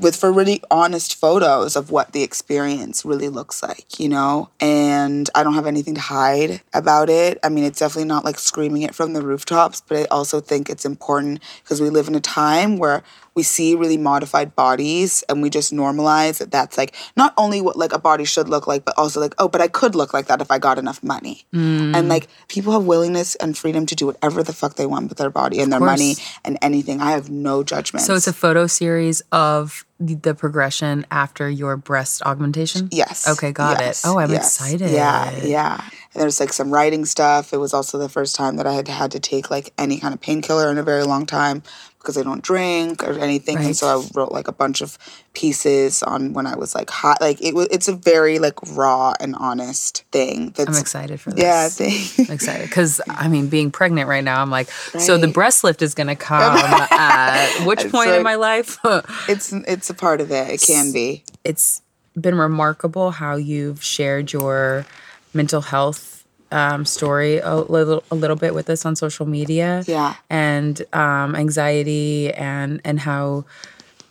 with 0.00 0.16
for 0.16 0.32
really 0.32 0.62
honest 0.70 1.14
photos 1.14 1.76
of 1.76 1.90
what 1.90 2.12
the 2.12 2.22
experience 2.22 3.04
really 3.04 3.28
looks 3.28 3.62
like, 3.62 4.00
you 4.00 4.08
know? 4.08 4.48
And 4.58 5.28
I 5.34 5.42
don't 5.42 5.54
have 5.54 5.66
anything 5.66 5.94
to 5.94 6.00
hide 6.00 6.62
about 6.72 7.10
it. 7.10 7.38
I 7.42 7.50
mean, 7.50 7.64
it's 7.64 7.80
definitely 7.80 8.08
not 8.08 8.24
like 8.24 8.38
screaming 8.38 8.82
it 8.82 8.94
from 8.94 9.12
the 9.12 9.22
rooftops, 9.22 9.82
but 9.82 9.98
I 9.98 10.04
also 10.06 10.40
think 10.40 10.70
it's 10.70 10.84
important 10.84 11.40
because 11.62 11.82
we 11.82 11.90
live 11.90 12.08
in 12.08 12.14
a 12.14 12.20
time 12.20 12.78
where 12.78 13.02
we 13.34 13.42
see 13.42 13.74
really 13.74 13.98
modified 13.98 14.54
bodies 14.54 15.24
and 15.28 15.42
we 15.42 15.50
just 15.50 15.72
normalize 15.72 16.38
that 16.38 16.50
that's 16.50 16.78
like 16.78 16.94
not 17.16 17.34
only 17.36 17.60
what 17.60 17.76
like 17.76 17.92
a 17.92 17.98
body 17.98 18.24
should 18.24 18.48
look 18.48 18.66
like 18.66 18.84
but 18.84 18.94
also 18.96 19.20
like 19.20 19.34
oh 19.38 19.48
but 19.48 19.60
i 19.60 19.68
could 19.68 19.94
look 19.94 20.14
like 20.14 20.26
that 20.26 20.40
if 20.40 20.50
i 20.50 20.58
got 20.58 20.78
enough 20.78 21.02
money 21.02 21.44
mm. 21.52 21.94
and 21.94 22.08
like 22.08 22.28
people 22.48 22.72
have 22.72 22.84
willingness 22.84 23.34
and 23.36 23.58
freedom 23.58 23.86
to 23.86 23.94
do 23.94 24.06
whatever 24.06 24.42
the 24.42 24.52
fuck 24.52 24.76
they 24.76 24.86
want 24.86 25.08
with 25.08 25.18
their 25.18 25.30
body 25.30 25.60
and 25.60 25.72
their 25.72 25.80
money 25.80 26.14
and 26.44 26.58
anything 26.62 27.00
i 27.00 27.10
have 27.10 27.30
no 27.30 27.62
judgment 27.62 28.04
so 28.04 28.14
it's 28.14 28.26
a 28.26 28.32
photo 28.32 28.66
series 28.66 29.20
of 29.32 29.73
the 30.00 30.34
progression 30.34 31.06
after 31.10 31.48
your 31.48 31.76
breast 31.76 32.22
augmentation? 32.24 32.88
Yes. 32.92 33.28
Okay 33.28 33.52
got 33.52 33.80
yes. 33.80 34.04
it 34.04 34.08
oh 34.08 34.18
i'm 34.18 34.30
yes. 34.30 34.60
excited. 34.60 34.90
Yeah 34.90 35.44
yeah. 35.44 35.80
And 36.12 36.22
there's 36.22 36.40
like 36.40 36.52
some 36.52 36.72
writing 36.72 37.04
stuff. 37.04 37.52
It 37.52 37.58
was 37.58 37.74
also 37.74 37.98
the 37.98 38.08
first 38.08 38.36
time 38.36 38.56
that 38.56 38.66
i 38.66 38.74
had 38.74 38.88
had 38.88 39.10
to 39.12 39.20
take 39.20 39.50
like 39.50 39.72
any 39.78 39.98
kind 39.98 40.14
of 40.14 40.20
painkiller 40.20 40.70
in 40.70 40.78
a 40.78 40.82
very 40.82 41.04
long 41.04 41.26
time 41.26 41.62
because 42.04 42.18
I 42.18 42.22
don't 42.22 42.42
drink 42.42 43.02
or 43.02 43.18
anything. 43.18 43.56
Right. 43.56 43.66
And 43.66 43.76
so 43.76 43.86
I 43.86 44.06
wrote 44.14 44.30
like 44.30 44.46
a 44.46 44.52
bunch 44.52 44.82
of 44.82 44.98
pieces 45.32 46.02
on 46.02 46.34
when 46.34 46.46
I 46.46 46.54
was 46.54 46.74
like 46.74 46.90
hot. 46.90 47.20
Like 47.20 47.40
it 47.42 47.54
was, 47.54 47.66
it's 47.70 47.88
a 47.88 47.94
very 47.94 48.38
like 48.38 48.54
raw 48.72 49.14
and 49.18 49.34
honest 49.36 50.04
thing. 50.12 50.50
That's, 50.50 50.68
I'm 50.68 50.80
excited 50.80 51.20
for 51.20 51.30
this. 51.30 51.42
Yeah, 51.42 51.68
thank 51.68 52.28
I'm 52.28 52.34
excited 52.34 52.62
because 52.68 53.00
I 53.08 53.28
mean, 53.28 53.48
being 53.48 53.70
pregnant 53.70 54.08
right 54.08 54.22
now, 54.22 54.42
I'm 54.42 54.50
like, 54.50 54.68
right. 54.94 55.02
so 55.02 55.16
the 55.16 55.28
breast 55.28 55.64
lift 55.64 55.80
is 55.82 55.94
gonna 55.94 56.16
come 56.24 56.56
at 56.56 57.64
which 57.64 57.90
point 57.90 58.10
in 58.10 58.22
my 58.22 58.34
life? 58.34 58.78
it's 59.28 59.52
it's 59.52 59.90
a 59.90 59.94
part 59.94 60.20
of 60.20 60.30
it. 60.30 60.50
It 60.50 60.60
can 60.60 60.92
be. 60.92 61.24
It's 61.42 61.82
been 62.20 62.36
remarkable 62.36 63.10
how 63.10 63.36
you've 63.36 63.82
shared 63.82 64.32
your 64.32 64.86
mental 65.32 65.62
health 65.62 66.13
um, 66.50 66.84
story 66.84 67.38
a 67.38 67.56
little 67.56 68.02
a 68.10 68.14
little 68.14 68.36
bit 68.36 68.54
with 68.54 68.70
us 68.70 68.84
on 68.84 68.96
social 68.96 69.26
media. 69.26 69.82
Yeah. 69.86 70.14
And 70.30 70.82
um, 70.92 71.34
anxiety 71.34 72.32
and 72.32 72.80
and 72.84 73.00
how 73.00 73.44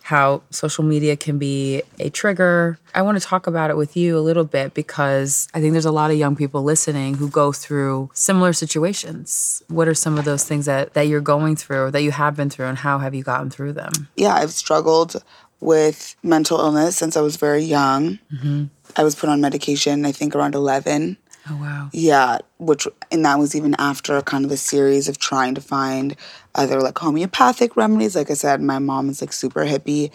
how 0.04 0.42
social 0.50 0.84
media 0.84 1.16
can 1.16 1.38
be 1.38 1.82
a 1.98 2.10
trigger. 2.10 2.78
I 2.94 3.00
want 3.00 3.18
to 3.18 3.26
talk 3.26 3.46
about 3.46 3.70
it 3.70 3.76
with 3.78 3.96
you 3.96 4.18
a 4.18 4.20
little 4.20 4.44
bit 4.44 4.74
because 4.74 5.48
I 5.54 5.62
think 5.62 5.72
there's 5.72 5.86
a 5.86 5.92
lot 5.92 6.10
of 6.10 6.18
young 6.18 6.36
people 6.36 6.62
listening 6.62 7.14
who 7.14 7.30
go 7.30 7.52
through 7.52 8.10
similar 8.12 8.52
situations. 8.52 9.62
What 9.68 9.88
are 9.88 9.94
some 9.94 10.18
of 10.18 10.26
those 10.26 10.44
things 10.44 10.66
that, 10.66 10.92
that 10.92 11.08
you're 11.08 11.22
going 11.22 11.56
through, 11.56 11.84
or 11.84 11.90
that 11.90 12.02
you 12.02 12.10
have 12.10 12.36
been 12.36 12.50
through, 12.50 12.66
and 12.66 12.76
how 12.76 12.98
have 12.98 13.14
you 13.14 13.22
gotten 13.22 13.48
through 13.48 13.72
them? 13.72 14.08
Yeah, 14.14 14.34
I've 14.34 14.50
struggled 14.50 15.22
with 15.60 16.16
mental 16.22 16.58
illness 16.58 16.96
since 16.98 17.16
I 17.16 17.22
was 17.22 17.36
very 17.36 17.62
young. 17.62 18.18
Mm-hmm. 18.30 18.64
I 18.96 19.04
was 19.04 19.14
put 19.14 19.30
on 19.30 19.40
medication, 19.40 20.04
I 20.04 20.12
think, 20.12 20.36
around 20.36 20.54
11. 20.54 21.16
Oh 21.48 21.56
wow. 21.56 21.90
Yeah, 21.92 22.38
which 22.58 22.88
and 23.10 23.24
that 23.24 23.38
was 23.38 23.54
even 23.54 23.74
after 23.78 24.20
kind 24.22 24.44
of 24.44 24.50
a 24.50 24.56
series 24.56 25.08
of 25.08 25.18
trying 25.18 25.54
to 25.54 25.60
find 25.60 26.16
other 26.54 26.80
like 26.80 26.98
homeopathic 26.98 27.76
remedies. 27.76 28.16
Like 28.16 28.30
I 28.30 28.34
said, 28.34 28.62
my 28.62 28.78
mom 28.78 29.10
is 29.10 29.20
like 29.20 29.32
super 29.32 29.64
hippie. 29.64 30.10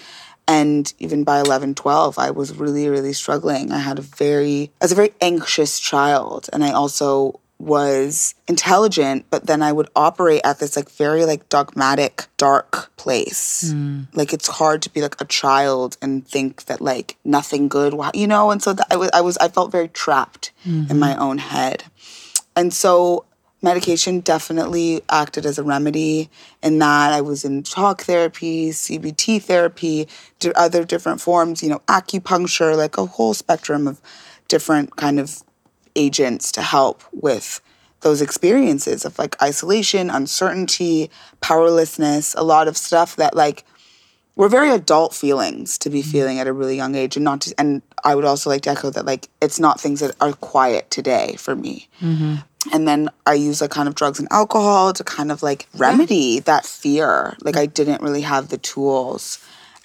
And 0.48 0.92
even 0.98 1.24
by 1.24 1.40
11, 1.42 1.76
12, 1.76 2.18
I 2.18 2.32
was 2.32 2.58
really, 2.58 2.90
really 2.90 3.14
struggling. 3.14 3.72
I 3.72 3.78
had 3.78 4.00
a 4.00 4.02
very, 4.02 4.72
I 4.82 4.86
was 4.86 4.92
a 4.92 4.96
very 4.96 5.14
anxious 5.22 5.80
child. 5.80 6.50
And 6.52 6.64
I 6.64 6.72
also 6.72 7.40
was 7.60 8.36
intelligent, 8.48 9.26
but 9.30 9.46
then 9.46 9.62
I 9.62 9.74
would 9.74 9.90
operate 9.96 10.42
at 10.46 10.60
this 10.60 10.76
like 10.78 10.90
very 10.90 11.26
like 11.26 11.50
dogmatic, 11.50 12.26
dark 12.38 12.96
place. 12.96 13.74
Mm. 13.74 14.08
Like 14.16 14.32
it's 14.32 14.48
hard 14.48 14.82
to 14.84 14.90
be 14.90 15.02
like 15.02 15.20
a 15.20 15.26
child 15.26 15.98
and 16.02 16.26
think 16.26 16.66
that 16.66 16.80
like 16.80 17.18
nothing 17.26 17.68
good, 17.68 17.94
you 18.14 18.28
know. 18.28 18.50
And 18.50 18.64
so 18.64 18.76
I 18.90 18.96
was, 18.96 19.10
I 19.14 19.22
was, 19.22 19.38
I 19.38 19.50
felt 19.50 19.72
very 19.72 19.90
trapped 19.90 20.52
mm-hmm. 20.66 20.90
in 20.90 21.00
my 21.00 21.16
own 21.18 21.38
head, 21.38 21.84
and 22.56 22.74
so 22.74 23.26
medication 23.62 24.22
definitely 24.22 25.02
acted 25.10 25.46
as 25.46 25.60
a 25.60 25.64
remedy 25.64 26.30
in 26.64 26.80
that 26.80 27.12
I 27.12 27.20
was 27.20 27.44
in 27.44 27.64
talk 27.64 28.04
therapy, 28.04 28.70
CBT 28.70 29.42
therapy, 29.42 30.08
other 30.56 30.86
different 30.86 31.20
forms, 31.20 31.62
you 31.62 31.70
know, 31.70 31.82
acupuncture, 31.88 32.78
like 32.78 32.98
a 32.98 33.06
whole 33.06 33.34
spectrum 33.34 33.86
of 33.86 34.00
different 34.48 34.96
kind 34.96 35.20
of 35.20 35.44
agents 35.96 36.52
to 36.54 36.62
help 36.62 37.04
with 37.12 37.62
those 38.02 38.22
experiences 38.22 39.06
of 39.06 39.18
like 39.20 39.42
isolation, 39.42 40.10
uncertainty, 40.10 41.10
powerlessness, 41.42 42.34
a 42.36 42.44
lot 42.44 42.68
of 42.68 42.78
stuff 42.78 43.16
that 43.18 43.36
like 43.36 43.66
were 44.36 44.48
very 44.48 44.70
adult 44.70 45.14
feelings 45.14 45.78
to 45.80 45.90
be 45.90 46.00
mm-hmm. 46.00 46.12
feeling 46.12 46.40
at 46.40 46.48
a 46.48 46.54
really 46.54 46.76
young 46.76 46.96
age 46.96 47.18
and 47.18 47.26
not 47.26 47.42
to, 47.42 47.54
and 47.58 47.82
I 48.06 48.16
would 48.16 48.26
also 48.26 48.50
like 48.50 48.62
to 48.62 48.70
echo 48.70 48.90
that 48.92 49.06
like 49.06 49.28
it's 49.42 49.60
not 49.60 49.82
things 49.82 50.00
that 50.00 50.16
are 50.22 50.34
quiet 50.34 50.90
today 50.90 51.36
for 51.38 51.56
me. 51.56 51.90
Mm-hmm. 52.00 52.36
And 52.74 52.88
then 52.88 53.10
I 53.26 53.34
use 53.34 53.62
like 53.62 53.72
kind 53.72 53.88
of 53.88 53.96
drugs 53.96 54.20
and 54.20 54.28
alcohol 54.32 54.94
to 54.94 55.04
kind 55.04 55.32
of 55.32 55.44
like 55.44 55.68
remedy 55.76 56.16
yeah. 56.16 56.42
that 56.42 56.66
fear. 56.66 57.36
Like 57.42 57.58
I 57.58 57.66
didn't 57.66 58.02
really 58.02 58.22
have 58.22 58.50
the 58.50 58.58
tools 58.58 59.40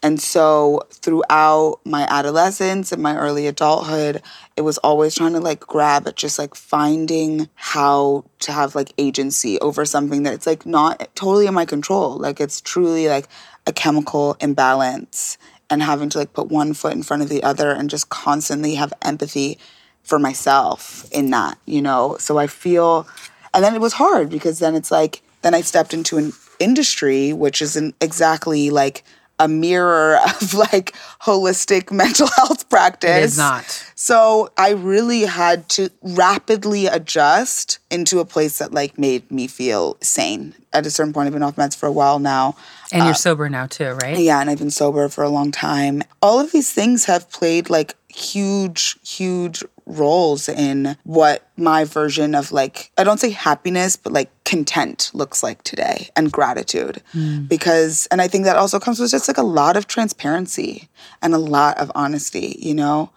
and 0.04 0.20
so 0.20 0.82
throughout 0.90 1.80
my 1.86 2.06
adolescence 2.10 2.92
and 2.92 3.02
my 3.02 3.16
early 3.16 3.46
adulthood, 3.46 4.20
it 4.56 4.62
was 4.62 4.78
always 4.78 5.14
trying 5.14 5.32
to 5.32 5.40
like 5.40 5.60
grab 5.60 6.06
at 6.06 6.16
just 6.16 6.38
like 6.38 6.54
finding 6.54 7.48
how 7.54 8.24
to 8.38 8.52
have 8.52 8.74
like 8.74 8.92
agency 8.98 9.58
over 9.60 9.84
something 9.84 10.22
that 10.22 10.34
it's 10.34 10.46
like 10.46 10.64
not 10.64 11.08
totally 11.16 11.46
in 11.46 11.54
my 11.54 11.64
control. 11.64 12.16
Like 12.16 12.40
it's 12.40 12.60
truly 12.60 13.08
like 13.08 13.28
a 13.66 13.72
chemical 13.72 14.36
imbalance 14.40 15.38
and 15.70 15.82
having 15.82 16.08
to 16.10 16.18
like 16.18 16.32
put 16.32 16.48
one 16.48 16.72
foot 16.72 16.92
in 16.92 17.02
front 17.02 17.22
of 17.22 17.28
the 17.28 17.42
other 17.42 17.70
and 17.72 17.90
just 17.90 18.10
constantly 18.10 18.76
have 18.76 18.92
empathy 19.02 19.58
for 20.04 20.18
myself 20.18 21.10
in 21.10 21.30
that, 21.30 21.58
you 21.64 21.82
know? 21.82 22.16
So 22.20 22.38
I 22.38 22.46
feel, 22.46 23.08
and 23.52 23.64
then 23.64 23.74
it 23.74 23.80
was 23.80 23.94
hard 23.94 24.30
because 24.30 24.60
then 24.60 24.76
it's 24.76 24.90
like, 24.90 25.22
then 25.42 25.54
I 25.54 25.62
stepped 25.62 25.94
into 25.94 26.16
an 26.16 26.32
industry 26.60 27.32
which 27.32 27.60
isn't 27.60 27.96
exactly 28.00 28.70
like 28.70 29.02
a 29.38 29.48
mirror 29.48 30.18
of 30.40 30.54
like 30.54 30.94
holistic 31.22 31.90
mental 31.90 32.28
health 32.36 32.68
practice. 32.68 33.10
It 33.10 33.22
is 33.24 33.38
not. 33.38 33.64
So 33.94 34.50
I 34.56 34.70
really 34.70 35.22
had 35.22 35.68
to 35.70 35.90
rapidly 36.02 36.86
adjust 36.86 37.78
into 37.90 38.20
a 38.20 38.24
place 38.24 38.58
that 38.58 38.72
like 38.72 38.98
made 38.98 39.30
me 39.30 39.46
feel 39.46 39.96
sane. 40.00 40.54
At 40.72 40.86
a 40.86 40.90
certain 40.90 41.12
point, 41.12 41.26
I've 41.26 41.32
been 41.32 41.42
off 41.42 41.56
meds 41.56 41.76
for 41.76 41.86
a 41.86 41.92
while 41.92 42.18
now. 42.18 42.56
And 42.92 43.02
uh, 43.02 43.04
you're 43.06 43.14
sober 43.14 43.48
now 43.48 43.66
too, 43.66 43.92
right? 44.02 44.18
Yeah, 44.18 44.40
and 44.40 44.50
I've 44.50 44.58
been 44.58 44.70
sober 44.70 45.08
for 45.08 45.22
a 45.24 45.28
long 45.28 45.52
time. 45.52 46.02
All 46.20 46.40
of 46.40 46.52
these 46.52 46.72
things 46.72 47.04
have 47.04 47.30
played 47.30 47.70
like 47.70 47.94
huge, 48.08 48.96
huge 49.06 49.62
roles 49.86 50.48
in 50.48 50.96
what 51.04 51.48
my 51.56 51.84
version 51.84 52.34
of 52.34 52.52
like, 52.52 52.90
I 52.96 53.04
don't 53.04 53.20
say 53.20 53.30
happiness, 53.30 53.96
but 53.96 54.12
like 54.12 54.30
content 54.44 55.10
looks 55.14 55.42
like 55.42 55.62
today 55.62 56.10
and 56.16 56.32
gratitude. 56.32 57.02
Mm. 57.12 57.48
Because, 57.48 58.06
and 58.10 58.20
I 58.22 58.28
think 58.28 58.44
that 58.44 58.56
also 58.56 58.80
comes 58.80 58.98
with 58.98 59.10
just 59.10 59.28
like 59.28 59.38
a 59.38 59.42
lot 59.42 59.76
of 59.76 59.86
transparency 59.86 60.88
and 61.22 61.34
a 61.34 61.38
lot 61.38 61.78
of 61.78 61.90
honesty, 61.94 62.56
you 62.58 62.74
know? 62.74 63.10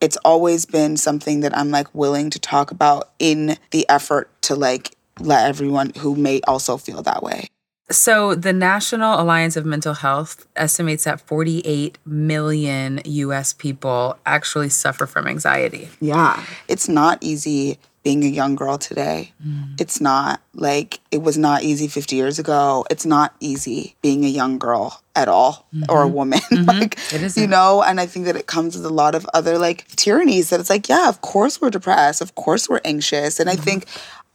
It's 0.00 0.18
always 0.18 0.66
been 0.66 0.96
something 0.96 1.40
that 1.40 1.56
I'm 1.56 1.70
like 1.70 1.94
willing 1.94 2.30
to 2.30 2.38
talk 2.38 2.70
about 2.70 3.10
in 3.18 3.56
the 3.70 3.88
effort 3.88 4.30
to 4.42 4.54
like 4.54 4.94
let 5.20 5.48
everyone 5.48 5.92
who 5.98 6.14
may 6.14 6.40
also 6.42 6.76
feel 6.76 7.02
that 7.02 7.22
way. 7.22 7.48
So, 7.88 8.34
the 8.34 8.52
National 8.52 9.20
Alliance 9.20 9.56
of 9.56 9.64
Mental 9.64 9.94
Health 9.94 10.46
estimates 10.56 11.04
that 11.04 11.20
48 11.20 11.98
million 12.04 13.00
US 13.04 13.52
people 13.52 14.18
actually 14.26 14.70
suffer 14.70 15.06
from 15.06 15.28
anxiety. 15.28 15.88
Yeah. 16.00 16.42
It's 16.66 16.88
not 16.88 17.18
easy 17.20 17.78
being 18.06 18.22
a 18.22 18.28
young 18.28 18.54
girl 18.54 18.78
today. 18.78 19.32
Mm. 19.44 19.80
It's 19.80 20.00
not 20.00 20.40
like 20.54 21.00
it 21.10 21.22
was 21.22 21.36
not 21.36 21.64
easy 21.64 21.88
50 21.88 22.14
years 22.14 22.38
ago. 22.38 22.84
It's 22.88 23.04
not 23.04 23.34
easy 23.40 23.96
being 24.00 24.24
a 24.24 24.28
young 24.28 24.58
girl 24.58 25.02
at 25.16 25.26
all 25.26 25.66
or 25.88 26.02
a 26.02 26.06
woman. 26.06 26.38
like, 26.52 26.94
Mm-hmm. 26.96 27.24
It 27.24 27.36
you 27.36 27.48
know, 27.48 27.82
and 27.82 28.00
I 28.00 28.06
think 28.06 28.26
that 28.26 28.36
it 28.36 28.46
comes 28.46 28.76
with 28.76 28.86
a 28.86 28.94
lot 28.94 29.16
of 29.16 29.26
other 29.34 29.58
like 29.58 29.88
tyrannies 29.96 30.50
that 30.50 30.60
it's 30.60 30.70
like, 30.70 30.88
yeah, 30.88 31.08
of 31.08 31.20
course 31.20 31.60
we're 31.60 31.70
depressed. 31.70 32.20
Of 32.20 32.36
course 32.36 32.68
we're 32.68 32.80
anxious. 32.84 33.40
And 33.40 33.50
I 33.50 33.56
think 33.56 33.86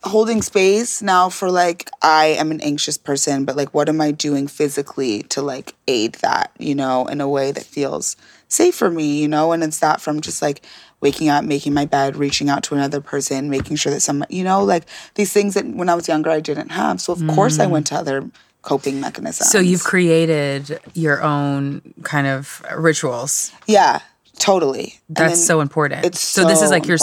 holding 0.04 0.42
space 0.42 1.02
now 1.02 1.30
for 1.30 1.52
like 1.52 1.90
I 2.02 2.28
am 2.28 2.52
an 2.52 2.62
anxious 2.62 2.98
person, 2.98 3.46
but 3.46 3.56
like 3.56 3.74
what 3.74 3.88
am 3.88 4.02
I 4.02 4.12
doing 4.12 4.48
physically 4.48 5.24
to 5.24 5.42
like 5.42 5.76
aid 5.88 6.14
that, 6.16 6.52
you 6.58 6.74
know, 6.74 7.06
in 7.08 7.22
a 7.22 7.30
way 7.30 7.52
that 7.52 7.64
feels 7.64 8.18
safe 8.48 8.76
for 8.76 8.90
me, 8.90 9.22
you 9.22 9.28
know? 9.28 9.52
And 9.52 9.64
it's 9.64 9.80
that 9.80 10.02
from 10.02 10.22
just 10.22 10.42
like 10.42 10.66
waking 11.02 11.30
up, 11.30 11.44
making 11.46 11.74
my 11.74 11.86
bed, 11.86 12.16
reaching 12.16 12.50
out 12.50 12.64
to 12.64 12.76
another 12.76 13.00
person, 13.00 13.50
making 13.50 13.76
sure 13.76 13.92
that 13.92 14.02
someone, 14.02 14.28
you 14.32 14.44
know, 14.44 14.64
like 14.64 14.86
these 15.16 15.32
things 15.32 15.54
that 15.54 15.68
when 15.68 15.88
I 15.88 15.94
was 15.94 16.08
younger 16.08 16.32
I 16.32 16.40
didn't 16.40 16.70
have. 16.70 17.00
So 17.00 17.14
of 17.14 17.26
course 17.28 17.60
I 17.60 17.68
went 17.68 17.86
mm. 17.86 17.90
to 17.90 17.96
other 17.96 18.32
coping 18.64 19.00
mechanisms. 19.00 19.50
So, 19.50 19.60
you've 19.60 19.84
created 19.84 20.80
your 20.94 21.24
own 21.24 21.82
kind 22.04 22.28
of 22.28 22.64
rituals. 22.78 23.52
Yeah, 23.66 24.02
totally. 24.38 25.00
That's 25.10 25.44
so 25.44 25.62
important. 25.62 26.06
it's 26.06 26.20
so, 26.20 26.44
so 26.44 26.48
this 26.48 26.62
is 26.62 26.70
like 26.70 26.86
your, 26.86 27.00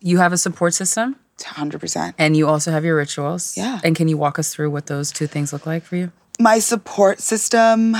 you 0.00 0.18
have 0.18 0.34
a 0.34 0.36
support 0.36 0.74
system 0.74 1.16
100%. 1.38 2.14
and 2.18 2.36
you 2.36 2.48
also 2.48 2.70
have 2.70 2.84
your 2.84 2.96
rituals. 2.96 3.56
Yeah. 3.56 3.80
And 3.84 3.94
can 3.96 4.08
you 4.08 4.16
walk 4.16 4.38
us 4.38 4.52
through 4.52 4.70
what 4.70 4.86
those 4.86 5.12
two 5.12 5.26
things 5.26 5.52
look 5.52 5.66
like 5.66 5.84
for 5.84 5.96
you? 5.96 6.12
my 6.40 6.60
support 6.60 7.20
system 7.20 7.96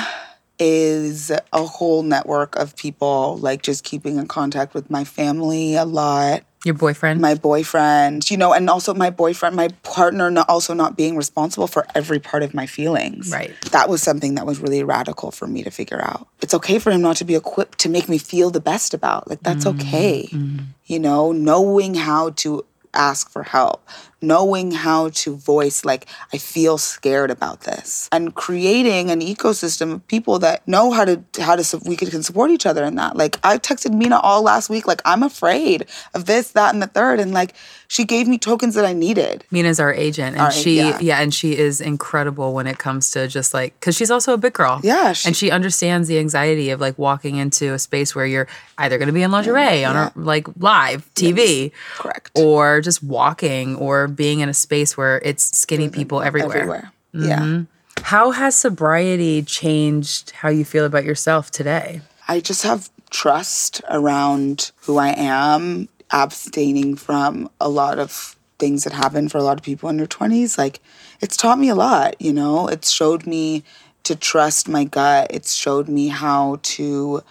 is 0.61 1.30
a 1.30 1.64
whole 1.64 2.03
network 2.03 2.57
of 2.57 2.74
people 2.76 3.36
like 3.39 3.62
just 3.62 3.84
keeping 3.84 4.16
in 4.18 4.26
contact 4.26 4.74
with 4.74 4.91
my 4.91 5.05
family 5.05 5.74
a 5.76 5.84
lot 5.84 6.43
Your 6.64 6.74
boyfriend? 6.74 7.20
my 7.20 7.34
boyfriend 7.34 8.28
you 8.30 8.36
know 8.36 8.53
and 8.53 8.68
also 8.68 8.93
my 8.95 9.11
boyfriend 9.11 9.55
my 9.57 9.68
partner 9.82 10.30
not, 10.30 10.49
also 10.49 10.74
not 10.74 10.97
being 10.97 11.16
responsible 11.16 11.66
for 11.68 11.86
every 11.95 12.18
part 12.18 12.43
of 12.43 12.55
my 12.55 12.66
feelings 12.66 13.30
Right. 13.32 13.55
that 13.70 13.89
was 13.89 14.03
something 14.03 14.34
that 14.36 14.47
was 14.47 14.59
really 14.61 14.82
radical 14.84 15.30
for 15.30 15.47
me 15.47 15.62
to 15.62 15.70
figure 15.70 16.01
out 16.01 16.26
it's 16.41 16.55
okay 16.55 16.78
for 16.78 16.91
him 16.91 17.01
not 17.03 17.16
to 17.18 17.24
be 17.24 17.36
equipped 17.36 17.78
to 17.80 17.89
make 17.89 18.09
me 18.09 18.18
feel 18.18 18.51
the 18.51 18.61
best 18.61 18.95
about 18.95 19.28
like 19.28 19.41
that's 19.41 19.64
mm. 19.64 19.74
okay 19.74 20.28
mm-hmm. 20.30 20.64
you 20.86 20.99
know 20.99 21.30
knowing 21.32 21.95
how 21.95 22.30
to 22.30 22.64
ask 22.99 23.30
for 23.30 23.44
help. 23.44 23.88
Knowing 24.20 24.72
how 24.72 25.11
to 25.11 25.36
voice 25.36 25.84
like 25.84 26.07
i 26.32 26.38
feel 26.38 26.76
scared 26.76 27.30
about 27.30 27.61
this. 27.61 28.09
And 28.11 28.34
creating 28.34 29.11
an 29.11 29.20
ecosystem 29.20 29.92
of 29.94 30.07
people 30.09 30.40
that 30.40 30.66
know 30.66 30.90
how 30.90 31.05
to 31.05 31.22
how 31.40 31.55
to 31.57 31.80
we 31.86 31.96
can 31.96 32.22
support 32.22 32.51
each 32.51 32.66
other 32.66 32.84
in 32.84 32.96
that. 32.96 33.16
Like 33.16 33.38
i 33.44 33.57
texted 33.59 33.94
mina 33.94 34.18
all 34.18 34.42
last 34.42 34.68
week 34.68 34.86
like 34.86 35.01
i'm 35.05 35.22
afraid 35.22 35.86
of 36.14 36.26
this 36.26 36.51
that 36.53 36.74
and 36.74 36.82
the 36.82 36.88
third. 36.88 37.20
And 37.20 37.32
like 37.32 37.55
she 37.91 38.05
gave 38.05 38.28
me 38.28 38.39
tokens 38.39 38.74
that 38.74 38.84
i 38.84 38.93
needed 38.93 39.45
Mina's 39.51 39.80
our 39.80 39.93
agent, 39.93 40.36
and 40.36 40.43
Our- 40.45 40.53
she, 40.53 40.76
yeah. 40.76 40.99
yeah. 41.01 41.20
and 41.20 41.32
she 41.34 41.57
is 41.57 41.80
incredible 41.80 42.53
when 42.53 42.66
it 42.66 42.78
comes 42.78 43.11
to 43.12 43.26
just 43.26 43.55
like, 43.55 43.78
because 43.80 43.97
she's 43.97 44.11
also 44.11 44.34
a 44.34 44.36
big 44.36 44.53
girl. 44.53 44.80
Yeah, 44.84 45.12
she- 45.14 45.26
and 45.26 45.36
she 45.36 45.51
understands 45.51 46.07
the 46.07 46.18
anxiety 46.18 46.70
of 46.70 46.80
like 46.80 46.99
walking 46.99 47.36
into 47.36 47.72
a 47.72 47.78
space 47.78 48.14
where 48.14 48.26
you're 48.26 48.47
either 48.76 48.99
going 48.99 49.07
to 49.09 49.12
be 49.12 49.22
in 49.22 49.30
lingerie 49.30 49.84
on 49.84 49.97
a 49.97 50.12
like 50.14 50.47
live 50.59 51.09
TV, 51.14 51.72
correct 51.97 52.30
or 52.39 52.80
just 52.82 53.03
walking, 53.03 53.74
or 53.76 54.07
being 54.07 54.41
in 54.41 54.49
a 54.49 54.55
space 54.55 54.97
where 54.97 55.20
it's 55.24 55.57
skinny 55.57 55.89
people 55.89 56.20
everywhere. 56.22 56.57
everywhere 56.59 56.93
mm-hmm. 57.14 57.26
yeah 57.26 57.62
How 58.05 58.30
has 58.32 58.55
sobriety 58.55 59.43
changed 59.43 60.30
how 60.32 60.51
you 60.51 60.64
feel 60.64 60.84
about 60.84 61.05
yourself 61.05 61.51
today? 61.51 62.03
I 62.28 62.41
just 62.41 62.62
have 62.64 62.91
trust 63.11 63.80
around 63.89 64.70
who 64.82 64.99
I 64.99 65.14
am, 65.16 65.89
abstaining 66.11 66.96
from 66.96 67.50
a 67.61 67.68
lot 67.68 67.98
of 67.98 68.36
things 68.59 68.84
that 68.84 68.92
happen 68.92 69.28
for 69.28 69.38
a 69.38 69.42
lot 69.42 69.59
of 69.59 69.64
people 69.64 69.88
in 69.88 69.96
their 69.96 70.06
20s. 70.06 70.59
Like, 70.59 70.80
it's 71.20 71.36
taught 71.36 71.59
me 71.59 71.68
a 71.68 71.74
lot, 71.74 72.20
you 72.20 72.32
know? 72.32 72.68
It's 72.68 72.90
showed 72.90 73.26
me 73.26 73.64
to 74.04 74.16
trust 74.16 74.68
my 74.68 74.84
gut. 74.84 75.28
It's 75.30 75.54
showed 75.54 75.88
me 75.88 76.09
how 76.09 76.59
to 76.62 77.22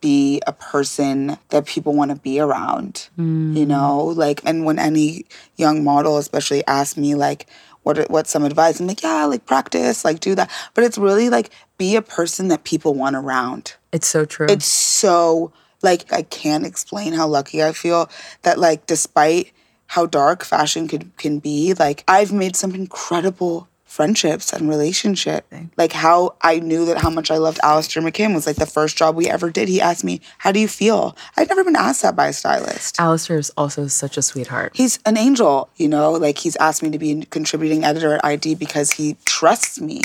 be 0.00 0.40
a 0.46 0.52
person 0.52 1.38
that 1.48 1.66
people 1.66 1.94
want 1.94 2.10
to 2.10 2.16
be 2.16 2.38
around, 2.38 3.08
you 3.16 3.24
mm. 3.24 3.66
know? 3.66 4.04
Like, 4.04 4.42
and 4.44 4.64
when 4.64 4.78
any 4.78 5.26
young 5.56 5.82
model, 5.82 6.18
especially, 6.18 6.64
asks 6.66 6.96
me, 6.96 7.14
like, 7.14 7.46
what, 7.86 8.10
what's 8.10 8.30
some 8.30 8.44
advice? 8.44 8.80
I'm 8.80 8.88
like, 8.88 9.04
yeah, 9.04 9.26
like 9.26 9.46
practice, 9.46 10.04
like 10.04 10.18
do 10.18 10.34
that. 10.34 10.50
But 10.74 10.82
it's 10.82 10.98
really 10.98 11.30
like 11.30 11.50
be 11.78 11.94
a 11.94 12.02
person 12.02 12.48
that 12.48 12.64
people 12.64 12.94
want 12.94 13.14
around 13.14 13.74
It's 13.92 14.08
so 14.08 14.24
true. 14.24 14.48
it's 14.50 14.66
so 14.66 15.52
like 15.86 16.12
I 16.12 16.22
can't 16.22 16.66
explain 16.66 17.14
how 17.14 17.26
lucky 17.28 17.62
I 17.62 17.72
feel 17.72 18.10
that 18.42 18.58
like 18.58 18.86
despite 18.86 19.52
how 19.86 20.04
dark 20.04 20.44
fashion 20.44 20.88
could 20.88 21.16
can 21.16 21.38
be, 21.38 21.72
like 21.72 22.04
I've 22.06 22.32
made 22.32 22.56
some 22.56 22.74
incredible 22.74 23.68
friendships 23.84 24.52
and 24.52 24.68
relationship. 24.68 25.46
Like 25.78 25.92
how 25.92 26.34
I 26.42 26.58
knew 26.58 26.84
that 26.86 26.98
how 26.98 27.08
much 27.08 27.30
I 27.30 27.38
loved 27.38 27.60
Alastair 27.62 28.02
McKimm 28.02 28.34
was 28.34 28.46
like 28.46 28.56
the 28.56 28.66
first 28.66 28.98
job 28.98 29.14
we 29.14 29.30
ever 29.30 29.48
did. 29.48 29.68
He 29.68 29.80
asked 29.80 30.04
me, 30.04 30.20
How 30.38 30.52
do 30.52 30.60
you 30.60 30.68
feel? 30.68 31.16
I'd 31.36 31.48
never 31.48 31.64
been 31.64 31.76
asked 31.76 32.02
that 32.02 32.16
by 32.16 32.26
a 32.26 32.32
stylist. 32.32 33.00
Alistair 33.00 33.38
is 33.38 33.50
also 33.56 33.86
such 33.86 34.18
a 34.18 34.22
sweetheart. 34.22 34.72
He's 34.74 34.98
an 35.06 35.16
angel, 35.16 35.70
you 35.76 35.88
know, 35.88 36.12
like 36.12 36.38
he's 36.38 36.56
asked 36.56 36.82
me 36.82 36.90
to 36.90 36.98
be 36.98 37.12
a 37.12 37.24
contributing 37.26 37.84
editor 37.84 38.14
at 38.16 38.24
ID 38.24 38.56
because 38.56 38.90
he 38.92 39.16
trusts 39.24 39.80
me. 39.80 40.02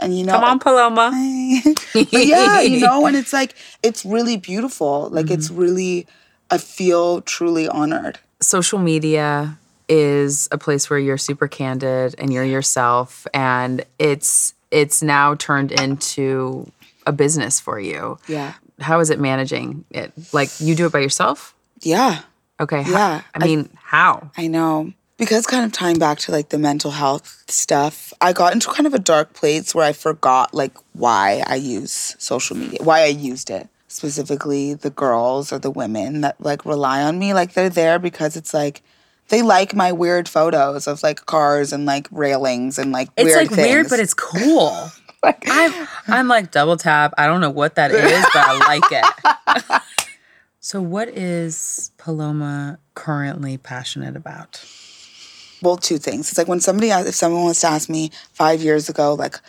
And 0.00 0.16
you 0.18 0.24
know 0.24 0.32
Come 0.32 0.44
on, 0.44 0.58
Paloma. 0.58 1.10
but 1.94 2.26
yeah, 2.26 2.60
you 2.60 2.80
know, 2.80 3.06
and 3.06 3.16
it's 3.16 3.32
like 3.32 3.54
it's 3.82 4.04
really 4.04 4.36
beautiful. 4.36 5.08
Like 5.10 5.30
it's 5.30 5.48
Mm-hmm. 5.48 5.60
really 5.60 6.06
I 6.50 6.58
feel 6.58 7.20
truly 7.22 7.68
honored. 7.68 8.18
social 8.40 8.78
media 8.78 9.56
is 9.88 10.48
a 10.50 10.58
place 10.58 10.88
where 10.90 10.98
you're 10.98 11.18
super 11.18 11.46
candid 11.48 12.14
and 12.18 12.32
you're 12.32 12.44
yourself 12.44 13.26
and 13.34 13.84
it's 13.98 14.54
it's 14.70 15.02
now 15.02 15.34
turned 15.36 15.70
into 15.72 16.70
a 17.06 17.12
business 17.12 17.60
for 17.60 17.78
you. 17.78 18.18
Yeah. 18.26 18.54
How 18.80 18.98
is 19.00 19.10
it 19.10 19.20
managing 19.20 19.84
it? 19.90 20.12
Like 20.32 20.50
you 20.60 20.74
do 20.74 20.86
it 20.86 20.92
by 20.92 21.00
yourself? 21.00 21.54
Yeah, 21.82 22.20
Okay. 22.60 22.82
Yeah, 22.88 23.22
I 23.34 23.44
mean, 23.44 23.68
how? 23.82 24.30
I 24.36 24.46
know. 24.48 24.92
Because 25.24 25.46
kind 25.46 25.64
of 25.64 25.72
tying 25.72 25.98
back 25.98 26.18
to 26.18 26.32
like 26.32 26.50
the 26.50 26.58
mental 26.58 26.90
health 26.90 27.44
stuff, 27.48 28.12
I 28.20 28.34
got 28.34 28.52
into 28.52 28.70
kind 28.70 28.86
of 28.86 28.92
a 28.92 28.98
dark 28.98 29.32
place 29.32 29.74
where 29.74 29.86
I 29.86 29.94
forgot 29.94 30.52
like 30.52 30.76
why 30.92 31.42
I 31.46 31.54
use 31.54 32.14
social 32.18 32.58
media, 32.58 32.80
why 32.82 33.04
I 33.04 33.06
used 33.06 33.48
it. 33.48 33.70
Specifically 33.88 34.74
the 34.74 34.90
girls 34.90 35.50
or 35.50 35.58
the 35.58 35.70
women 35.70 36.20
that 36.20 36.38
like 36.42 36.66
rely 36.66 37.02
on 37.02 37.18
me. 37.18 37.32
Like 37.32 37.54
they're 37.54 37.70
there 37.70 37.98
because 37.98 38.36
it's 38.36 38.52
like 38.52 38.82
they 39.28 39.40
like 39.40 39.74
my 39.74 39.92
weird 39.92 40.28
photos 40.28 40.86
of 40.86 41.02
like 41.02 41.24
cars 41.24 41.72
and 41.72 41.86
like 41.86 42.06
railings 42.10 42.78
and 42.78 42.92
like 42.92 43.08
It's 43.16 43.24
weird 43.24 43.50
like 43.50 43.56
weird, 43.56 43.88
but 43.88 44.00
it's 44.00 44.12
cool. 44.12 44.90
I'm, 45.22 45.88
I'm 46.06 46.28
like 46.28 46.50
double 46.50 46.76
tap. 46.76 47.14
I 47.16 47.24
don't 47.24 47.40
know 47.40 47.48
what 47.48 47.76
that 47.76 47.92
is, 47.92 48.26
but 48.34 48.36
I 48.36 48.78
like 48.78 49.62
it. 49.72 49.82
so, 50.60 50.82
what 50.82 51.08
is 51.08 51.92
Paloma 51.96 52.78
currently 52.94 53.56
passionate 53.56 54.16
about? 54.16 54.62
Well, 55.64 55.76
two 55.76 55.98
things. 55.98 56.28
It's 56.28 56.38
like 56.38 56.48
when 56.48 56.60
somebody, 56.60 56.90
if 56.90 57.14
someone 57.14 57.42
wants 57.42 57.60
to 57.62 57.66
ask 57.66 57.88
me 57.88 58.10
five 58.32 58.62
years 58.62 58.88
ago, 58.88 59.14
like, 59.14 59.40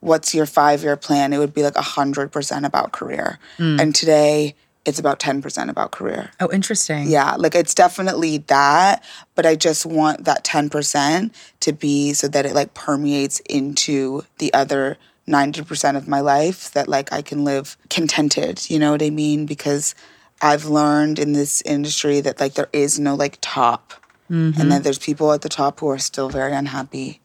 what's 0.00 0.34
your 0.34 0.46
five 0.46 0.82
year 0.82 0.96
plan? 0.96 1.32
It 1.32 1.38
would 1.38 1.54
be 1.54 1.62
like 1.62 1.74
100% 1.74 2.64
about 2.64 2.92
career. 2.92 3.38
Mm. 3.58 3.80
And 3.80 3.94
today, 3.94 4.54
it's 4.84 4.98
about 4.98 5.20
10% 5.20 5.68
about 5.68 5.92
career. 5.92 6.30
Oh, 6.40 6.50
interesting. 6.52 7.08
Yeah, 7.08 7.36
like 7.36 7.54
it's 7.54 7.74
definitely 7.74 8.38
that, 8.38 9.04
but 9.34 9.46
I 9.46 9.54
just 9.54 9.86
want 9.86 10.24
that 10.24 10.44
10% 10.44 11.30
to 11.60 11.72
be 11.72 12.12
so 12.14 12.28
that 12.28 12.46
it 12.46 12.54
like 12.54 12.74
permeates 12.74 13.40
into 13.48 14.22
the 14.38 14.52
other 14.52 14.98
90% 15.28 15.96
of 15.96 16.08
my 16.08 16.20
life 16.20 16.72
that 16.72 16.88
like 16.88 17.12
I 17.12 17.22
can 17.22 17.44
live 17.44 17.76
contented, 17.90 18.68
you 18.68 18.78
know 18.78 18.90
what 18.90 19.02
I 19.02 19.10
mean? 19.10 19.46
Because 19.46 19.94
I've 20.40 20.64
learned 20.64 21.20
in 21.20 21.32
this 21.32 21.62
industry 21.62 22.20
that 22.20 22.40
like 22.40 22.54
there 22.54 22.68
is 22.72 22.98
no 22.98 23.14
like 23.14 23.38
top 23.40 23.94
and 24.32 24.54
then 24.54 24.68
mm-hmm. 24.68 24.82
there's 24.82 24.98
people 24.98 25.32
at 25.32 25.42
the 25.42 25.48
top 25.48 25.80
who 25.80 25.88
are 25.88 25.98
still 25.98 26.28
very 26.28 26.52
unhappy 26.52 27.20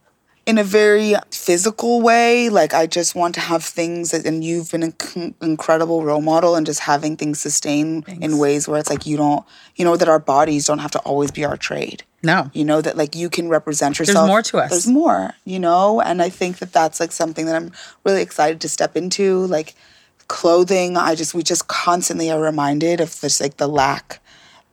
in 0.48 0.58
a 0.58 0.64
very 0.64 1.14
physical 1.30 2.02
way. 2.02 2.50
Like 2.50 2.74
I 2.74 2.88
just 2.88 3.14
want 3.16 3.36
to 3.36 3.42
have 3.42 3.64
things, 3.64 4.12
that, 4.12 4.26
and 4.26 4.44
you've 4.44 4.72
been 4.72 4.82
an 4.82 4.94
inc- 4.94 5.34
incredible 5.42 6.04
role 6.04 6.22
model, 6.22 6.56
and 6.56 6.66
just 6.66 6.80
having 6.80 7.18
things 7.18 7.40
sustain 7.40 8.04
in 8.08 8.38
ways 8.38 8.68
where 8.68 8.80
it's 8.80 8.90
like 8.90 9.06
you 9.06 9.18
don't, 9.18 9.46
you 9.76 9.86
know, 9.86 9.98
that 9.98 10.08
our 10.08 10.20
bodies 10.20 10.66
don't 10.66 10.80
have 10.80 10.92
to 10.92 11.00
always 11.00 11.32
be 11.32 11.46
our 11.46 11.58
trade. 11.58 12.04
No. 12.24 12.50
You 12.54 12.66
know 12.66 12.82
that 12.82 12.98
like 12.98 13.16
you 13.16 13.30
can 13.30 13.50
represent 13.50 14.00
yourself. 14.00 14.16
There's 14.16 14.28
more 14.28 14.42
to 14.42 14.58
us. 14.60 14.70
There's 14.72 14.88
more. 14.88 15.34
You 15.44 15.60
know, 15.60 16.02
and 16.02 16.22
I 16.22 16.30
think 16.30 16.60
that 16.60 16.72
that's 16.72 17.00
like 17.00 17.12
something 17.12 17.46
that 17.46 17.56
I'm 17.56 17.72
really 18.06 18.22
excited 18.22 18.62
to 18.62 18.70
step 18.70 18.96
into. 18.96 19.46
Like 19.46 19.76
clothing, 20.30 20.98
I 20.98 21.14
just 21.16 21.34
we 21.34 21.44
just 21.44 21.68
constantly 21.68 22.32
are 22.32 22.42
reminded 22.42 23.02
of 23.02 23.20
this 23.20 23.42
like 23.42 23.58
the 23.58 23.68
lack 23.68 24.22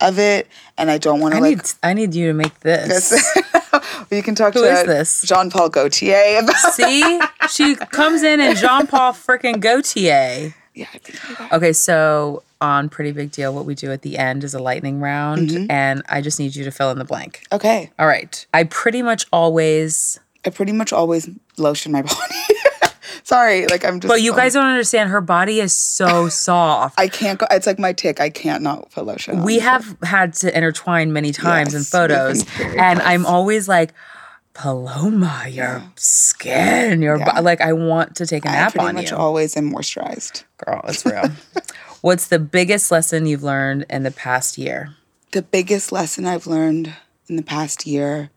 of 0.01 0.19
it, 0.19 0.49
and 0.79 0.91
I 0.91 0.99
don't 0.99 1.21
want 1.21 1.35
I 1.35 1.39
to 1.39 1.43
like. 1.43 1.57
need 1.57 1.73
I 1.83 1.93
need 1.95 2.15
you 2.15 2.27
to 2.29 2.35
make 2.35 2.61
this. 2.61 3.13
you 4.11 4.23
can 4.23 4.35
talk 4.35 4.55
Who 4.55 4.63
to 4.63 4.67
is 4.71 4.85
this? 4.85 5.23
Jean 5.23 5.51
Paul 5.51 5.69
Gaultier 5.69 6.41
about 6.43 6.57
See, 6.73 7.21
she 7.51 7.75
comes 7.77 8.23
in 8.23 8.41
and 8.41 8.57
Jean 8.59 8.87
Paul 8.87 9.13
freaking 9.13 9.61
Gaultier. 9.61 10.55
Yeah, 10.75 10.87
I 10.93 10.99
think 10.99 11.53
Okay, 11.53 11.73
so 11.73 12.43
on 12.61 12.89
Pretty 12.89 13.13
Big 13.13 13.31
Deal, 13.31 13.55
what 13.55 13.65
we 13.65 13.75
do 13.77 13.93
at 13.93 14.03
the 14.03 14.19
end 14.19 14.43
is 14.43 14.55
a 14.55 14.59
lightning 14.59 14.99
round, 15.01 15.51
Mm-hmm. 15.51 15.71
and 15.71 16.03
I 16.09 16.21
just 16.21 16.41
need 16.41 16.57
you 16.57 16.65
to 16.65 16.71
fill 16.73 16.91
in 16.91 16.99
the 16.99 17.05
blank. 17.05 17.43
Okay. 17.53 17.91
All 17.99 18.07
right. 18.09 18.45
I 18.53 18.65
pretty 18.65 19.03
much 19.03 19.27
always. 19.33 20.19
I 20.45 20.51
pretty 20.51 20.73
much 20.73 20.93
always 20.93 21.29
lotion 21.57 21.93
my 21.93 22.03
body. 22.03 22.35
Sorry, 23.23 23.67
like 23.67 23.85
I'm 23.85 24.01
just. 24.01 24.11
But 24.11 24.23
you 24.23 24.35
guys 24.35 24.55
um, 24.57 24.63
don't 24.63 24.71
understand. 24.71 25.11
Her 25.11 25.21
body 25.21 25.61
is 25.61 25.73
so 25.73 26.29
soft. 26.31 26.99
I 26.99 27.09
can't 27.09 27.39
go. 27.39 27.47
It's 27.51 27.67
like 27.67 27.79
my 27.79 27.93
tick. 27.93 28.21
I 28.21 28.31
can't 28.31 28.63
not 28.63 28.91
put 28.91 29.07
lotion. 29.07 29.39
on. 29.39 29.45
we 29.45 29.59
have 29.61 29.97
had 30.03 30.35
to 30.35 30.57
intertwine 30.57 31.13
many 31.13 31.33
times 31.33 31.75
in 31.75 31.83
photos, 31.83 32.39
we've 32.39 32.47
been 32.47 32.57
very 32.57 32.79
and 32.79 32.99
close. 33.01 33.09
I'm 33.09 33.27
always 33.27 33.69
like, 33.69 33.93
Paloma, 34.55 35.47
your 35.49 35.83
skin, 35.97 37.03
your 37.03 37.19
bo-" 37.19 37.43
like. 37.43 37.61
I 37.61 37.73
want 37.73 38.17
to 38.17 38.27
take 38.27 38.45
a 38.45 38.49
nap 38.49 38.73
pretty 38.73 38.87
on 38.87 38.95
much 38.95 39.11
you, 39.11 39.17
always 39.17 39.57
am 39.57 39.73
moisturized. 39.73 40.45
girl. 40.59 40.81
It's 40.89 41.05
real. 41.07 41.31
What's 42.01 42.27
the 42.27 42.39
biggest 42.39 42.91
lesson 42.91 43.27
you've 43.27 43.43
learned 43.43 43.87
in 43.89 44.03
the 44.03 44.11
past 44.11 44.59
year? 44.59 44.95
The 45.33 45.43
biggest 45.43 45.91
lesson 45.91 46.27
I've 46.27 46.47
learned 46.47 46.95
in 47.29 47.37
the 47.37 47.43
past 47.43 47.87
year 47.87 48.31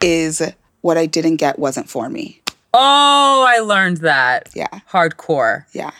is 0.00 0.42
what 0.82 0.98
I 0.98 1.06
didn't 1.06 1.36
get 1.36 1.58
wasn't 1.58 1.88
for 1.88 2.08
me. 2.08 2.41
Oh, 2.74 3.44
I 3.48 3.58
learned 3.60 3.98
that. 3.98 4.48
Yeah. 4.54 4.68
Hardcore. 4.90 5.64
Yeah, 5.72 5.90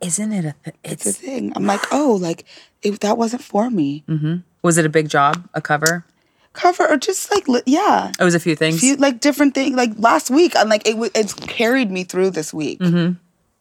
Isn't 0.00 0.32
it 0.32 0.44
a 0.44 0.54
th- 0.64 0.76
it's 0.84 1.06
a 1.06 1.12
thing. 1.12 1.52
I'm 1.56 1.66
like, 1.66 1.80
oh, 1.92 2.16
like 2.20 2.44
it, 2.82 3.00
that 3.00 3.18
wasn't 3.18 3.42
for 3.42 3.70
me. 3.70 4.04
Mm-hmm. 4.08 4.36
was 4.62 4.78
it 4.78 4.86
a 4.86 4.88
big 4.88 5.08
job, 5.08 5.48
a 5.54 5.60
cover? 5.60 6.04
Cover 6.52 6.86
or 6.88 6.96
just 6.96 7.30
like 7.30 7.46
li- 7.48 7.62
yeah, 7.66 8.10
It 8.18 8.24
was 8.24 8.34
a 8.34 8.40
few 8.40 8.56
things. 8.56 8.80
few 8.80 8.96
like 8.96 9.20
different 9.20 9.54
things. 9.54 9.76
Like 9.76 9.92
last 9.98 10.30
week, 10.30 10.52
I'm 10.56 10.68
like 10.68 10.86
it. 10.88 10.96
wa- 10.96 11.08
It's 11.14 11.32
carried 11.34 11.90
me 11.90 12.04
through 12.04 12.30
this 12.30 12.52
week. 12.54 12.80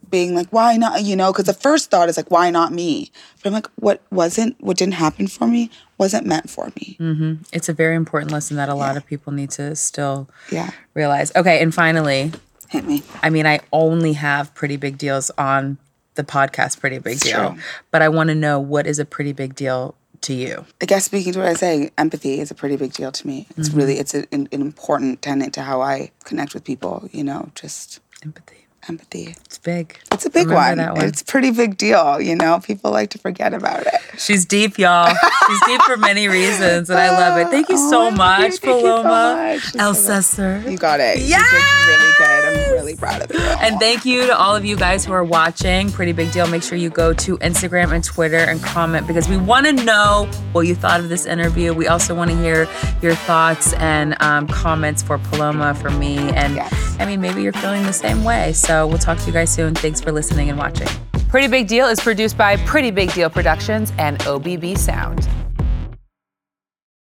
Being 0.10 0.34
like, 0.34 0.48
why 0.50 0.76
not? 0.76 1.04
You 1.04 1.16
know, 1.16 1.32
because 1.32 1.46
the 1.46 1.54
first 1.54 1.92
thought 1.92 2.10
is 2.10 2.18
like, 2.18 2.32
why 2.32 2.50
not 2.50 2.72
me? 2.74 3.12
But 3.44 3.50
I'm 3.50 3.54
like, 3.54 3.68
what 3.76 4.02
wasn't, 4.10 4.56
what 4.60 4.76
didn't 4.78 4.96
happen 4.96 5.28
for 5.28 5.46
me, 5.46 5.70
wasn't 6.00 6.26
meant 6.26 6.50
for 6.50 6.66
me. 6.76 6.98
Mm-hmm. 7.00 7.44
it's 7.54 7.70
a 7.70 7.74
very 7.74 7.94
important 7.96 8.32
lesson 8.32 8.58
that 8.58 8.70
a 8.70 8.74
lot 8.74 8.98
of 8.98 9.06
people 9.06 9.32
need 9.34 9.52
to 9.52 9.76
still 9.76 10.28
Yeah, 10.52 10.72
realize. 10.96 11.32
Okay, 11.36 11.62
and 11.62 11.72
finally, 11.76 12.32
hit 12.70 12.86
me. 12.86 13.04
I 13.22 13.30
mean, 13.30 13.46
I 13.46 13.60
only 13.74 14.14
have 14.14 14.54
pretty 14.56 14.78
big 14.78 14.98
deals 14.98 15.30
on 15.38 15.78
the 16.16 16.24
podcast, 16.24 16.80
Pretty 16.80 17.00
Big 17.00 17.20
Deal. 17.20 17.58
But 17.92 18.02
I 18.02 18.10
want 18.10 18.30
to 18.30 18.36
know 18.36 18.60
what 18.60 18.88
is 18.88 19.00
a 19.00 19.06
pretty 19.06 19.34
big 19.34 19.56
deal 19.56 19.96
to 20.22 20.34
you? 20.34 20.66
I 20.82 20.86
guess 20.86 21.06
speaking 21.06 21.34
to 21.34 21.40
what 21.40 21.48
I 21.48 21.54
say, 21.54 21.92
empathy 21.98 22.40
is 22.40 22.52
a 22.52 22.56
pretty 22.56 22.76
big 22.76 22.92
deal 22.94 23.12
to 23.12 23.28
me. 23.28 23.48
It's 23.56 23.70
mm-hmm. 23.70 23.78
really, 23.78 24.00
it's 24.00 24.14
a, 24.14 24.26
an, 24.34 24.50
an 24.52 24.62
important 24.62 25.22
tenet 25.22 25.54
to 25.54 25.62
how 25.62 25.82
I 25.82 26.12
connect 26.26 26.54
with 26.54 26.66
people. 26.66 27.10
You 27.14 27.24
know, 27.24 27.52
just 27.56 28.02
Empathy. 28.24 28.59
Empathy. 28.90 29.36
It's 29.46 29.58
big. 29.58 29.98
It's 30.12 30.26
a 30.26 30.30
big 30.30 30.50
one. 30.50 30.78
that 30.78 30.96
one. 30.96 31.06
It's 31.06 31.22
a 31.22 31.26
pretty 31.26 31.52
big 31.52 31.78
deal. 31.78 32.20
You 32.20 32.36
know, 32.36 32.60
people 32.60 32.92
like 32.92 33.12
to 33.12 33.20
forget 33.20 33.54
about 33.54 33.86
it. 33.86 33.94
She's 34.18 34.46
deep, 34.46 34.78
y'all. 34.78 35.14
She's 35.48 35.60
deep 35.66 35.82
for 35.84 35.96
many 35.98 36.28
reasons, 36.28 36.90
and 36.90 37.00
I 37.00 37.12
love 37.12 37.38
it. 37.40 37.50
Thank 37.52 37.70
you 37.70 37.76
Oh, 37.80 37.90
so 37.92 38.12
much, 38.12 38.40
you. 38.40 38.50
Thank 38.58 38.66
you 38.66 38.82
so 38.82 39.02
Paloma. 39.02 39.54
much. 39.54 39.76
El 39.78 39.92
It's 39.92 40.00
so. 40.06 40.22
Cesar. 40.22 40.64
You 40.70 40.78
got 40.78 41.00
it. 41.00 41.18
Did 41.18 41.30
really 41.30 42.14
good. 42.18 42.46
I'm 42.68 42.74
really 42.74 42.96
proud 42.96 43.22
of 43.22 43.32
you. 43.34 43.40
And 43.40 43.80
thank 43.80 44.06
you 44.06 44.26
to 44.28 44.38
all 44.38 44.56
of 44.56 44.66
you 44.66 44.76
guys 44.76 45.06
who 45.06 45.14
are 45.14 45.24
watching. 45.24 45.92
Pretty 45.92 46.12
big 46.12 46.32
deal. 46.32 46.48
Make 46.48 46.64
sure 46.64 46.78
you 46.78 46.90
go 46.90 47.14
to 47.14 47.38
Instagram 47.38 47.94
and 47.94 48.04
Twitter 48.04 48.38
and 48.38 48.62
comment 48.62 49.08
because 49.08 49.30
we 49.30 49.38
want 49.38 49.66
to 49.68 49.74
know 49.74 50.30
what 50.52 50.62
you 50.68 50.76
thought 50.76 51.00
of 51.00 51.10
this 51.10 51.26
interview. 51.26 51.74
We 51.74 51.88
also 51.88 52.16
want 52.16 52.32
to 52.32 52.38
hear 52.38 52.68
your 53.02 53.16
thoughts 53.16 53.74
and 53.74 54.16
um, 54.22 54.48
comments 54.48 55.02
for 55.04 55.18
Paloma, 55.20 55.74
for 55.76 55.90
me. 55.92 56.18
And 56.18 56.56
Yes. 56.56 56.98
I 57.00 57.06
mean, 57.06 57.22
maybe 57.22 57.42
you're 57.44 57.54
feeling 57.54 57.84
the 57.84 57.94
same 57.94 58.24
way. 58.26 58.52
We'll 58.88 58.98
talk 58.98 59.18
to 59.20 59.26
you 59.26 59.34
guys 59.34 59.54
soon. 59.54 59.76
Thanks 59.76 60.02
for 60.02 60.12
listening 60.12 60.50
and 60.50 60.58
watching. 60.58 60.88
Pretty 61.30 61.48
Big 61.48 61.68
Deal 61.68 61.88
is 61.88 62.00
produced 62.00 62.38
by 62.38 62.58
Pretty 62.66 62.92
Big 62.92 63.14
Deal 63.14 63.30
Productions 63.30 63.94
and 63.98 64.18
OBB 64.20 64.78
Sound. 64.78 65.28